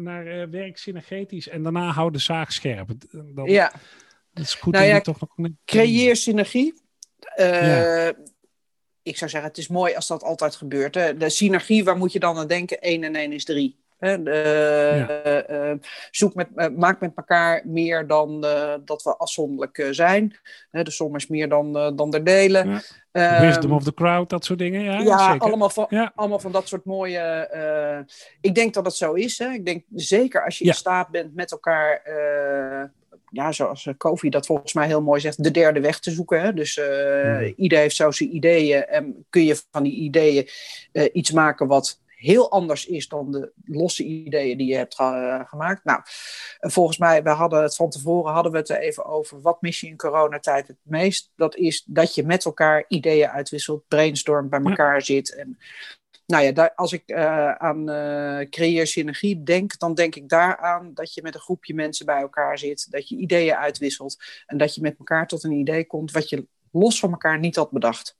naar 0.00 0.50
werk 0.50 0.78
synergetisch 0.78 1.48
en 1.48 1.62
daarna 1.62 1.90
hou 1.90 2.10
de 2.10 2.18
zaag 2.18 2.52
scherp. 2.52 2.92
Dan, 3.34 3.50
Ja, 3.50 3.72
Het 4.32 4.44
is 4.44 4.54
goed 4.54 4.72
Nou 4.72 4.86
ja, 4.86 5.00
toch 5.00 5.20
nog... 5.20 5.50
creëer 5.64 6.16
synergie. 6.16 6.82
Eh, 7.34 8.04
Ja. 8.06 8.12
Ik 9.02 9.16
zou 9.16 9.30
zeggen, 9.30 9.48
het 9.48 9.58
is 9.58 9.68
mooi 9.68 9.94
als 9.94 10.06
dat 10.06 10.22
altijd 10.22 10.54
gebeurt. 10.56 10.94
Hè? 10.94 11.16
De 11.16 11.28
synergie, 11.28 11.84
waar 11.84 11.96
moet 11.96 12.12
je 12.12 12.18
dan 12.18 12.38
aan 12.38 12.46
denken? 12.46 12.80
1 12.80 13.04
en 13.04 13.16
1 13.16 13.32
is 13.32 13.44
3. 13.44 13.82
Hè, 13.98 14.16
zoek 16.10 16.34
met, 16.34 16.76
maak 16.76 17.00
met 17.00 17.12
elkaar 17.14 17.62
meer 17.64 18.06
dan 18.06 18.40
dat 18.84 19.02
we 19.02 19.16
afzonderlijk 19.16 19.88
zijn. 19.90 20.36
de 20.70 20.90
som 20.90 21.16
is 21.16 21.26
meer 21.26 21.48
dan, 21.48 21.72
dan 21.96 22.10
de 22.10 22.22
delen. 22.22 22.82
Ja. 23.12 23.40
Wisdom 23.40 23.72
of 23.72 23.84
the 23.84 23.94
crowd, 23.94 24.30
dat 24.30 24.44
soort 24.44 24.58
dingen. 24.58 24.82
Ja, 24.82 24.98
ja, 25.00 25.36
allemaal, 25.38 25.70
van, 25.70 26.12
allemaal 26.14 26.38
van 26.40 26.52
dat 26.52 26.68
soort 26.68 26.84
mooie. 26.84 28.06
ik 28.40 28.54
denk 28.54 28.74
dat 28.74 28.84
het 28.84 28.94
zo 28.94 29.12
is. 29.12 29.38
Hè. 29.38 29.50
Ik 29.50 29.66
denk 29.66 29.84
zeker 29.94 30.44
als 30.44 30.58
je 30.58 30.64
in 30.64 30.74
staat 30.74 31.08
bent 31.10 31.34
met 31.34 31.50
elkaar 31.50 32.02
ja, 33.34 33.52
zoals 33.52 33.88
Kofi 33.96 34.28
dat 34.28 34.46
volgens 34.46 34.72
mij 34.72 34.86
heel 34.86 35.02
mooi 35.02 35.20
zegt, 35.20 35.42
de 35.42 35.50
derde 35.50 35.80
weg 35.80 35.98
te 35.98 36.10
zoeken. 36.10 36.40
Hè? 36.40 36.54
Dus 36.54 36.76
uh, 36.76 37.52
ieder 37.56 37.78
heeft 37.78 37.96
zo 37.96 38.10
zijn 38.10 38.34
ideeën 38.34 38.86
en 38.86 39.26
kun 39.30 39.44
je 39.44 39.62
van 39.70 39.82
die 39.82 39.94
ideeën 39.94 40.48
uh, 40.92 41.04
iets 41.12 41.30
maken 41.30 41.66
wat 41.66 42.02
heel 42.24 42.50
anders 42.50 42.86
is 42.86 43.08
dan 43.08 43.30
de 43.30 43.52
losse 43.64 44.04
ideeën 44.04 44.58
die 44.58 44.66
je 44.66 44.76
hebt 44.76 45.00
uh, 45.00 45.40
gemaakt. 45.44 45.84
Nou, 45.84 46.00
volgens 46.60 46.98
mij, 46.98 47.22
we 47.22 47.30
hadden 47.30 47.62
het 47.62 47.76
van 47.76 47.90
tevoren 47.90 48.32
hadden 48.32 48.52
we 48.52 48.58
het 48.58 48.68
er 48.68 48.78
even 48.78 49.04
over. 49.04 49.40
Wat 49.40 49.62
mis 49.62 49.80
je 49.80 49.86
in 49.86 49.96
coronatijd 49.96 50.66
het 50.66 50.76
meest? 50.82 51.32
Dat 51.36 51.56
is 51.56 51.84
dat 51.86 52.14
je 52.14 52.24
met 52.24 52.44
elkaar 52.44 52.84
ideeën 52.88 53.28
uitwisselt, 53.28 53.88
brainstorm 53.88 54.48
bij 54.48 54.60
elkaar 54.62 55.02
zit. 55.02 55.34
En 55.34 55.58
nou 56.26 56.44
ja, 56.44 56.52
daar, 56.52 56.74
als 56.74 56.92
ik 56.92 57.02
uh, 57.06 57.52
aan 57.52 57.90
uh, 57.90 58.48
creëer 58.50 58.86
synergie 58.86 59.42
denk, 59.42 59.78
dan 59.78 59.94
denk 59.94 60.14
ik 60.14 60.28
daaraan 60.28 60.94
dat 60.94 61.14
je 61.14 61.22
met 61.22 61.34
een 61.34 61.40
groepje 61.40 61.74
mensen 61.74 62.06
bij 62.06 62.20
elkaar 62.20 62.58
zit, 62.58 62.90
dat 62.90 63.08
je 63.08 63.16
ideeën 63.16 63.54
uitwisselt 63.54 64.22
en 64.46 64.58
dat 64.58 64.74
je 64.74 64.80
met 64.80 64.98
elkaar 64.98 65.26
tot 65.26 65.44
een 65.44 65.52
idee 65.52 65.86
komt 65.86 66.12
wat 66.12 66.28
je 66.28 66.46
los 66.70 66.98
van 66.98 67.10
elkaar 67.10 67.38
niet 67.38 67.56
had 67.56 67.70
bedacht. 67.70 68.16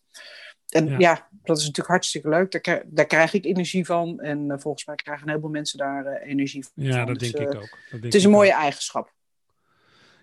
En 0.69 0.99
ja, 0.99 1.29
dat 1.31 1.57
is 1.57 1.63
natuurlijk 1.63 1.89
hartstikke 1.89 2.29
leuk. 2.29 2.65
Daar, 2.65 2.83
daar 2.87 3.07
krijg 3.07 3.33
ik 3.33 3.45
energie 3.45 3.87
van. 3.87 4.21
En 4.21 4.39
uh, 4.39 4.55
volgens 4.59 4.87
mij 4.87 4.97
krijgen 4.97 5.23
een 5.23 5.29
heleboel 5.29 5.51
mensen 5.51 5.79
daar 5.79 6.17
energie 6.17 6.65
van. 6.65 6.85
Ja, 6.85 7.05
dat 7.05 7.19
dus, 7.19 7.33
denk 7.33 7.53
ik 7.53 7.55
ook. 7.55 7.61
Dat 7.61 7.91
denk 7.91 8.05
het 8.05 8.15
is 8.15 8.25
een 8.25 8.31
mooie 8.31 8.53
eigenschap. 8.53 9.13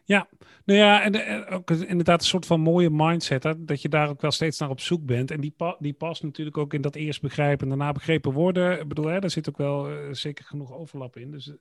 Ja, 0.06 0.28
nou 0.66 0.80
ja, 0.80 1.04
en, 1.04 1.26
en, 1.26 1.48
ook 1.48 1.72
inderdaad 1.72 2.22
een 2.22 2.28
soort 2.28 2.46
van 2.46 2.60
mooie 2.60 2.90
mindset. 2.92 3.44
Hè, 3.44 3.66
dat 3.66 3.82
je 3.82 3.90
daar 3.90 4.10
ook 4.10 4.22
wel 4.22 4.32
steeds 4.32 4.60
naar 4.60 4.70
op 4.70 4.80
zoek 4.80 5.06
bent. 5.06 5.32
En 5.32 5.42
die, 5.42 5.54
pa 5.58 5.76
die 5.80 5.94
past 5.94 6.24
natuurlijk 6.24 6.58
ook 6.58 6.74
in 6.74 6.82
dat 6.82 6.96
eerst 6.96 7.22
begrijpen 7.22 7.64
en 7.64 7.78
daarna 7.78 7.92
begrepen 7.92 8.32
worden. 8.32 8.80
Ik 8.80 8.88
bedoel, 8.88 9.06
hè, 9.06 9.20
daar 9.20 9.30
zit 9.30 9.50
ook 9.50 9.58
wel 9.58 9.92
uh, 9.92 9.98
zeker 10.12 10.46
genoeg 10.46 10.74
overlap 10.74 11.18
in. 11.18 11.32
Dus 11.32 11.54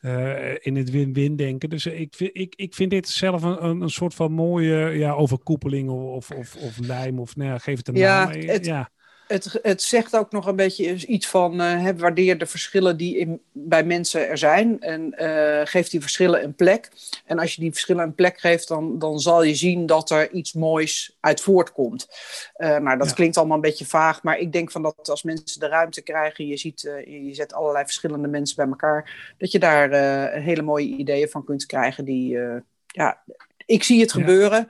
uh, 0.00 0.54
in 0.58 0.76
het 0.76 0.90
win-win 0.90 1.36
denken. 1.36 1.70
Dus 1.70 1.86
ik, 1.86 2.16
ik, 2.16 2.54
ik 2.56 2.74
vind 2.74 2.90
dit 2.90 3.08
zelf 3.08 3.42
een, 3.42 3.80
een, 3.80 3.90
soort 3.90 4.14
van 4.14 4.32
mooie 4.32 4.98
ja, 4.98 5.12
overkoepeling 5.12 5.90
of, 5.90 6.30
of, 6.30 6.56
of 6.56 6.78
lijm. 6.78 7.18
Of 7.18 7.36
nou 7.36 7.50
ja, 7.50 7.58
geef 7.58 7.76
het 7.76 7.88
een 7.88 7.94
ja, 7.94 8.24
naam. 8.24 8.40
Het, 8.40 8.66
ja 8.66 8.90
het, 9.26 9.58
het 9.62 9.82
zegt 9.82 10.16
ook 10.16 10.32
nog 10.32 10.46
een 10.46 10.56
beetje 10.56 11.06
iets 11.06 11.28
van 11.28 11.60
uh, 11.60 11.88
waardeer 11.96 12.38
de 12.38 12.46
verschillen 12.46 12.96
die 12.96 13.18
in, 13.18 13.40
bij 13.52 13.84
mensen 13.84 14.28
er 14.28 14.38
zijn 14.38 14.80
en 14.80 15.14
uh, 15.18 15.60
geef 15.64 15.88
die 15.88 16.00
verschillen 16.00 16.44
een 16.44 16.54
plek. 16.54 16.90
En 17.24 17.38
als 17.38 17.54
je 17.54 17.60
die 17.60 17.70
verschillen 17.70 18.04
een 18.04 18.14
plek 18.14 18.40
geeft, 18.40 18.68
dan, 18.68 18.98
dan 18.98 19.20
zal 19.20 19.42
je 19.42 19.54
zien 19.54 19.86
dat 19.86 20.10
er 20.10 20.30
iets 20.30 20.52
moois 20.52 21.16
uit 21.20 21.40
voortkomt. 21.40 22.08
Uh, 22.56 22.76
nou, 22.78 22.98
dat 22.98 23.14
klinkt 23.14 23.36
allemaal 23.36 23.56
een 23.56 23.62
beetje 23.62 23.86
vaag, 23.86 24.22
maar 24.22 24.38
ik 24.38 24.52
denk 24.52 24.70
van 24.70 24.82
dat 24.82 25.08
als 25.08 25.22
mensen 25.22 25.60
de 25.60 25.68
ruimte 25.68 26.02
krijgen, 26.02 26.46
je 26.46 26.56
ziet, 26.56 26.80
je 27.06 27.34
zet 27.34 27.52
allerlei 27.52 27.84
verschillende 27.84 28.28
mensen 28.28 28.56
bij 28.56 28.66
elkaar, 28.66 29.34
dat 29.38 29.50
je 29.50 29.58
daar 29.58 29.90
hele 30.32 30.62
mooie 30.62 30.96
ideeën 30.96 31.28
van 31.28 31.44
kunt 31.44 31.66
krijgen 31.66 32.04
die, 32.04 32.38
ja, 32.86 33.22
ik 33.66 33.82
zie 33.82 34.00
het 34.00 34.12
gebeuren 34.12 34.68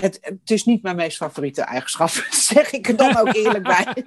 het, 0.00 0.18
het 0.20 0.50
is 0.50 0.64
niet 0.64 0.82
mijn 0.82 0.96
meest 0.96 1.16
favoriete 1.16 1.62
eigenschap, 1.62 2.08
zeg 2.50 2.72
ik 2.72 2.88
er 2.88 2.96
dan 2.96 3.16
ook 3.16 3.34
eerlijk 3.34 3.64
bij. 3.64 3.86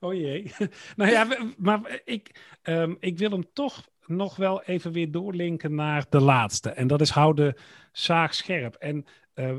Oh 0.00 0.14
jee. 0.14 0.52
Nou 0.96 1.10
ja, 1.10 1.26
maar 1.56 2.00
ik, 2.04 2.40
um, 2.62 2.96
ik 3.00 3.18
wil 3.18 3.30
hem 3.30 3.44
toch 3.52 3.88
nog 4.06 4.36
wel 4.36 4.62
even 4.62 4.92
weer 4.92 5.10
doorlinken 5.10 5.74
naar 5.74 6.04
de 6.08 6.20
laatste. 6.20 6.70
En 6.70 6.86
dat 6.86 7.00
is 7.00 7.10
hou 7.10 7.34
de 7.34 7.58
zaag 7.92 8.34
scherp. 8.34 8.74
En 8.74 9.06
uh, 9.34 9.58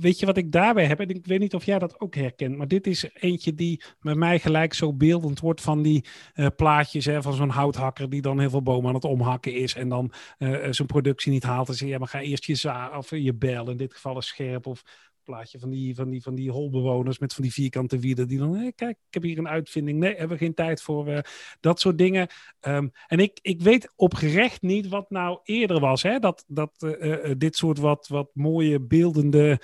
weet 0.00 0.18
je 0.18 0.26
wat 0.26 0.36
ik 0.36 0.52
daarbij 0.52 0.86
heb? 0.86 1.00
En 1.00 1.08
ik 1.08 1.26
weet 1.26 1.40
niet 1.40 1.54
of 1.54 1.64
jij 1.64 1.78
dat 1.78 2.00
ook 2.00 2.14
herkent, 2.14 2.56
maar 2.56 2.68
dit 2.68 2.86
is 2.86 3.08
eentje 3.14 3.54
die 3.54 3.82
bij 4.00 4.14
mij 4.14 4.38
gelijk 4.38 4.74
zo 4.74 4.92
beeldend 4.92 5.40
wordt 5.40 5.60
van 5.60 5.82
die 5.82 6.04
uh, 6.34 6.46
plaatjes 6.56 7.04
hè, 7.04 7.22
van 7.22 7.32
zo'n 7.32 7.48
houthakker 7.48 8.10
die 8.10 8.22
dan 8.22 8.40
heel 8.40 8.50
veel 8.50 8.62
bomen 8.62 8.88
aan 8.88 8.94
het 8.94 9.04
omhakken 9.04 9.54
is 9.54 9.74
en 9.74 9.88
dan 9.88 10.12
uh, 10.38 10.66
zijn 10.70 10.88
productie 10.88 11.32
niet 11.32 11.42
haalt. 11.42 11.68
En 11.68 11.74
zegt, 11.74 11.90
ja, 11.90 11.98
maar 11.98 12.08
ga 12.08 12.20
eerst 12.20 12.44
je 12.44 12.54
zaag 12.54 12.96
of 12.96 13.10
je 13.10 13.34
bel, 13.34 13.70
in 13.70 13.76
dit 13.76 13.94
geval 13.94 14.18
is 14.18 14.26
scherp, 14.26 14.66
of 14.66 14.82
plaatje 15.24 15.58
van 15.58 15.70
die, 15.70 15.94
van 15.94 16.10
die, 16.10 16.22
van 16.22 16.34
die 16.34 16.50
holbewoners 16.50 17.18
met 17.18 17.34
van 17.34 17.42
die 17.42 17.52
vierkante 17.52 17.98
wielen 17.98 18.28
die 18.28 18.38
dan, 18.38 18.54
hey, 18.54 18.72
kijk, 18.72 18.96
ik 19.08 19.14
heb 19.14 19.22
hier 19.22 19.38
een 19.38 19.48
uitvinding. 19.48 19.98
Nee, 19.98 20.10
hebben 20.10 20.38
we 20.38 20.44
geen 20.44 20.54
tijd 20.54 20.82
voor. 20.82 21.08
Uh, 21.08 21.18
dat 21.60 21.80
soort 21.80 21.98
dingen. 21.98 22.28
Um, 22.60 22.90
en 23.06 23.18
ik, 23.18 23.38
ik 23.42 23.62
weet 23.62 23.92
oprecht 23.96 24.62
niet 24.62 24.88
wat 24.88 25.10
nou 25.10 25.40
eerder 25.42 25.80
was. 25.80 26.02
Hè? 26.02 26.18
Dat, 26.18 26.44
dat 26.46 26.84
uh, 26.84 27.24
uh, 27.24 27.34
dit 27.38 27.56
soort 27.56 27.78
wat, 27.78 28.08
wat 28.08 28.30
mooie 28.32 28.80
beeldende 28.80 29.60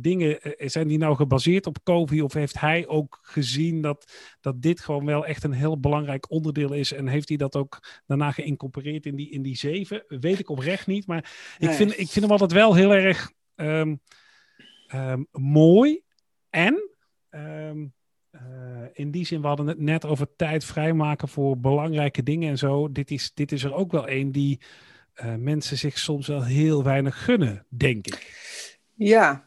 dingen, 0.00 0.38
zijn 0.58 0.88
die 0.88 0.98
nou 0.98 1.16
gebaseerd 1.16 1.66
op 1.66 1.82
COVID? 1.82 2.22
Of 2.22 2.32
heeft 2.32 2.60
hij 2.60 2.86
ook 2.86 3.18
gezien 3.22 3.80
dat, 3.80 4.12
dat 4.40 4.62
dit 4.62 4.80
gewoon 4.80 5.04
wel 5.04 5.26
echt 5.26 5.44
een 5.44 5.52
heel 5.52 5.80
belangrijk 5.80 6.30
onderdeel 6.30 6.72
is? 6.72 6.92
En 6.92 7.08
heeft 7.08 7.28
hij 7.28 7.36
dat 7.36 7.56
ook 7.56 7.78
daarna 8.06 8.30
geïncorporeerd 8.30 9.06
in 9.06 9.16
die, 9.16 9.30
in 9.30 9.42
die 9.42 9.56
zeven? 9.56 10.04
Weet 10.08 10.38
ik 10.38 10.50
oprecht 10.50 10.86
niet. 10.86 11.06
Maar 11.06 11.56
ik, 11.58 11.70
vind, 11.70 11.90
ik 11.90 12.08
vind 12.08 12.24
hem 12.24 12.30
altijd 12.30 12.52
wel 12.52 12.74
heel 12.74 12.94
erg... 12.94 13.32
Um, 13.56 14.00
um, 14.94 15.26
mooi. 15.30 16.02
En 16.50 16.90
um, 17.30 17.92
uh, 18.32 18.40
in 18.92 19.10
die 19.10 19.26
zin, 19.26 19.40
we 19.40 19.46
hadden 19.46 19.66
het 19.66 19.78
net 19.78 20.04
over 20.04 20.36
tijd 20.36 20.64
vrijmaken 20.64 21.28
voor 21.28 21.58
belangrijke 21.58 22.22
dingen 22.22 22.50
en 22.50 22.58
zo. 22.58 22.92
Dit 22.92 23.10
is, 23.10 23.34
dit 23.34 23.52
is 23.52 23.64
er 23.64 23.74
ook 23.74 23.92
wel 23.92 24.08
een 24.08 24.32
die 24.32 24.60
uh, 25.24 25.34
mensen 25.34 25.78
zich 25.78 25.98
soms 25.98 26.26
wel 26.26 26.44
heel 26.44 26.82
weinig 26.82 27.24
gunnen, 27.24 27.66
denk 27.68 28.06
ik. 28.06 28.40
Ja, 28.94 29.46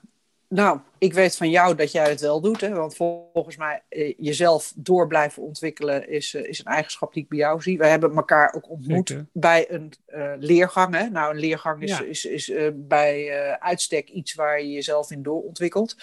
nou, 0.50 0.80
ik 0.98 1.14
weet 1.14 1.38
van 1.38 1.50
jou 1.50 1.76
dat 1.76 1.92
jij 1.92 2.10
het 2.10 2.22
wel 2.22 2.42
doet. 2.42 2.62
Hè? 2.62 2.70
Want 2.70 2.96
volgens 2.96 3.58
mij 3.58 3.82
eh, 3.90 4.14
jezelf 4.18 4.74
door 4.76 5.08
blijven 5.08 5.44
ontwikkelen 5.44 6.10
is, 6.10 6.34
eh, 6.34 6.50
is 6.50 6.60
een 6.60 6.74
eigenschap 6.74 7.14
die 7.14 7.24
ik 7.24 7.30
bij 7.30 7.38
jou 7.38 7.62
zie. 7.62 7.78
We 7.78 7.88
hebben 7.88 8.16
elkaar 8.16 8.54
ook 8.56 8.70
ontmoet 8.70 9.10
Zeker. 9.10 9.26
bij 9.32 9.72
een 9.72 9.94
uh, 10.16 10.32
leergang. 10.40 10.96
Hè? 10.96 11.10
Nou, 11.10 11.34
een 11.34 11.40
leergang 11.40 11.82
is, 11.82 11.98
ja. 11.98 12.04
is, 12.04 12.26
is 12.26 12.50
uh, 12.50 12.68
bij 12.74 13.28
uh, 13.28 13.52
uitstek 13.52 14.10
iets 14.10 14.34
waar 14.34 14.62
je 14.62 14.72
jezelf 14.72 15.12
in 15.12 15.24
doorontwikkelt. 15.24 15.96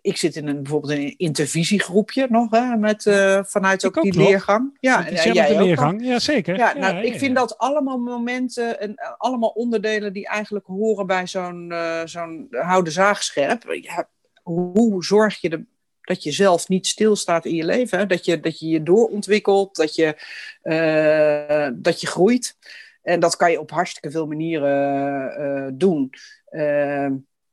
ik 0.00 0.16
zit 0.16 0.36
in 0.36 0.48
een, 0.48 0.62
bijvoorbeeld 0.62 0.92
in 0.92 1.00
een 1.00 1.14
intervisiegroepje 1.16 2.26
nog, 2.30 2.50
hè? 2.50 2.76
Met, 2.76 3.02
vanuit 3.46 3.84
ook, 3.86 3.96
ook 3.96 4.02
die 4.02 4.16
nog. 4.16 4.28
leergang. 4.28 4.76
Ja, 4.80 5.06
en, 5.06 5.32
jij 5.32 5.56
leergang. 5.56 6.00
Ook. 6.00 6.06
Ja, 6.06 6.18
zeker. 6.18 6.56
Ja, 6.56 6.72
nou, 6.72 6.94
ja, 6.94 7.00
ik 7.00 7.18
vind 7.18 7.36
dat 7.36 7.58
allemaal 7.58 7.98
momenten 7.98 8.80
en 8.80 8.94
allemaal 9.18 9.48
onderdelen 9.48 10.12
die 10.12 10.26
eigenlijk 10.26 10.66
horen 10.66 11.06
bij 11.06 11.26
zo'n 11.26 11.72
zo'n 12.04 12.33
hou 12.50 12.84
de 12.84 12.90
zaag 12.90 13.22
scherp. 13.22 13.78
Ja, 13.80 14.08
hoe 14.42 15.04
zorg 15.04 15.40
je 15.40 15.48
er, 15.48 15.64
dat 16.00 16.22
je 16.22 16.32
zelf 16.32 16.68
niet 16.68 16.86
stilstaat 16.86 17.44
in 17.44 17.54
je 17.54 17.64
leven? 17.64 17.98
Hè? 17.98 18.06
Dat, 18.06 18.24
je, 18.24 18.40
dat 18.40 18.58
je 18.58 18.68
je 18.68 18.82
doorontwikkelt, 18.82 19.76
dat 19.76 19.94
je, 19.94 20.16
uh, 20.62 21.68
dat 21.74 22.00
je 22.00 22.06
groeit. 22.06 22.56
En 23.02 23.20
dat 23.20 23.36
kan 23.36 23.50
je 23.50 23.60
op 23.60 23.70
hartstikke 23.70 24.10
veel 24.10 24.26
manieren 24.26 25.40
uh, 25.40 25.70
doen. 25.72 26.10
Uh, 26.50 27.10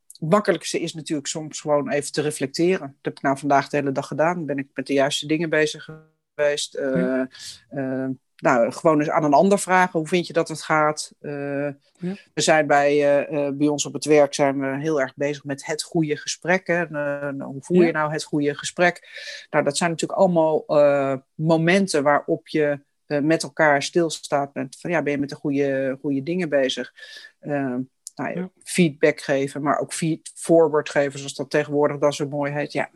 het 0.07 0.29
makkelijkste 0.29 0.79
is 0.79 0.93
natuurlijk 0.93 1.27
soms 1.27 1.59
gewoon 1.59 1.89
even 1.89 2.11
te 2.11 2.21
reflecteren. 2.21 2.87
Dat 2.87 2.97
heb 3.01 3.17
ik 3.17 3.21
nou 3.21 3.37
vandaag 3.37 3.69
de 3.69 3.77
hele 3.77 3.91
dag 3.91 4.07
gedaan. 4.07 4.45
Ben 4.45 4.57
ik 4.57 4.67
met 4.73 4.87
de 4.87 4.93
juiste 4.93 5.27
dingen 5.27 5.49
bezig 5.49 5.89
geweest. 6.35 6.75
Uh, 6.75 7.23
nou, 8.41 8.71
gewoon 8.71 8.99
eens 8.99 9.09
aan 9.09 9.23
een 9.23 9.33
ander 9.33 9.59
vragen. 9.59 9.99
Hoe 9.99 10.07
vind 10.07 10.27
je 10.27 10.33
dat 10.33 10.47
het 10.47 10.61
gaat? 10.61 11.11
Uh, 11.21 11.31
ja. 11.97 12.15
We 12.33 12.41
zijn 12.41 12.67
bij, 12.67 13.23
uh, 13.31 13.49
bij 13.49 13.67
ons 13.67 13.85
op 13.85 13.93
het 13.93 14.05
werk 14.05 14.33
zijn 14.33 14.59
we 14.59 14.79
heel 14.79 15.01
erg 15.01 15.15
bezig 15.15 15.43
met 15.43 15.65
het 15.65 15.83
goede 15.83 16.17
gesprek. 16.17 16.67
Hè? 16.67 16.89
Uh, 16.89 17.45
hoe 17.45 17.61
voer 17.61 17.77
je 17.77 17.85
ja. 17.85 17.91
nou 17.91 18.11
het 18.11 18.23
goede 18.23 18.55
gesprek? 18.55 19.09
Nou, 19.49 19.63
dat 19.63 19.77
zijn 19.77 19.89
natuurlijk 19.89 20.19
allemaal 20.19 20.65
momenten 21.35 22.03
waarop 22.03 22.47
je 22.47 22.79
met 23.05 23.43
elkaar 23.43 23.83
stilstaat. 23.83 24.53
Met, 24.53 24.77
van, 24.79 24.91
ja, 24.91 25.01
ben 25.01 25.11
je 25.11 25.19
met 25.19 25.29
de 25.29 25.35
goede, 25.35 25.97
goede 26.01 26.23
dingen 26.23 26.49
bezig? 26.49 26.93
nou, 28.15 28.39
ja. 28.39 28.49
Feedback 28.63 29.21
geven, 29.21 29.61
maar 29.61 29.79
ook 29.79 29.93
feed-forward 29.93 30.89
geven, 30.89 31.19
zoals 31.19 31.35
dat 31.35 31.49
tegenwoordig 31.49 31.97
dan 31.97 32.13
zo 32.13 32.27
mooi 32.27 32.51
heet. 32.51 32.73
Ja. 32.73 32.89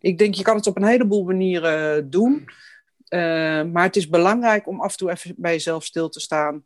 Ik 0.00 0.18
denk, 0.18 0.34
je 0.34 0.42
kan 0.42 0.56
het 0.56 0.66
op 0.66 0.76
een 0.76 0.84
heleboel 0.84 1.24
manieren 1.24 2.10
doen. 2.10 2.48
Uh, 3.08 3.62
maar 3.62 3.82
het 3.82 3.96
is 3.96 4.08
belangrijk 4.08 4.66
om 4.66 4.80
af 4.80 4.90
en 4.92 4.98
toe 4.98 5.10
even 5.10 5.34
bij 5.36 5.52
jezelf 5.52 5.84
stil 5.84 6.08
te 6.08 6.20
staan. 6.20 6.64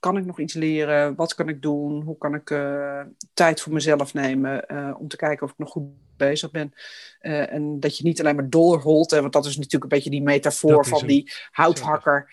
Kan 0.00 0.16
ik 0.16 0.24
nog 0.24 0.40
iets 0.40 0.54
leren? 0.54 1.14
Wat 1.14 1.34
kan 1.34 1.48
ik 1.48 1.62
doen? 1.62 2.02
Hoe 2.02 2.18
kan 2.18 2.34
ik 2.34 2.50
uh, 2.50 3.00
tijd 3.34 3.60
voor 3.60 3.72
mezelf 3.72 4.14
nemen 4.14 4.64
uh, 4.68 4.94
om 4.98 5.08
te 5.08 5.16
kijken 5.16 5.46
of 5.46 5.52
ik 5.52 5.58
nog 5.58 5.70
goed 5.70 5.88
bezig 6.16 6.50
ben? 6.50 6.72
en 7.20 7.80
dat 7.80 7.98
je 7.98 8.04
niet 8.04 8.20
alleen 8.20 8.34
maar 8.34 8.50
doorholt, 8.50 9.10
hè, 9.10 9.20
want 9.20 9.32
dat 9.32 9.46
is 9.46 9.56
natuurlijk 9.56 9.82
een 9.82 9.88
beetje 9.88 10.10
die 10.10 10.22
metafoor 10.22 10.86
van 10.86 11.06
die 11.06 11.32
houthakker. 11.50 12.30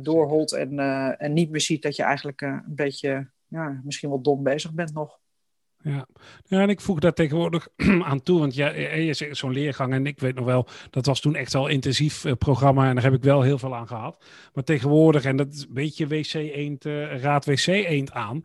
doorholt 0.00 0.52
en, 0.52 0.78
en 1.18 1.32
niet 1.32 1.50
meer 1.50 1.60
ziet 1.60 1.82
dat 1.82 1.96
je 1.96 2.02
eigenlijk 2.02 2.40
een 2.40 2.62
beetje, 2.66 3.30
ja, 3.46 3.80
misschien 3.84 4.08
wel 4.08 4.22
dom 4.22 4.42
bezig 4.42 4.72
bent 4.72 4.92
nog. 4.92 5.18
Ja. 5.82 6.06
ja, 6.46 6.60
en 6.60 6.68
ik 6.68 6.80
voeg 6.80 6.98
daar 6.98 7.12
tegenwoordig 7.12 7.68
aan 8.10 8.22
toe, 8.22 8.38
want 8.38 8.54
ja, 8.54 8.70
eh, 8.70 9.06
je 9.06 9.14
zegt 9.14 9.36
zo'n 9.36 9.52
leergang 9.52 9.92
en 9.92 10.06
ik 10.06 10.18
weet 10.18 10.34
nog 10.34 10.44
wel, 10.44 10.66
dat 10.90 11.06
was 11.06 11.20
toen 11.20 11.34
echt 11.34 11.52
wel 11.52 11.66
intensief 11.66 12.24
uh, 12.24 12.32
programma 12.32 12.88
en 12.88 12.94
daar 12.94 13.04
heb 13.04 13.14
ik 13.14 13.22
wel 13.22 13.42
heel 13.42 13.58
veel 13.58 13.74
aan 13.74 13.86
gehad. 13.86 14.24
Maar 14.54 14.64
tegenwoordig, 14.64 15.24
en 15.24 15.36
dat 15.36 15.52
is 15.52 15.62
een 15.62 15.74
beetje 15.74 16.06
WC 16.06 16.34
Eend, 16.34 16.84
Raad 17.20 17.44
WC 17.44 17.66
Eend 17.66 18.12
aan, 18.12 18.42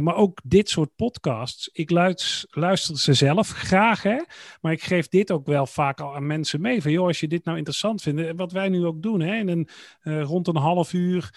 maar 0.00 0.14
ook 0.14 0.40
dit 0.44 0.68
soort 0.68 0.96
podcasts, 0.96 1.70
ik 1.72 1.90
luister 1.90 2.98
ze 2.98 3.14
zelf 3.14 3.48
graag, 3.48 4.02
hè, 4.02 4.22
maar 4.60 4.72
ik 4.72 4.82
geef 4.82 5.08
dit 5.08 5.30
ook 5.30 5.46
wel 5.46 5.66
vaak 5.66 6.00
al 6.00 6.14
aan 6.14 6.26
mensen 6.26 6.60
mee, 6.60 6.82
van 6.82 6.92
joh, 6.92 7.06
als 7.06 7.20
je 7.20 7.28
dit 7.28 7.44
nou 7.44 7.56
interessant 7.56 8.02
vindt, 8.02 8.32
wat 8.36 8.52
wij 8.52 8.68
nu 8.68 8.86
ook 8.86 9.02
doen, 9.02 9.20
hè, 9.20 9.34
in 9.34 9.48
een, 9.48 9.68
rond 10.22 10.48
een 10.48 10.56
half 10.56 10.92
uur 10.92 11.34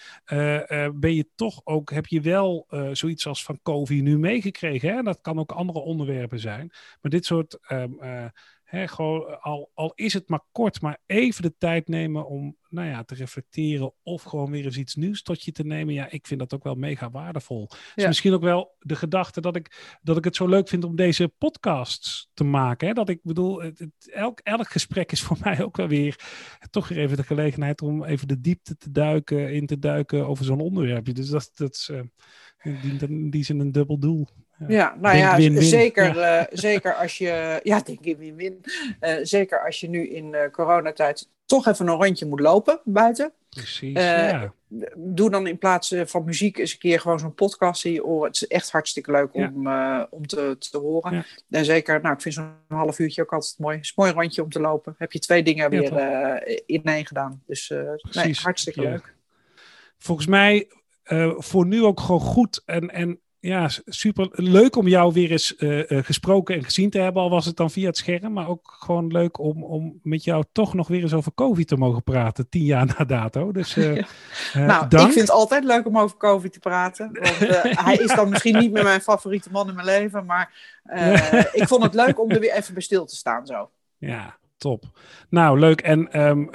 ben 0.94 1.14
je 1.14 1.26
toch 1.34 1.60
ook, 1.64 1.90
heb 1.90 2.06
je 2.06 2.20
wel 2.20 2.66
zoiets 2.92 3.26
als 3.26 3.44
van 3.44 3.58
COVID 3.62 4.02
nu 4.02 4.18
meegekregen, 4.18 4.94
hè, 4.94 5.02
dat 5.02 5.18
kan 5.20 5.38
ook 5.42 5.52
andere 5.52 5.78
onderwerpen 5.78 6.38
zijn. 6.38 6.70
Maar 7.00 7.10
dit 7.10 7.24
soort, 7.24 7.58
um, 7.72 7.96
uh, 8.00 8.26
hè, 8.72 8.88
gewoon, 8.88 9.40
al, 9.40 9.70
al 9.74 9.92
is 9.94 10.12
het 10.12 10.28
maar 10.28 10.42
kort, 10.52 10.80
maar 10.80 10.98
even 11.06 11.42
de 11.42 11.54
tijd 11.58 11.88
nemen 11.88 12.26
om 12.26 12.56
nou 12.68 12.88
ja, 12.88 13.04
te 13.04 13.14
reflecteren 13.14 13.94
of 14.02 14.22
gewoon 14.22 14.50
weer 14.50 14.64
eens 14.64 14.76
iets 14.76 14.94
nieuws 14.94 15.22
tot 15.22 15.42
je 15.42 15.52
te 15.52 15.64
nemen. 15.64 15.94
Ja, 15.94 16.10
ik 16.10 16.26
vind 16.26 16.40
dat 16.40 16.54
ook 16.54 16.64
wel 16.64 16.74
mega 16.74 17.10
waardevol. 17.10 17.66
Ja. 17.70 17.76
Dus 17.94 18.06
misschien 18.06 18.32
ook 18.32 18.42
wel 18.42 18.76
de 18.78 18.96
gedachte 18.96 19.40
dat 19.40 19.56
ik, 19.56 19.98
dat 20.02 20.16
ik 20.16 20.24
het 20.24 20.36
zo 20.36 20.48
leuk 20.48 20.68
vind 20.68 20.84
om 20.84 20.96
deze 20.96 21.28
podcasts 21.38 22.30
te 22.34 22.44
maken. 22.44 22.88
Hè? 22.88 22.94
Dat 22.94 23.08
ik 23.08 23.20
bedoel, 23.22 23.62
het, 23.62 23.78
het, 23.78 24.10
elk, 24.12 24.40
elk 24.40 24.70
gesprek 24.70 25.12
is 25.12 25.22
voor 25.22 25.36
mij 25.44 25.62
ook 25.62 25.76
wel 25.76 25.88
weer 25.88 26.20
toch 26.70 26.88
weer 26.88 26.98
even 26.98 27.16
de 27.16 27.22
gelegenheid 27.22 27.82
om 27.82 28.04
even 28.04 28.28
de 28.28 28.40
diepte 28.40 28.76
te 28.76 28.90
duiken, 28.90 29.52
in 29.52 29.66
te 29.66 29.78
duiken 29.78 30.26
over 30.26 30.44
zo'n 30.44 30.60
onderwerpje. 30.60 31.12
Dus 31.12 31.28
dat, 31.28 31.50
dat 31.54 31.74
is 31.74 31.88
uh, 31.92 32.00
in, 32.62 32.78
die, 32.80 33.08
in 33.08 33.30
die 33.30 33.44
zin 33.44 33.60
een 33.60 33.72
dubbel 33.72 33.98
doel. 33.98 34.28
Ja, 34.68 34.96
nou 35.00 35.16
ja, 35.16 35.36
win, 35.36 35.52
win. 35.52 35.62
Zeker, 35.62 36.16
ja. 36.16 36.40
Uh, 36.40 36.46
zeker 36.52 36.94
als 36.94 37.18
je, 37.18 37.60
ja, 37.62 37.80
denk 37.80 38.00
ik 38.00 38.16
win-win. 38.16 38.64
Uh, 39.00 39.14
zeker 39.22 39.64
als 39.64 39.80
je 39.80 39.88
nu 39.88 40.08
in 40.08 40.32
uh, 40.32 40.40
coronatijd 40.50 41.28
toch 41.46 41.66
even 41.66 41.88
een 41.88 41.94
rondje 41.94 42.26
moet 42.26 42.40
lopen 42.40 42.80
buiten. 42.84 43.32
Precies, 43.48 43.92
ja. 43.92 44.52
Doe 44.96 45.30
dan 45.30 45.46
in 45.46 45.58
plaats 45.58 45.94
van 46.04 46.24
muziek 46.24 46.58
eens 46.58 46.72
een 46.72 46.78
keer 46.78 47.00
gewoon 47.00 47.18
zo'n 47.18 47.34
podcast 47.34 47.84
in 47.84 47.92
je 47.92 48.04
oren. 48.04 48.26
Het 48.26 48.34
is 48.34 48.46
echt 48.46 48.70
hartstikke 48.70 49.10
leuk 49.10 49.34
om, 49.34 49.62
ja. 49.62 50.06
om 50.10 50.26
te, 50.26 50.56
te 50.58 50.78
horen. 50.78 51.26
En 51.50 51.64
zeker, 51.64 52.00
nou, 52.00 52.14
ik 52.14 52.20
vind 52.20 52.34
zo'n 52.34 52.54
half 52.68 52.98
uurtje 52.98 53.22
ook 53.22 53.32
altijd 53.32 53.58
mooi. 53.58 53.76
Het 53.76 53.84
is 53.84 53.92
een 53.96 54.04
mooi 54.04 54.12
rondje 54.16 54.42
om 54.42 54.50
te 54.50 54.60
lopen. 54.60 54.94
Heb 54.98 55.12
je 55.12 55.18
twee 55.18 55.42
dingen 55.42 55.70
weer 55.70 55.92
in 56.66 56.84
één 56.84 57.06
gedaan. 57.06 57.42
Dus 57.46 57.72
nee, 58.12 58.36
hartstikke 58.42 58.80
leuk. 58.80 59.14
Volgens 59.98 60.26
mij 60.26 60.68
voor 61.36 61.66
nu 61.66 61.84
ook 61.84 62.00
gewoon 62.00 62.20
goed 62.20 62.62
en, 62.66 62.90
en 62.90 63.20
ja, 63.42 63.68
super 63.84 64.28
leuk 64.32 64.76
om 64.76 64.88
jou 64.88 65.12
weer 65.12 65.30
eens 65.30 65.54
uh, 65.58 65.90
uh, 65.90 66.02
gesproken 66.02 66.54
en 66.54 66.64
gezien 66.64 66.90
te 66.90 66.98
hebben. 66.98 67.22
Al 67.22 67.30
was 67.30 67.46
het 67.46 67.56
dan 67.56 67.70
via 67.70 67.86
het 67.86 67.96
scherm. 67.96 68.32
Maar 68.32 68.48
ook 68.48 68.76
gewoon 68.80 69.06
leuk 69.06 69.38
om, 69.38 69.64
om 69.64 70.00
met 70.02 70.24
jou 70.24 70.44
toch 70.52 70.74
nog 70.74 70.88
weer 70.88 71.02
eens 71.02 71.12
over 71.12 71.34
COVID 71.34 71.68
te 71.68 71.76
mogen 71.76 72.02
praten. 72.02 72.48
Tien 72.48 72.64
jaar 72.64 72.94
na 72.98 73.04
dato. 73.04 73.52
Dus, 73.52 73.76
uh, 73.76 73.94
ja. 73.96 74.06
nou, 74.54 74.88
dank. 74.88 75.06
ik 75.06 75.12
vind 75.12 75.28
het 75.28 75.30
altijd 75.30 75.64
leuk 75.64 75.86
om 75.86 75.98
over 75.98 76.16
COVID 76.16 76.52
te 76.52 76.58
praten. 76.58 77.10
Want 77.12 77.38
hij 77.86 77.96
is 77.96 78.14
dan 78.14 78.28
misschien 78.28 78.58
niet 78.58 78.72
meer 78.72 78.82
mijn 78.84 79.00
favoriete 79.00 79.50
man 79.50 79.68
in 79.68 79.74
mijn 79.74 79.86
leven. 79.86 80.26
Maar 80.26 80.52
ik 81.52 81.68
vond 81.68 81.82
het 81.82 81.94
leuk 81.94 82.20
om 82.20 82.30
er 82.30 82.40
weer 82.40 82.52
even 82.52 82.74
bij 82.74 82.82
stil 82.82 83.04
te 83.04 83.16
staan 83.16 83.46
zo. 83.46 83.70
Ja, 83.98 84.36
top. 84.56 84.84
Nou, 85.28 85.58
leuk. 85.58 85.80
En 85.80 86.20
um, 86.20 86.50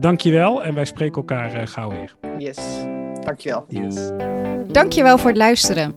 dankjewel. 0.00 0.64
En 0.64 0.74
wij 0.74 0.84
spreken 0.84 1.16
elkaar 1.16 1.68
gauw 1.68 1.90
weer. 1.90 2.14
Yes. 2.38 2.58
Dankjewel. 3.20 3.64
Yes. 3.68 4.10
Dankjewel 4.72 5.18
voor 5.18 5.28
het 5.28 5.38
luisteren. 5.38 5.94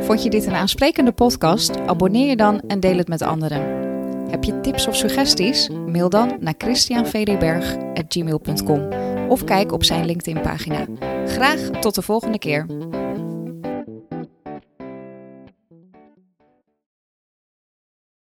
Vond 0.00 0.22
je 0.22 0.30
dit 0.30 0.46
een 0.46 0.54
aansprekende 0.54 1.12
podcast? 1.12 1.80
Abonneer 1.86 2.28
je 2.28 2.36
dan 2.36 2.60
en 2.60 2.80
deel 2.80 2.96
het 2.96 3.08
met 3.08 3.22
anderen. 3.22 3.60
Heb 4.30 4.44
je 4.44 4.60
tips 4.60 4.86
of 4.86 4.96
suggesties? 4.96 5.68
Mail 5.68 6.08
dan 6.08 6.36
naar 6.40 6.54
christianvdberg.gmail.com 6.58 8.88
of 9.28 9.44
kijk 9.44 9.72
op 9.72 9.84
zijn 9.84 10.06
LinkedIn-pagina. 10.06 10.86
Graag 11.26 11.60
tot 11.60 11.94
de 11.94 12.02
volgende 12.02 12.38
keer. 12.38 12.66